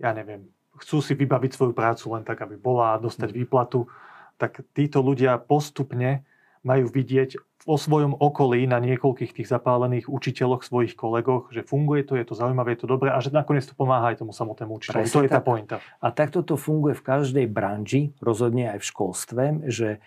ja 0.02 0.10
neviem, 0.10 0.50
chcú 0.82 0.98
si 0.98 1.14
vybaviť 1.14 1.54
svoju 1.54 1.72
prácu 1.78 2.10
len 2.10 2.26
tak, 2.26 2.42
aby 2.42 2.58
bola 2.58 2.98
a 2.98 3.00
dostať 3.02 3.30
mm. 3.30 3.36
výplatu, 3.38 3.86
tak 4.34 4.66
títo 4.74 4.98
ľudia 4.98 5.38
postupne 5.38 6.26
majú 6.66 6.90
vidieť 6.90 7.38
vo 7.64 7.80
svojom 7.80 8.12
okolí 8.20 8.68
na 8.68 8.76
niekoľkých 8.76 9.40
tých 9.40 9.48
zapálených 9.48 10.12
učiteľoch, 10.12 10.60
svojich 10.60 10.92
kolegoch, 10.92 11.48
že 11.48 11.64
funguje 11.64 12.04
to, 12.04 12.20
je 12.20 12.28
to 12.28 12.36
zaujímavé, 12.36 12.76
je 12.76 12.84
to 12.84 12.88
dobré 12.92 13.08
a 13.08 13.18
že 13.24 13.32
nakoniec 13.32 13.64
to 13.64 13.72
pomáha 13.72 14.12
aj 14.12 14.20
tomu 14.20 14.36
samotnému 14.36 14.76
učiteľu. 14.76 15.08
to 15.08 15.24
je 15.24 15.32
tá 15.32 15.40
pointa. 15.40 15.80
A 16.04 16.12
takto 16.12 16.44
to 16.44 16.60
funguje 16.60 16.92
v 16.92 17.04
každej 17.04 17.46
branži, 17.48 18.12
rozhodne 18.20 18.68
aj 18.68 18.84
v 18.84 18.88
školstve, 18.92 19.44
že 19.72 19.88
e, 19.96 19.98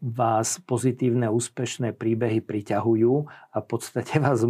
vás 0.00 0.56
pozitívne, 0.64 1.28
úspešné 1.28 1.92
príbehy 1.92 2.40
priťahujú 2.40 3.14
a 3.52 3.56
v 3.60 3.66
podstate 3.68 4.16
vás 4.16 4.40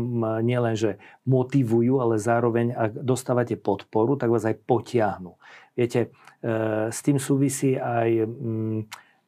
nielenže 0.46 1.02
motivujú, 1.26 1.98
ale 1.98 2.22
zároveň, 2.22 2.78
ak 2.78 3.02
dostávate 3.02 3.58
podporu, 3.58 4.14
tak 4.14 4.30
vás 4.30 4.46
aj 4.46 4.62
potiahnu. 4.62 5.34
Viete, 5.74 6.14
e, 6.46 6.88
s 6.94 6.98
tým 7.02 7.18
súvisí 7.18 7.74
aj 7.74 8.30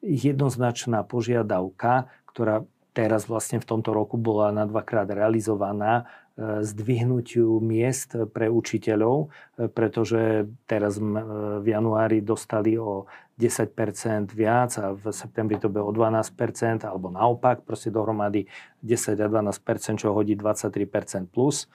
jednoznačná 0.05 1.03
požiadavka, 1.03 2.07
ktorá 2.29 2.67
teraz 2.95 3.27
vlastne 3.27 3.59
v 3.59 3.67
tomto 3.67 3.91
roku 3.91 4.15
bola 4.15 4.55
na 4.55 4.65
dvakrát 4.65 5.11
realizovaná, 5.11 6.07
e, 6.39 6.63
zdvihnutiu 6.63 7.59
miest 7.59 8.15
pre 8.31 8.47
učiteľov, 8.47 9.29
e, 9.59 9.67
pretože 9.67 10.47
teraz 10.71 10.97
v 11.03 11.67
januári 11.67 12.23
dostali 12.23 12.79
o 12.79 13.11
10% 13.35 14.31
viac 14.31 14.79
a 14.79 14.95
v 14.95 15.11
septembri 15.11 15.59
to 15.59 15.67
bude 15.67 15.83
o 15.83 15.91
12%, 15.91 16.87
alebo 16.87 17.11
naopak, 17.11 17.67
proste 17.67 17.91
dohromady 17.91 18.47
10 18.87 19.19
a 19.19 19.27
12%, 19.27 19.99
čo 19.99 20.15
hodí 20.15 20.39
23% 20.39 21.27
plus, 21.27 21.67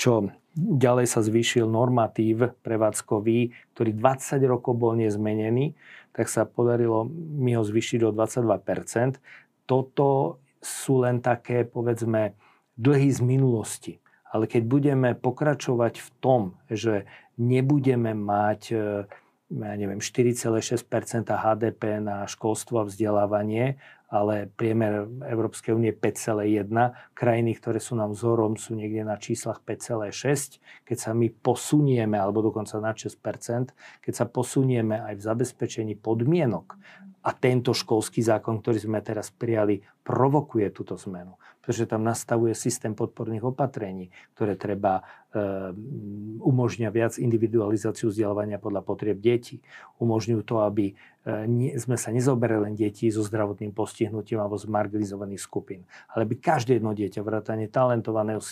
čo 0.00 0.32
ďalej 0.56 1.06
sa 1.08 1.20
zvýšil 1.20 1.68
normatív 1.68 2.56
prevádzkový, 2.64 3.52
ktorý 3.76 3.90
20 3.92 4.40
rokov 4.48 4.72
bol 4.76 4.96
nezmenený, 4.96 5.76
tak 6.16 6.32
sa 6.32 6.48
podarilo 6.48 7.08
mi 7.12 7.56
ho 7.56 7.64
zvýšiť 7.64 8.00
o 8.08 8.10
22%. 8.12 9.20
Toto 9.68 10.40
sú 10.62 11.02
len 11.02 11.18
také, 11.18 11.66
povedzme, 11.66 12.38
dlhy 12.78 13.10
z 13.10 13.20
minulosti. 13.20 13.94
Ale 14.32 14.48
keď 14.48 14.62
budeme 14.64 15.10
pokračovať 15.12 16.00
v 16.00 16.08
tom, 16.22 16.42
že 16.72 17.04
nebudeme 17.36 18.16
mať 18.16 18.60
e, 18.72 18.76
ja 19.52 19.76
neviem, 19.76 20.00
4,6% 20.00 21.28
HDP 21.28 22.00
na 22.00 22.24
školstvo 22.24 22.82
a 22.82 22.88
vzdelávanie, 22.88 23.76
ale 24.12 24.52
priemer 24.60 25.08
Európskej 25.24 25.72
únie 25.72 25.92
5,1. 25.96 26.68
Krajiny, 27.16 27.56
ktoré 27.56 27.80
sú 27.80 27.96
nám 27.96 28.12
vzorom, 28.12 28.60
sú 28.60 28.76
niekde 28.76 29.08
na 29.08 29.16
číslach 29.16 29.64
5,6. 29.64 30.60
Keď 30.84 30.98
sa 31.00 31.16
my 31.16 31.32
posunieme, 31.32 32.20
alebo 32.20 32.44
dokonca 32.44 32.76
na 32.80 32.92
6% 32.92 33.72
keď 34.02 34.12
sa 34.12 34.26
posunieme 34.28 35.00
aj 35.00 35.14
v 35.16 35.22
zabezpečení 35.22 35.94
podmienok 35.96 36.76
a 37.22 37.30
tento 37.32 37.70
školský 37.72 38.20
zákon, 38.20 38.60
ktorý 38.60 38.78
sme 38.82 38.98
teraz 39.00 39.30
prijali, 39.30 39.80
provokuje 40.02 40.68
túto 40.74 40.98
zmenu. 41.08 41.38
Pretože 41.62 41.86
tam 41.86 42.02
nastavuje 42.02 42.58
systém 42.58 42.92
podporných 42.92 43.46
opatrení, 43.46 44.10
ktoré 44.34 44.58
treba 44.58 45.06
umožňa 46.42 46.88
viac 46.92 47.16
individualizáciu 47.16 48.12
vzdelávania 48.12 48.60
podľa 48.60 48.84
potrieb 48.84 49.16
detí. 49.16 49.64
Umožňujú 49.96 50.42
to, 50.44 50.60
aby 50.60 50.92
e, 50.92 51.78
sme 51.80 51.96
sa 51.96 52.12
nezoberali 52.12 52.68
len 52.68 52.74
deti 52.76 53.08
so 53.08 53.24
zdravotným 53.24 53.72
postihnutím 53.72 54.44
alebo 54.44 54.60
z 54.60 54.68
marginalizovaných 54.68 55.40
skupín, 55.40 55.88
ale 56.12 56.28
by 56.28 56.36
každé 56.36 56.78
jedno 56.78 56.92
dieťa, 56.92 57.24
vrátane 57.24 57.72
talentovaného, 57.72 58.44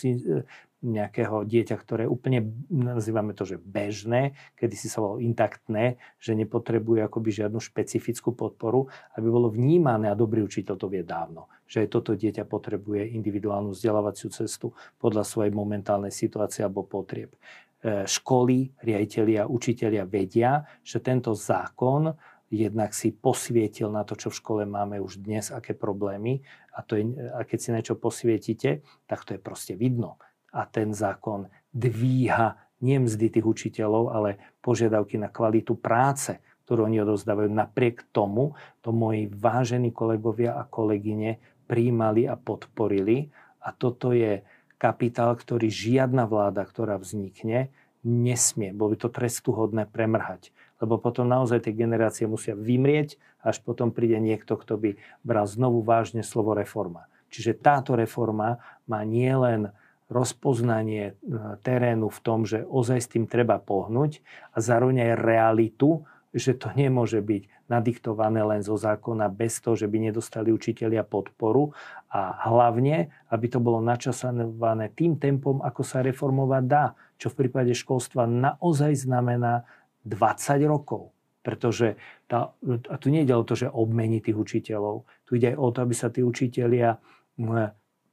nejakého 0.81 1.45
dieťa, 1.45 1.75
ktoré 1.77 2.03
úplne, 2.09 2.41
nazývame 2.73 3.37
to, 3.37 3.45
že 3.45 3.61
bežné, 3.61 4.33
kedy 4.57 4.73
si 4.73 4.89
sa 4.89 5.05
volalo 5.05 5.21
intaktné, 5.21 6.01
že 6.17 6.33
nepotrebuje 6.33 7.05
akoby 7.05 7.29
žiadnu 7.29 7.61
špecifickú 7.61 8.33
podporu, 8.33 8.89
aby 9.13 9.27
bolo 9.29 9.53
vnímané 9.53 10.09
a 10.09 10.17
dobrý 10.17 10.41
učiteľ 10.41 10.75
to 10.81 10.89
vie 10.89 11.05
dávno, 11.05 11.45
že 11.69 11.85
aj 11.85 11.87
toto 11.93 12.17
dieťa 12.17 12.49
potrebuje 12.49 13.13
individuálnu 13.13 13.77
vzdelávaciu 13.77 14.33
cestu 14.33 14.73
podľa 14.97 15.21
svojej 15.21 15.53
momentálnej 15.53 16.09
situácie 16.09 16.65
alebo 16.71 16.87
potrieb. 16.87 17.35
E, 17.83 18.07
školy, 18.07 18.71
riaditeľia, 18.79 19.45
učiteľia 19.51 20.07
vedia, 20.07 20.63
že 20.81 21.03
tento 21.03 21.35
zákon 21.35 22.15
jednak 22.47 22.95
si 22.95 23.11
posvietil 23.11 23.91
na 23.91 24.07
to, 24.07 24.15
čo 24.15 24.31
v 24.31 24.39
škole 24.39 24.63
máme 24.67 24.99
už 24.99 25.19
dnes, 25.19 25.51
aké 25.51 25.75
problémy 25.75 26.39
a, 26.75 26.83
to 26.83 26.95
je, 26.95 27.03
a 27.35 27.43
keď 27.43 27.57
si 27.59 27.69
niečo 27.71 27.95
posvietite, 27.99 28.83
tak 29.07 29.23
to 29.27 29.35
je 29.35 29.39
proste 29.39 29.75
vidno 29.75 30.19
a 30.51 30.67
ten 30.67 30.91
zákon 30.91 31.47
dvíha 31.71 32.59
nie 32.83 32.97
mzdy 32.99 33.31
tých 33.31 33.45
učiteľov, 33.45 34.11
ale 34.11 34.29
požiadavky 34.59 35.15
na 35.15 35.31
kvalitu 35.31 35.79
práce, 35.79 36.41
ktorú 36.67 36.87
oni 36.87 37.03
odozdávajú. 37.03 37.49
Napriek 37.51 38.11
tomu 38.11 38.57
to 38.83 38.91
moji 38.91 39.29
vážení 39.31 39.93
kolegovia 39.95 40.57
a 40.57 40.67
kolegyne 40.67 41.39
príjmali 41.69 42.27
a 42.27 42.35
podporili. 42.35 43.31
A 43.61 43.71
toto 43.71 44.11
je 44.11 44.41
kapitál, 44.81 45.37
ktorý 45.37 45.69
žiadna 45.69 46.25
vláda, 46.25 46.65
ktorá 46.65 46.97
vznikne, 46.97 47.69
nesmie. 48.01 48.73
Bolo 48.73 48.97
by 48.97 49.05
to 49.05 49.09
trestuhodné 49.13 49.85
premrhať. 49.85 50.49
Lebo 50.81 50.97
potom 50.97 51.29
naozaj 51.29 51.69
tie 51.69 51.77
generácie 51.77 52.25
musia 52.25 52.57
vymrieť, 52.57 53.21
až 53.45 53.61
potom 53.61 53.93
príde 53.93 54.17
niekto, 54.17 54.57
kto 54.57 54.81
by 54.81 54.89
bral 55.21 55.45
znovu 55.45 55.85
vážne 55.85 56.25
slovo 56.25 56.57
reforma. 56.57 57.05
Čiže 57.29 57.61
táto 57.61 57.93
reforma 57.93 58.57
má 58.89 59.05
nielen 59.05 59.69
rozpoznanie 60.11 61.13
e, 61.13 61.23
terénu 61.63 62.11
v 62.11 62.19
tom, 62.19 62.43
že 62.43 62.67
ozaj 62.67 62.99
s 62.99 63.11
tým 63.15 63.29
treba 63.29 63.61
pohnúť 63.61 64.19
a 64.51 64.59
zároveň 64.59 65.07
aj 65.07 65.21
realitu, 65.23 66.03
že 66.35 66.57
to 66.57 66.67
nemôže 66.75 67.23
byť 67.23 67.60
nadiktované 67.71 68.43
len 68.43 68.59
zo 68.59 68.75
zákona 68.75 69.31
bez 69.31 69.63
toho, 69.63 69.79
že 69.79 69.87
by 69.87 70.11
nedostali 70.11 70.51
učitelia 70.51 71.07
podporu 71.07 71.71
a 72.11 72.43
hlavne, 72.51 73.07
aby 73.31 73.45
to 73.47 73.63
bolo 73.63 73.79
načasované 73.79 74.91
tým 74.91 75.15
tempom, 75.15 75.63
ako 75.63 75.81
sa 75.87 76.03
reformovať 76.03 76.63
dá, 76.67 76.91
čo 77.15 77.31
v 77.31 77.47
prípade 77.47 77.71
školstva 77.71 78.27
naozaj 78.27 79.07
znamená 79.07 79.63
20 80.03 80.67
rokov. 80.67 81.15
Pretože 81.41 81.97
tá, 82.29 82.53
a 82.91 82.95
tu 83.01 83.09
nie 83.09 83.25
ide 83.25 83.33
o 83.33 83.41
to, 83.41 83.57
že 83.57 83.71
obmení 83.71 84.21
tých 84.21 84.37
učiteľov, 84.37 85.09
tu 85.25 85.39
ide 85.39 85.55
aj 85.55 85.57
o 85.57 85.67
to, 85.73 85.79
aby 85.81 85.95
sa 85.97 86.13
tí 86.13 86.21
učitelia 86.21 87.01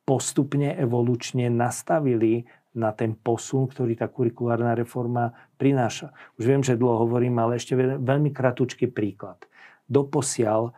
postupne 0.09 0.73
evolučne 0.73 1.53
nastavili 1.53 2.49
na 2.77 2.93
ten 2.93 3.17
posun, 3.17 3.67
ktorý 3.67 3.97
tá 3.97 4.07
kurikulárna 4.11 4.77
reforma 4.77 5.33
prináša. 5.57 6.13
Už 6.37 6.45
viem, 6.45 6.63
že 6.63 6.77
dlho 6.77 7.09
hovorím, 7.09 7.41
ale 7.41 7.57
ešte 7.57 7.75
veľmi 7.79 8.31
kratučký 8.31 8.93
príklad. 8.93 9.41
Doposiaľ 9.89 10.69
e, 10.69 10.73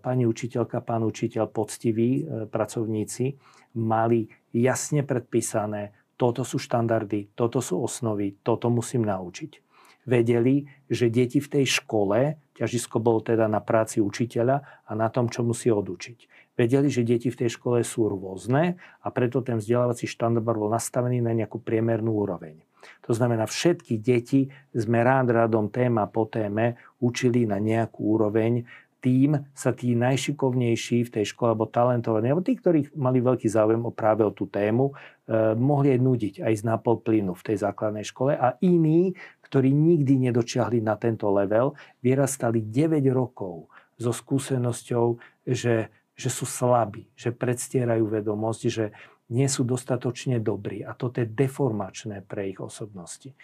pani 0.00 0.24
učiteľka, 0.24 0.80
pán 0.80 1.04
učiteľ, 1.04 1.52
poctiví 1.52 2.24
e, 2.24 2.48
pracovníci 2.48 3.36
mali 3.76 4.26
jasne 4.56 5.04
predpísané, 5.04 5.92
toto 6.16 6.40
sú 6.48 6.56
štandardy, 6.56 7.36
toto 7.36 7.60
sú 7.60 7.84
osnovy, 7.84 8.40
toto 8.40 8.72
musím 8.72 9.04
naučiť. 9.04 9.68
Vedeli, 10.08 10.64
že 10.88 11.12
deti 11.12 11.42
v 11.42 11.50
tej 11.60 11.82
škole, 11.82 12.40
ťažisko 12.56 13.02
bolo 13.02 13.20
teda 13.20 13.50
na 13.50 13.60
práci 13.60 14.00
učiteľa 14.00 14.88
a 14.88 14.92
na 14.96 15.12
tom, 15.12 15.28
čo 15.28 15.44
musí 15.44 15.68
odučiť 15.68 16.45
vedeli, 16.56 16.88
že 16.88 17.06
deti 17.06 17.28
v 17.28 17.46
tej 17.46 17.54
škole 17.54 17.84
sú 17.84 18.08
rôzne 18.08 18.80
a 19.04 19.08
preto 19.12 19.44
ten 19.44 19.60
vzdelávací 19.60 20.08
štandard 20.08 20.44
bol 20.44 20.72
nastavený 20.72 21.20
na 21.20 21.36
nejakú 21.36 21.60
priemernú 21.60 22.16
úroveň. 22.16 22.58
To 23.06 23.12
znamená, 23.14 23.46
všetky 23.46 23.98
deti 23.98 24.48
sme 24.72 25.02
rád 25.02 25.34
radom 25.34 25.70
téma 25.70 26.06
po 26.06 26.26
téme 26.26 26.78
učili 27.02 27.44
na 27.44 27.58
nejakú 27.58 28.14
úroveň, 28.14 28.62
tým 29.06 29.38
sa 29.54 29.70
tí 29.70 29.94
najšikovnejší 29.94 31.06
v 31.06 31.12
tej 31.14 31.24
škole, 31.30 31.54
alebo 31.54 31.70
talentovaní, 31.70 32.32
alebo 32.32 32.42
tí, 32.42 32.58
ktorí 32.58 32.90
mali 32.98 33.22
veľký 33.22 33.46
záujem 33.46 33.78
o 33.86 33.94
práve 33.94 34.26
o 34.26 34.34
tú 34.34 34.50
tému, 34.50 34.90
eh, 34.90 35.54
mohli 35.54 35.94
aj 35.94 36.00
nudiť 36.02 36.34
aj 36.42 36.54
z 36.58 36.62
nápol 36.66 37.04
plynu 37.06 37.38
v 37.38 37.46
tej 37.46 37.62
základnej 37.62 38.02
škole 38.02 38.34
a 38.34 38.58
iní, 38.66 39.14
ktorí 39.46 39.70
nikdy 39.70 40.26
nedočiahli 40.26 40.82
na 40.82 40.98
tento 40.98 41.30
level, 41.30 41.78
vyrastali 42.02 42.66
9 42.66 43.06
rokov 43.14 43.70
so 43.94 44.10
skúsenosťou, 44.10 45.22
že 45.46 45.92
že 46.16 46.32
sú 46.32 46.48
slabí, 46.48 47.06
že 47.12 47.30
predstierajú 47.30 48.08
vedomosť, 48.08 48.62
že 48.72 48.96
nie 49.28 49.46
sú 49.50 49.66
dostatočne 49.68 50.40
dobrí 50.40 50.80
a 50.86 50.96
toto 50.96 51.20
je 51.20 51.28
deformačné 51.28 52.24
pre 52.24 52.50
ich 52.50 52.58
osobnosti. 52.62 53.36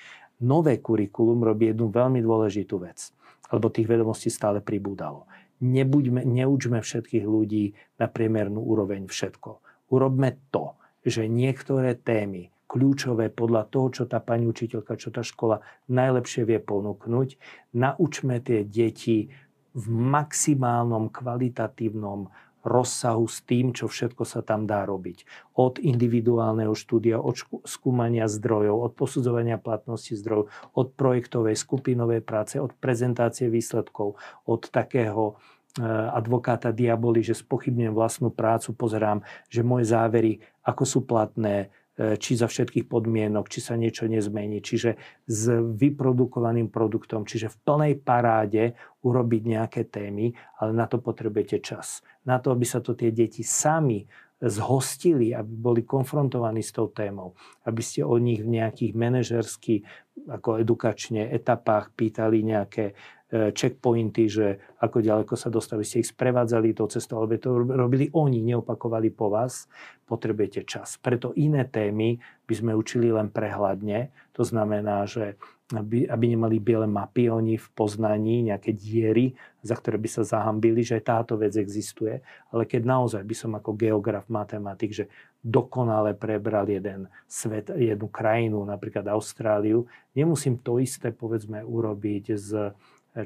Nové 0.42 0.80
kurikulum 0.80 1.44
robí 1.44 1.70
jednu 1.70 1.92
veľmi 1.92 2.18
dôležitú 2.24 2.82
vec, 2.82 3.12
lebo 3.52 3.70
tých 3.70 3.86
vedomostí 3.86 4.32
stále 4.32 4.64
pribúdalo. 4.64 5.28
Nebuďme, 5.62 6.26
neučme 6.26 6.82
všetkých 6.82 7.22
ľudí 7.22 7.78
na 8.00 8.10
priemernú 8.10 8.58
úroveň 8.58 9.06
všetko. 9.06 9.62
Urobme 9.94 10.34
to, 10.50 10.74
že 11.06 11.30
niektoré 11.30 11.94
témy, 11.94 12.50
kľúčové 12.66 13.28
podľa 13.28 13.68
toho, 13.68 13.86
čo 13.92 14.04
tá 14.08 14.18
pani 14.18 14.48
učiteľka, 14.48 14.96
čo 14.96 15.12
tá 15.12 15.20
škola 15.20 15.60
najlepšie 15.92 16.48
vie 16.48 16.56
ponúknuť, 16.56 17.36
naučme 17.76 18.40
tie 18.40 18.64
deti 18.64 19.28
v 19.76 19.84
maximálnom 19.92 21.12
kvalitatívnom 21.12 22.32
rozsahu 22.62 23.26
s 23.26 23.42
tým, 23.42 23.74
čo 23.74 23.90
všetko 23.90 24.22
sa 24.22 24.40
tam 24.40 24.66
dá 24.66 24.86
robiť. 24.86 25.26
Od 25.58 25.82
individuálneho 25.82 26.72
štúdia, 26.72 27.18
od 27.18 27.38
skúmania 27.66 28.30
zdrojov, 28.30 28.76
od 28.78 28.92
posudzovania 28.94 29.58
platnosti 29.58 30.14
zdrojov, 30.14 30.48
od 30.74 30.86
projektovej 30.94 31.58
skupinovej 31.58 32.22
práce, 32.22 32.62
od 32.62 32.72
prezentácie 32.78 33.50
výsledkov, 33.50 34.16
od 34.46 34.62
takého 34.70 35.34
e, 35.78 35.84
advokáta 36.14 36.70
diaboli, 36.70 37.26
že 37.26 37.34
spochybňujem 37.34 37.94
vlastnú 37.94 38.30
prácu, 38.30 38.72
pozerám, 38.78 39.26
že 39.50 39.66
moje 39.66 39.90
závery, 39.90 40.38
ako 40.62 40.82
sú 40.86 41.00
platné, 41.02 41.74
či 41.92 42.32
za 42.40 42.48
všetkých 42.48 42.88
podmienok, 42.88 43.52
či 43.52 43.60
sa 43.60 43.76
niečo 43.76 44.08
nezmení. 44.08 44.64
Čiže 44.64 44.96
s 45.28 45.42
vyprodukovaným 45.60 46.72
produktom, 46.72 47.28
čiže 47.28 47.52
v 47.52 47.60
plnej 47.68 47.92
paráde 48.00 48.72
urobiť 49.04 49.42
nejaké 49.44 49.82
témy, 49.92 50.32
ale 50.56 50.72
na 50.72 50.88
to 50.88 50.96
potrebujete 50.96 51.60
čas. 51.60 52.00
Na 52.24 52.40
to, 52.40 52.48
aby 52.56 52.64
sa 52.64 52.80
to 52.80 52.96
tie 52.96 53.12
deti 53.12 53.44
sami 53.44 54.08
zhostili, 54.42 55.30
aby 55.30 55.52
boli 55.52 55.82
konfrontovaní 55.86 56.66
s 56.66 56.74
tou 56.74 56.90
témou, 56.90 57.38
aby 57.62 57.78
ste 57.78 58.02
o 58.02 58.18
nich 58.18 58.42
v 58.42 58.58
nejakých 58.58 58.92
manažerských, 58.98 59.82
ako 60.26 60.58
edukačne 60.58 61.30
etapách 61.30 61.94
pýtali 61.94 62.42
nejaké 62.42 62.98
E, 63.21 63.21
checkpointy, 63.32 64.28
že 64.28 64.60
ako 64.76 65.00
ďaleko 65.00 65.34
sa 65.40 65.48
dostali, 65.48 65.88
ste 65.88 66.04
ich 66.04 66.12
sprevádzali 66.12 66.76
tou 66.76 66.84
cestou, 66.92 67.24
alebo 67.24 67.40
to 67.40 67.64
robili 67.64 68.12
oni, 68.12 68.44
neopakovali 68.44 69.08
po 69.08 69.32
vás, 69.32 69.72
potrebujete 70.04 70.68
čas. 70.68 71.00
Preto 71.00 71.32
iné 71.32 71.64
témy 71.64 72.20
by 72.44 72.54
sme 72.54 72.72
učili 72.76 73.08
len 73.08 73.32
prehľadne. 73.32 74.12
To 74.36 74.44
znamená, 74.44 75.08
že 75.08 75.40
aby, 75.72 76.04
aby 76.04 76.24
nemali 76.36 76.60
biele 76.60 76.84
mapy 76.84 77.32
oni 77.32 77.56
v 77.56 77.68
poznaní, 77.72 78.44
nejaké 78.44 78.76
diery, 78.76 79.32
za 79.64 79.72
ktoré 79.72 79.96
by 79.96 80.08
sa 80.12 80.22
zahambili, 80.28 80.84
že 80.84 81.00
aj 81.00 81.04
táto 81.08 81.40
vec 81.40 81.56
existuje. 81.56 82.20
Ale 82.52 82.68
keď 82.68 82.84
naozaj 82.84 83.22
by 83.24 83.32
som 83.32 83.56
ako 83.56 83.72
geograf, 83.72 84.28
matematik, 84.28 84.92
že 84.92 85.08
dokonale 85.40 86.12
prebral 86.12 86.68
jeden 86.68 87.08
svet, 87.24 87.72
jednu 87.72 88.12
krajinu, 88.12 88.60
napríklad 88.68 89.08
Austráliu, 89.08 89.88
nemusím 90.12 90.60
to 90.60 90.76
isté, 90.76 91.08
povedzme, 91.08 91.64
urobiť 91.64 92.36
z 92.36 92.76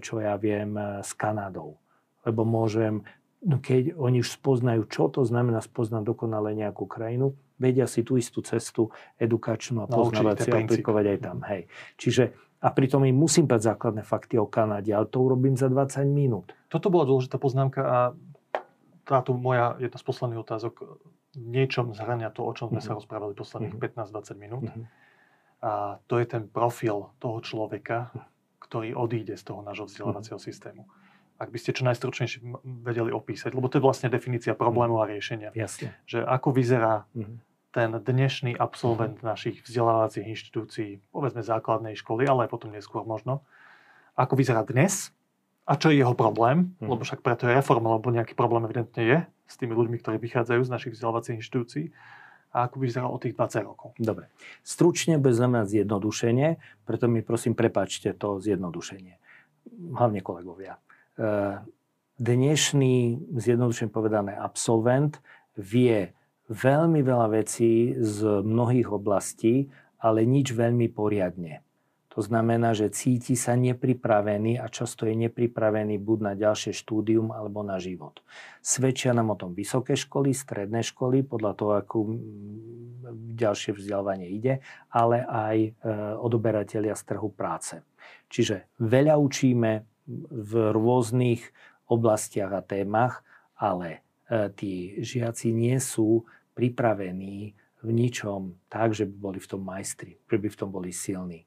čo 0.03 0.19
ja 0.19 0.35
viem, 0.37 0.75
e, 0.75 1.03
s 1.03 1.15
Kanadou. 1.15 1.79
Lebo 2.27 2.43
môžem, 2.43 3.07
no 3.43 3.63
keď 3.63 3.95
oni 3.95 4.21
už 4.21 4.35
spoznajú, 4.35 4.87
čo 4.91 5.09
to 5.09 5.23
znamená 5.23 5.63
spoznať 5.63 6.03
dokonale 6.03 6.55
nejakú 6.59 6.87
krajinu, 6.91 7.39
vedia 7.57 7.89
si 7.89 8.05
tú 8.05 8.21
istú 8.21 8.45
cestu 8.45 8.93
edukačnú 9.17 9.85
a 9.85 9.89
poznávaciu 9.89 10.53
aplikovať 10.53 11.05
aj 11.17 11.19
tam. 11.25 11.39
Hej. 11.47 11.71
Čiže 11.97 12.25
A 12.57 12.73
pritom 12.73 13.05
im 13.05 13.15
musím 13.15 13.45
povedať 13.45 13.77
základné 13.77 14.03
fakty 14.03 14.41
o 14.41 14.49
Kanade, 14.49 14.89
ale 14.89 15.05
to 15.07 15.21
urobím 15.21 15.61
za 15.61 15.69
20 15.69 16.09
minút. 16.09 16.57
Toto 16.73 16.89
bola 16.89 17.05
dôležitá 17.05 17.37
poznámka 17.37 17.85
a 17.85 17.99
táto 19.05 19.37
moja 19.37 19.77
jedna 19.77 19.99
z 20.01 20.05
posledných 20.09 20.41
otázok 20.41 20.75
v 21.37 21.47
niečom 21.53 21.93
zhrania 21.93 22.33
to, 22.33 22.43
o 22.43 22.53
čom 22.57 22.73
sme 22.73 22.81
mm-hmm. 22.81 22.97
sa 22.97 22.99
rozprávali 22.99 23.37
posledných 23.37 23.77
mm-hmm. 23.77 24.09
15-20 24.09 24.41
minút. 24.41 24.67
Mm-hmm. 24.67 24.85
A 25.63 26.01
to 26.09 26.17
je 26.17 26.27
ten 26.27 26.49
profil 26.49 27.13
toho 27.21 27.39
človeka, 27.45 28.11
ktorý 28.61 28.97
odíde 28.97 29.37
z 29.37 29.45
toho 29.45 29.61
nášho 29.61 29.87
vzdelávacieho 29.89 30.41
mm-hmm. 30.41 30.53
systému. 30.53 30.83
Ak 31.37 31.53
by 31.53 31.59
ste 31.61 31.77
čo 31.77 31.85
najstručnejšie 31.85 32.41
vedeli 32.81 33.13
opísať, 33.13 33.53
lebo 33.53 33.69
to 33.69 33.77
je 33.77 33.85
vlastne 33.85 34.09
definícia 34.09 34.57
problému 34.57 35.05
a 35.05 35.09
riešenia. 35.09 35.53
Jasne. 35.53 35.93
Že 36.09 36.25
ako 36.25 36.49
vyzerá 36.57 37.05
mm-hmm 37.13 37.47
ten 37.77 37.93
dnešný 37.93 38.57
absolvent 38.57 39.21
našich 39.21 39.61
vzdelávacích 39.61 40.25
inštitúcií, 40.25 41.05
povedzme 41.13 41.45
základnej 41.45 41.93
školy, 42.01 42.25
ale 42.25 42.49
aj 42.49 42.57
potom 42.57 42.73
neskôr 42.73 43.05
možno, 43.05 43.45
ako 44.17 44.33
vyzerá 44.33 44.65
dnes 44.65 45.13
a 45.69 45.77
čo 45.77 45.93
je 45.93 46.01
jeho 46.01 46.17
problém, 46.17 46.73
lebo 46.81 47.05
však 47.05 47.21
preto 47.21 47.45
je 47.45 47.53
reforma, 47.53 48.01
lebo 48.01 48.09
nejaký 48.09 48.33
problém 48.33 48.65
evidentne 48.65 49.03
je 49.05 49.19
s 49.45 49.61
tými 49.61 49.77
ľuďmi, 49.77 50.01
ktorí 50.01 50.17
vychádzajú 50.17 50.65
z 50.65 50.73
našich 50.73 50.97
vzdelávacích 50.97 51.37
inštitúcií 51.37 51.93
a 52.55 52.71
ako 52.71 52.77
vyzerá 52.81 53.07
o 53.11 53.19
tých 53.19 53.35
20 53.35 53.69
rokov. 53.69 53.93
Dobre. 53.99 54.31
Stručne 54.63 55.19
bude 55.19 55.35
znamenať 55.35 55.83
zjednodušenie, 55.83 56.49
preto 56.87 57.11
mi 57.11 57.21
prosím 57.27 57.59
prepačte 57.59 58.15
to 58.15 58.39
zjednodušenie. 58.39 59.19
Hlavne 59.93 60.21
kolegovia. 60.23 60.79
E, 61.19 61.61
dnešný, 62.17 63.29
zjednodušene 63.35 63.91
povedané, 63.91 64.39
absolvent 64.39 65.19
vie 65.59 66.15
veľmi 66.47 67.03
veľa 67.03 67.43
vecí 67.43 67.99
z 67.99 68.47
mnohých 68.47 68.89
oblastí, 68.95 69.67
ale 69.99 70.23
nič 70.23 70.55
veľmi 70.55 70.87
poriadne. 70.95 71.66
To 72.17 72.25
znamená, 72.25 72.73
že 72.73 72.89
cíti 72.89 73.37
sa 73.37 73.53
nepripravený 73.61 74.57
a 74.57 74.73
často 74.73 75.05
je 75.05 75.13
nepripravený 75.29 76.01
buď 76.01 76.19
na 76.25 76.33
ďalšie 76.33 76.73
štúdium 76.73 77.29
alebo 77.29 77.61
na 77.61 77.77
život. 77.77 78.25
Svedčia 78.65 79.13
nám 79.13 79.37
o 79.37 79.37
tom 79.37 79.53
vysoké 79.53 80.01
školy, 80.01 80.33
stredné 80.33 80.81
školy, 80.81 81.29
podľa 81.29 81.53
toho, 81.53 81.73
ako 81.77 81.97
ďalšie 83.37 83.77
vzdelávanie 83.77 84.33
ide, 84.33 84.65
ale 84.89 85.29
aj 85.29 85.57
e, 85.61 85.71
odoberatelia 86.17 86.97
z 86.97 87.05
trhu 87.05 87.29
práce. 87.37 87.85
Čiže 88.33 88.81
veľa 88.81 89.21
učíme 89.21 89.85
v 90.33 90.53
rôznych 90.73 91.45
oblastiach 91.85 92.49
a 92.57 92.65
témach, 92.65 93.21
ale 93.61 94.01
e, 94.33 94.49
tí 94.57 94.97
žiaci 95.05 95.53
nie 95.53 95.77
sú 95.85 96.25
pripravení 96.57 97.53
v 97.85 97.89
ničom 97.93 98.57
tak, 98.73 98.97
že 98.97 99.05
by 99.05 99.15
boli 99.21 99.37
v 99.37 99.51
tom 99.53 99.61
majstri, 99.61 100.17
že 100.17 100.41
by 100.41 100.49
v 100.49 100.57
tom 100.57 100.73
boli 100.73 100.97
silní. 100.97 101.45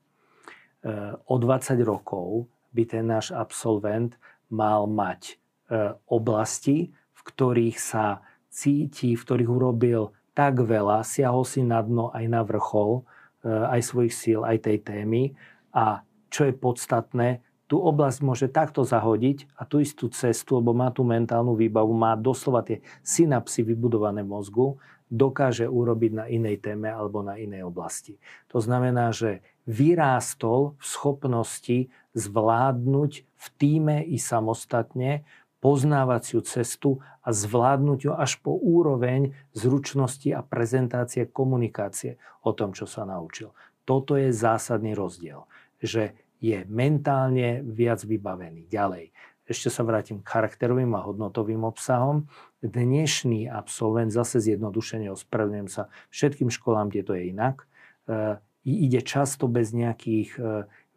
O 1.28 1.36
20 1.36 1.76
rokov 1.84 2.48
by 2.72 2.84
ten 2.88 3.06
náš 3.10 3.36
absolvent 3.36 4.16
mal 4.50 4.90
mať 4.90 5.36
e, 5.70 5.94
oblasti, 6.10 6.90
v 6.90 7.22
ktorých 7.22 7.78
sa 7.78 8.24
cíti, 8.50 9.14
v 9.14 9.22
ktorých 9.22 9.50
urobil 9.50 10.16
tak 10.34 10.64
veľa, 10.64 11.04
siahol 11.04 11.44
si 11.44 11.62
na 11.62 11.84
dno 11.84 12.10
aj 12.16 12.26
na 12.32 12.42
vrchol, 12.48 13.04
e, 13.44 13.50
aj 13.50 13.82
svojich 13.84 14.14
síl, 14.14 14.42
aj 14.42 14.66
tej 14.66 14.78
témy. 14.82 15.36
A 15.76 16.02
čo 16.32 16.50
je 16.50 16.54
podstatné, 16.54 17.44
tú 17.70 17.78
oblasť 17.78 18.20
môže 18.26 18.48
takto 18.50 18.82
zahodiť 18.82 19.54
a 19.54 19.66
tú 19.66 19.78
istú 19.78 20.10
cestu, 20.10 20.58
lebo 20.58 20.74
má 20.74 20.90
tú 20.90 21.06
mentálnu 21.06 21.54
výbavu, 21.54 21.94
má 21.94 22.18
doslova 22.18 22.66
tie 22.66 22.82
synapsy 23.06 23.62
vybudované 23.62 24.26
v 24.26 24.32
mozgu, 24.34 24.68
dokáže 25.10 25.66
urobiť 25.66 26.12
na 26.14 26.26
inej 26.30 26.62
téme 26.62 26.90
alebo 26.90 27.26
na 27.26 27.38
inej 27.38 27.66
oblasti. 27.66 28.22
To 28.54 28.62
znamená, 28.62 29.10
že 29.10 29.42
vyrástol 29.70 30.74
v 30.82 30.84
schopnosti 30.84 31.80
zvládnuť 32.18 33.12
v 33.22 33.46
týme 33.62 34.02
i 34.02 34.18
samostatne 34.18 35.22
poznávaciu 35.62 36.42
cestu 36.42 36.98
a 37.22 37.30
zvládnuť 37.30 38.00
ju 38.10 38.12
až 38.16 38.42
po 38.42 38.58
úroveň 38.58 39.38
zručnosti 39.54 40.34
a 40.34 40.42
prezentácie 40.42 41.30
komunikácie 41.30 42.18
o 42.42 42.56
tom, 42.58 42.74
čo 42.74 42.90
sa 42.90 43.06
naučil. 43.06 43.54
Toto 43.86 44.18
je 44.18 44.34
zásadný 44.34 44.98
rozdiel, 44.98 45.46
že 45.78 46.18
je 46.40 46.64
mentálne 46.66 47.62
viac 47.62 48.02
vybavený. 48.02 48.72
Ďalej, 48.72 49.12
ešte 49.44 49.68
sa 49.68 49.84
vrátim 49.84 50.24
k 50.24 50.30
charakterovým 50.32 50.96
a 50.96 51.04
hodnotovým 51.04 51.68
obsahom. 51.68 52.32
Dnešný 52.64 53.52
absolvent, 53.52 54.10
zase 54.10 54.40
zjednodušene 54.40 55.12
ospravedlňujem 55.12 55.70
sa 55.70 55.92
všetkým 56.10 56.48
školám, 56.48 56.90
kde 56.90 57.04
to 57.04 57.14
je 57.20 57.24
inak, 57.36 57.68
e, 58.08 58.40
ide 58.68 59.02
často 59.04 59.48
bez 59.48 59.72
nejakých 59.72 60.30
e, 60.36 60.42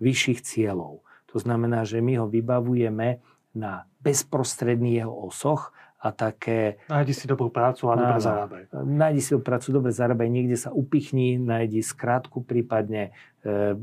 vyšších 0.02 0.40
cieľov. 0.42 1.04
To 1.32 1.36
znamená, 1.40 1.86
že 1.88 2.02
my 2.04 2.20
ho 2.20 2.26
vybavujeme 2.28 3.22
na 3.52 3.88
bezprostredný 4.00 5.00
jeho 5.00 5.12
osoch 5.12 5.72
a 6.02 6.10
také... 6.10 6.82
Nájdi 6.90 7.14
si 7.14 7.24
dobrú 7.30 7.46
prácu 7.46 7.86
a 7.86 7.94
dobre 7.94 8.18
zarábaj. 8.18 8.62
Nájdi 8.74 9.20
si 9.22 9.28
dobrú 9.32 9.46
prácu, 9.54 9.66
dobre 9.70 9.94
zarábaj, 9.94 10.26
niekde 10.26 10.58
sa 10.58 10.74
upichni, 10.74 11.38
nájdi 11.38 11.78
skrátku 11.78 12.42
prípadne, 12.42 13.14
e, 13.46 13.78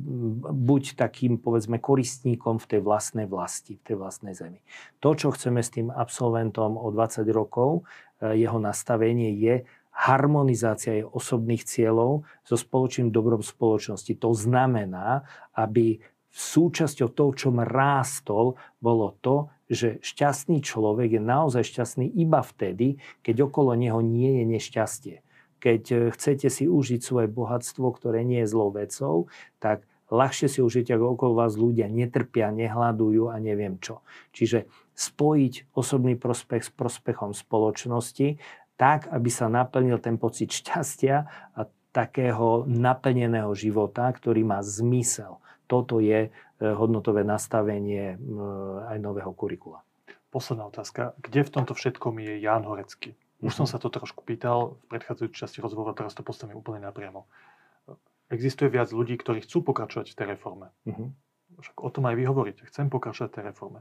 buď 0.52 1.00
takým, 1.00 1.40
povedzme, 1.40 1.80
koristníkom 1.80 2.60
v 2.60 2.66
tej 2.76 2.82
vlastnej 2.84 3.24
vlasti, 3.24 3.80
v 3.80 3.84
tej 3.88 3.96
vlastnej 3.96 4.36
zemi. 4.36 4.60
To, 5.00 5.16
čo 5.16 5.32
chceme 5.32 5.64
s 5.64 5.72
tým 5.72 5.88
absolventom 5.96 6.76
o 6.76 6.92
20 6.92 7.24
rokov, 7.32 7.88
e, 8.20 8.36
jeho 8.36 8.60
nastavenie 8.60 9.32
je 9.40 9.64
harmonizácia 9.94 10.96
jeho 10.96 11.12
osobných 11.12 11.68
cieľov 11.68 12.24
so 12.48 12.56
spoločným 12.56 13.12
dobrom 13.12 13.44
spoločnosti. 13.44 14.16
To 14.22 14.32
znamená, 14.32 15.28
aby 15.58 16.00
súčasťou 16.30 17.10
toho, 17.12 17.32
čom 17.34 17.56
rástol, 17.66 18.56
bolo 18.80 19.18
to, 19.20 19.50
že 19.70 20.02
šťastný 20.02 20.62
človek 20.62 21.18
je 21.18 21.22
naozaj 21.22 21.62
šťastný 21.66 22.10
iba 22.18 22.42
vtedy, 22.42 23.02
keď 23.22 23.50
okolo 23.50 23.78
neho 23.78 24.02
nie 24.02 24.42
je 24.42 24.44
nešťastie. 24.46 25.16
Keď 25.60 25.84
e, 25.92 25.96
chcete 26.16 26.48
si 26.48 26.66
užiť 26.66 27.02
svoje 27.04 27.28
bohatstvo, 27.28 27.86
ktoré 27.94 28.24
nie 28.24 28.46
je 28.46 28.50
zlou 28.50 28.74
vecou, 28.74 29.30
tak 29.62 29.86
ľahšie 30.10 30.50
si 30.50 30.60
užite, 30.62 30.94
ako 30.98 31.18
okolo 31.18 31.34
vás 31.38 31.54
ľudia 31.54 31.86
netrpia, 31.86 32.50
nehľadujú 32.50 33.30
a 33.30 33.38
neviem 33.38 33.78
čo. 33.78 34.02
Čiže 34.34 34.66
spojiť 34.98 35.78
osobný 35.78 36.20
prospech 36.20 36.66
s 36.66 36.72
prospechom 36.74 37.32
spoločnosti 37.32 38.42
tak, 38.80 39.12
aby 39.12 39.28
sa 39.28 39.52
naplnil 39.52 40.00
ten 40.00 40.16
pocit 40.16 40.48
šťastia 40.56 41.28
a 41.52 41.62
takého 41.92 42.64
naplneného 42.64 43.52
života, 43.52 44.08
ktorý 44.08 44.48
má 44.48 44.64
zmysel. 44.64 45.44
Toto 45.68 46.00
je 46.00 46.32
E, 46.60 46.76
hodnotové 46.76 47.24
nastavenie 47.24 48.20
aj 48.92 48.98
nového 49.00 49.32
kurikula. 49.32 49.80
Posledná 50.28 50.68
otázka. 50.68 51.16
Kde 51.24 51.48
v 51.48 51.54
tomto 51.56 51.74
všetkom 51.74 52.20
je 52.20 52.44
Jan 52.44 52.68
Horecký? 52.68 53.16
Už 53.40 53.56
som 53.56 53.64
sa 53.64 53.80
to 53.80 53.88
trošku 53.88 54.28
pýtal 54.28 54.76
v 54.84 55.00
predchádzajúcej 55.00 55.40
časti 55.40 55.58
rozhovoru, 55.64 55.96
teraz 55.96 56.12
to 56.12 56.28
postavím 56.28 56.60
úplne 56.60 56.84
napriamo. 56.84 57.24
Existuje 58.28 58.68
viac 58.68 58.92
ľudí, 58.92 59.16
ktorí 59.16 59.48
chcú 59.48 59.64
pokračovať 59.72 60.12
v 60.12 60.18
tej 60.20 60.28
reforme. 60.36 60.68
Uh-huh. 60.84 61.16
Však 61.64 61.80
o 61.80 61.90
tom 61.90 62.04
aj 62.12 62.20
vy 62.20 62.24
hovoríte. 62.28 62.68
Chcem 62.68 62.92
pokračovať 62.92 63.32
v 63.32 63.36
tej 63.40 63.46
reforme. 63.56 63.80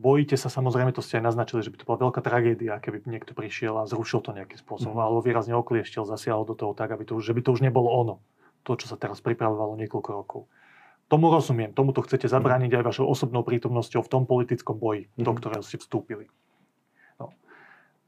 Bojíte 0.00 0.40
sa, 0.40 0.48
samozrejme, 0.48 0.96
to 0.96 1.04
ste 1.04 1.20
aj 1.20 1.28
naznačili, 1.28 1.60
že 1.60 1.68
by 1.68 1.76
to 1.76 1.84
bola 1.84 2.08
veľká 2.08 2.24
tragédia, 2.24 2.80
keby 2.80 3.04
niekto 3.04 3.36
prišiel 3.36 3.76
a 3.76 3.84
zrušil 3.84 4.24
to 4.24 4.32
nejakým 4.32 4.56
spôsobom, 4.56 4.96
uh-huh. 4.96 5.12
alebo 5.12 5.20
výrazne 5.20 5.52
oklieštil, 5.52 6.08
zasiahol 6.08 6.48
do 6.48 6.56
toho 6.56 6.72
tak, 6.72 6.96
aby 6.96 7.04
to 7.04 7.20
že 7.20 7.36
by 7.36 7.44
to 7.44 7.52
už 7.52 7.60
nebolo 7.60 7.92
ono. 7.92 8.16
To, 8.64 8.80
čo 8.80 8.88
sa 8.88 8.96
teraz 8.96 9.20
pripravovalo 9.20 9.76
niekoľko 9.76 10.10
rokov. 10.16 10.40
Tomu 11.12 11.28
rozumiem, 11.28 11.76
tomuto 11.76 12.00
chcete 12.00 12.32
zabrániť 12.32 12.80
aj 12.80 12.86
vašou 12.86 13.12
osobnou 13.12 13.44
prítomnosťou 13.44 14.00
v 14.00 14.08
tom 14.08 14.24
politickom 14.24 14.80
boji, 14.80 15.12
mm. 15.12 15.20
do 15.20 15.32
mhm. 15.32 15.38
ktorého 15.42 15.62
ste 15.68 15.76
vstúpili. 15.76 16.32
No. 17.20 17.36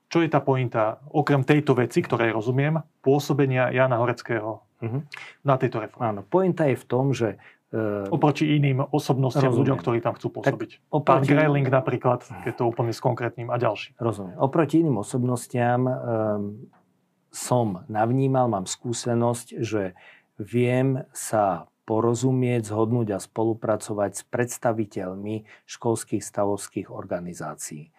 Čo 0.08 0.24
je 0.24 0.32
tá 0.32 0.40
pointa, 0.40 0.96
okrem 1.12 1.44
tejto 1.44 1.76
veci, 1.76 2.00
ktorej 2.00 2.32
rozumiem, 2.32 2.80
pôsobenia 3.04 3.68
Jana 3.68 4.00
Horeckého 4.00 4.64
mm-hmm. 4.80 5.02
na 5.44 5.54
tejto 5.60 5.84
reforme? 5.84 6.04
Áno, 6.08 6.20
pointa 6.24 6.64
je 6.68 6.76
v 6.80 6.88
tom, 6.88 7.12
že 7.12 7.36
oproti 8.12 8.52
iným 8.52 8.84
osobnostiam, 8.84 9.48
ľuďom, 9.48 9.80
ktorí 9.80 10.04
tam 10.04 10.12
chcú 10.20 10.40
pôsobiť. 10.40 10.92
oproti... 10.92 11.08
Pán 11.08 11.22
Grayling 11.24 11.68
napríklad, 11.72 12.20
keď 12.44 12.52
to 12.60 12.64
úplne 12.68 12.92
s 12.92 13.00
konkrétnym 13.00 13.48
a 13.48 13.56
ďalší. 13.56 13.96
Rozumiem. 13.96 14.36
Oproti 14.36 14.84
iným 14.84 15.00
osobnostiam 15.00 15.88
um, 15.88 15.92
som 17.32 17.88
navnímal, 17.88 18.52
mám 18.52 18.68
skúsenosť, 18.68 19.56
že 19.64 19.96
viem 20.36 21.08
sa 21.16 21.72
porozumieť, 21.88 22.70
zhodnúť 22.70 23.08
a 23.16 23.18
spolupracovať 23.18 24.10
s 24.14 24.22
predstaviteľmi 24.28 25.48
školských 25.66 26.22
stavovských 26.22 26.88
organizácií. 26.92 27.90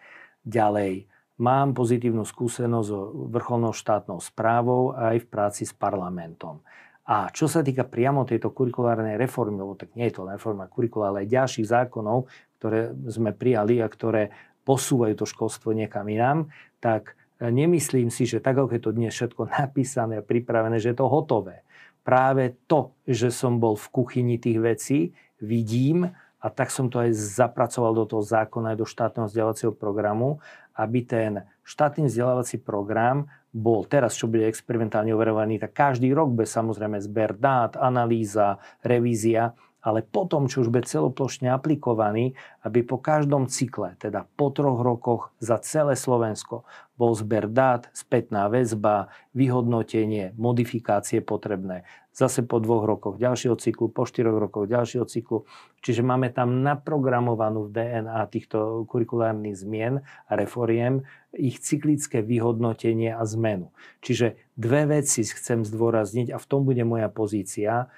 Ďalej, 0.46 1.10
mám 1.36 1.74
pozitívnu 1.76 2.24
skúsenosť 2.24 2.88
so 2.88 3.28
vrcholnou 3.28 3.74
štátnou 3.74 4.22
správou 4.22 4.94
aj 4.94 5.24
v 5.24 5.26
práci 5.28 5.62
s 5.68 5.74
parlamentom. 5.76 6.64
A 7.04 7.28
čo 7.28 7.44
sa 7.44 7.60
týka 7.60 7.84
priamo 7.84 8.24
tejto 8.24 8.48
kurikulárnej 8.48 9.20
reformy, 9.20 9.60
lebo 9.60 9.76
tak 9.76 9.92
nie 9.92 10.08
je 10.08 10.16
to 10.16 10.24
reforma 10.24 10.64
kurikula, 10.72 11.12
ale 11.12 11.28
aj 11.28 11.34
ďalších 11.36 11.68
zákonov, 11.68 12.32
ktoré 12.56 12.96
sme 13.12 13.36
prijali 13.36 13.84
a 13.84 13.92
ktoré 13.92 14.32
posúvajú 14.64 15.12
to 15.20 15.28
školstvo 15.28 15.76
niekam 15.76 16.08
inám, 16.08 16.48
tak 16.80 17.12
nemyslím 17.40 18.08
si, 18.08 18.24
že 18.24 18.40
tak, 18.40 18.56
ako 18.56 18.72
je 18.72 18.82
to 18.82 18.96
dnes 18.96 19.12
všetko 19.12 19.52
napísané 19.60 20.24
a 20.24 20.26
pripravené, 20.26 20.80
že 20.80 20.96
je 20.96 20.98
to 20.98 21.12
hotové. 21.12 21.60
Práve 22.04 22.56
to, 22.68 22.96
že 23.08 23.32
som 23.32 23.60
bol 23.60 23.76
v 23.76 23.86
kuchyni 23.92 24.36
tých 24.36 24.60
vecí, 24.60 24.98
vidím, 25.40 26.08
a 26.44 26.52
tak 26.52 26.68
som 26.68 26.92
to 26.92 27.00
aj 27.00 27.16
zapracoval 27.16 27.96
do 27.96 28.04
toho 28.04 28.20
zákona, 28.20 28.76
aj 28.76 28.78
do 28.84 28.84
štátneho 28.84 29.26
vzdelávacieho 29.32 29.72
programu, 29.72 30.44
aby 30.76 31.00
ten 31.00 31.32
štátny 31.64 32.12
vzdelávací 32.12 32.60
program 32.60 33.32
bol 33.54 33.86
teraz, 33.86 34.18
čo 34.18 34.26
bude 34.26 34.50
experimentálne 34.50 35.14
overovaný, 35.14 35.62
tak 35.62 35.78
každý 35.78 36.10
rok 36.10 36.34
bude 36.34 36.50
samozrejme 36.50 36.98
zber 36.98 37.38
dát, 37.38 37.78
analýza, 37.78 38.58
revízia, 38.82 39.54
ale 39.84 40.00
potom, 40.00 40.48
čo 40.48 40.64
už 40.64 40.72
bude 40.72 40.88
celoplošne 40.88 41.52
aplikovaný, 41.52 42.32
aby 42.64 42.80
po 42.80 42.96
každom 42.96 43.52
cykle, 43.52 44.00
teda 44.00 44.24
po 44.24 44.48
troch 44.48 44.80
rokoch 44.80 45.36
za 45.44 45.60
celé 45.60 45.92
Slovensko, 45.92 46.64
bol 46.96 47.12
zber 47.12 47.50
dát, 47.52 47.90
spätná 47.92 48.48
väzba, 48.48 49.12
vyhodnotenie, 49.36 50.32
modifikácie 50.40 51.20
potrebné. 51.20 51.84
Zase 52.14 52.46
po 52.46 52.62
dvoch 52.62 52.86
rokoch 52.86 53.18
ďalšieho 53.18 53.58
cyklu, 53.58 53.90
po 53.90 54.06
štyroch 54.06 54.38
rokoch 54.38 54.70
ďalšieho 54.70 55.02
cyklu. 55.02 55.50
Čiže 55.82 56.06
máme 56.06 56.30
tam 56.30 56.62
naprogramovanú 56.62 57.66
v 57.66 57.74
DNA 57.74 58.22
týchto 58.30 58.86
kurikulárnych 58.86 59.58
zmien 59.58 60.06
a 60.30 60.32
reforiem 60.38 61.02
ich 61.34 61.58
cyklické 61.58 62.22
vyhodnotenie 62.22 63.10
a 63.10 63.26
zmenu. 63.26 63.74
Čiže 64.06 64.38
dve 64.54 65.02
veci 65.02 65.26
chcem 65.26 65.66
zdôrazniť 65.66 66.30
a 66.30 66.38
v 66.38 66.46
tom 66.46 66.62
bude 66.62 66.86
moja 66.86 67.10
pozícia 67.10 67.90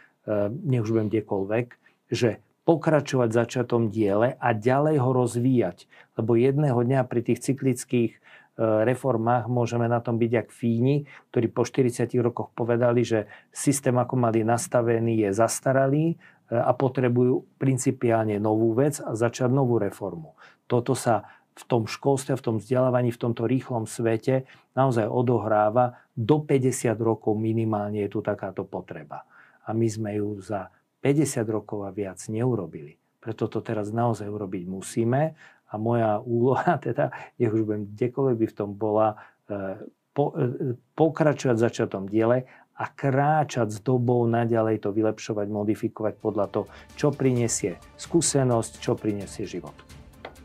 nech 0.66 0.82
už 0.82 0.90
budem 0.90 1.08
kdekoľvek, 1.08 1.66
že 2.10 2.42
pokračovať 2.66 3.28
v 3.30 3.38
začatom 3.38 3.82
diele 3.94 4.34
a 4.42 4.48
ďalej 4.50 4.98
ho 4.98 5.10
rozvíjať. 5.14 5.86
Lebo 6.18 6.34
jedného 6.34 6.82
dňa 6.82 7.06
pri 7.06 7.22
tých 7.22 7.40
cyklických 7.46 8.12
eh, 8.12 8.20
reformách 8.58 9.46
môžeme 9.46 9.86
na 9.86 10.02
tom 10.02 10.18
byť 10.18 10.30
jak 10.34 10.48
fíni, 10.50 11.06
ktorí 11.30 11.46
po 11.54 11.62
40 11.62 12.10
rokoch 12.18 12.50
povedali, 12.52 13.06
že 13.06 13.30
systém, 13.54 13.94
ako 13.94 14.18
mali 14.18 14.42
nastavený, 14.42 15.30
je 15.30 15.30
zastaralý 15.30 16.04
eh, 16.12 16.58
a 16.58 16.74
potrebujú 16.74 17.46
principiálne 17.62 18.42
novú 18.42 18.74
vec 18.74 18.98
a 18.98 19.14
začať 19.14 19.48
novú 19.54 19.78
reformu. 19.78 20.34
Toto 20.66 20.98
sa 20.98 21.22
v 21.56 21.64
tom 21.64 21.88
školstve, 21.88 22.36
v 22.36 22.44
tom 22.44 22.56
vzdelávaní, 22.60 23.14
v 23.14 23.22
tomto 23.22 23.48
rýchlom 23.48 23.88
svete 23.88 24.44
naozaj 24.76 25.08
odohráva. 25.08 26.02
Do 26.12 26.42
50 26.44 26.92
rokov 27.00 27.32
minimálne 27.38 28.04
je 28.04 28.12
tu 28.12 28.20
takáto 28.20 28.66
potreba 28.66 29.24
a 29.66 29.74
my 29.74 29.88
sme 29.90 30.22
ju 30.22 30.38
za 30.38 30.70
50 31.02 31.42
rokov 31.50 31.86
a 31.86 31.90
viac 31.90 32.22
neurobili. 32.30 32.98
Preto 33.18 33.50
to 33.50 33.58
teraz 33.58 33.90
naozaj 33.90 34.30
urobiť 34.30 34.62
musíme 34.70 35.34
a 35.66 35.74
moja 35.74 36.22
úloha, 36.22 36.78
teda, 36.86 37.10
nech 37.38 37.50
už 37.50 37.66
budem 37.66 37.90
kdekoľvek 37.90 38.36
by 38.38 38.46
v 38.46 38.56
tom 38.56 38.70
bola, 38.74 39.18
e, 39.50 39.86
po, 40.14 40.34
e, 40.34 40.78
pokračovať 40.94 41.56
v 41.58 41.64
začatom 41.66 42.02
diele 42.06 42.46
a 42.76 42.84
kráčať 42.92 43.72
s 43.72 43.78
dobou 43.80 44.22
naďalej 44.28 44.84
to 44.84 44.92
vylepšovať, 44.92 45.46
modifikovať 45.48 46.14
podľa 46.20 46.46
toho, 46.52 46.66
čo 46.94 47.08
prinesie 47.08 47.80
skúsenosť, 47.96 48.72
čo 48.78 48.92
prinesie 48.94 49.48
život. 49.48 49.74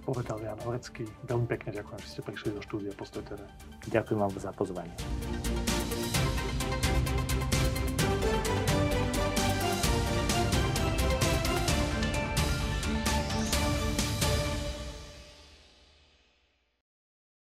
Povedal 0.02 0.42
Jan 0.42 0.58
Horecký. 0.66 1.06
Veľmi 1.30 1.46
pekne 1.46 1.78
ďakujem, 1.78 2.00
že 2.02 2.10
ste 2.10 2.22
prišli 2.26 2.50
do 2.58 2.62
štúdia 2.66 2.92
Postoj 2.98 3.22
TV. 3.22 3.46
Ďakujem 3.94 4.18
vám 4.18 4.34
za 4.34 4.52
pozvanie. 4.56 4.96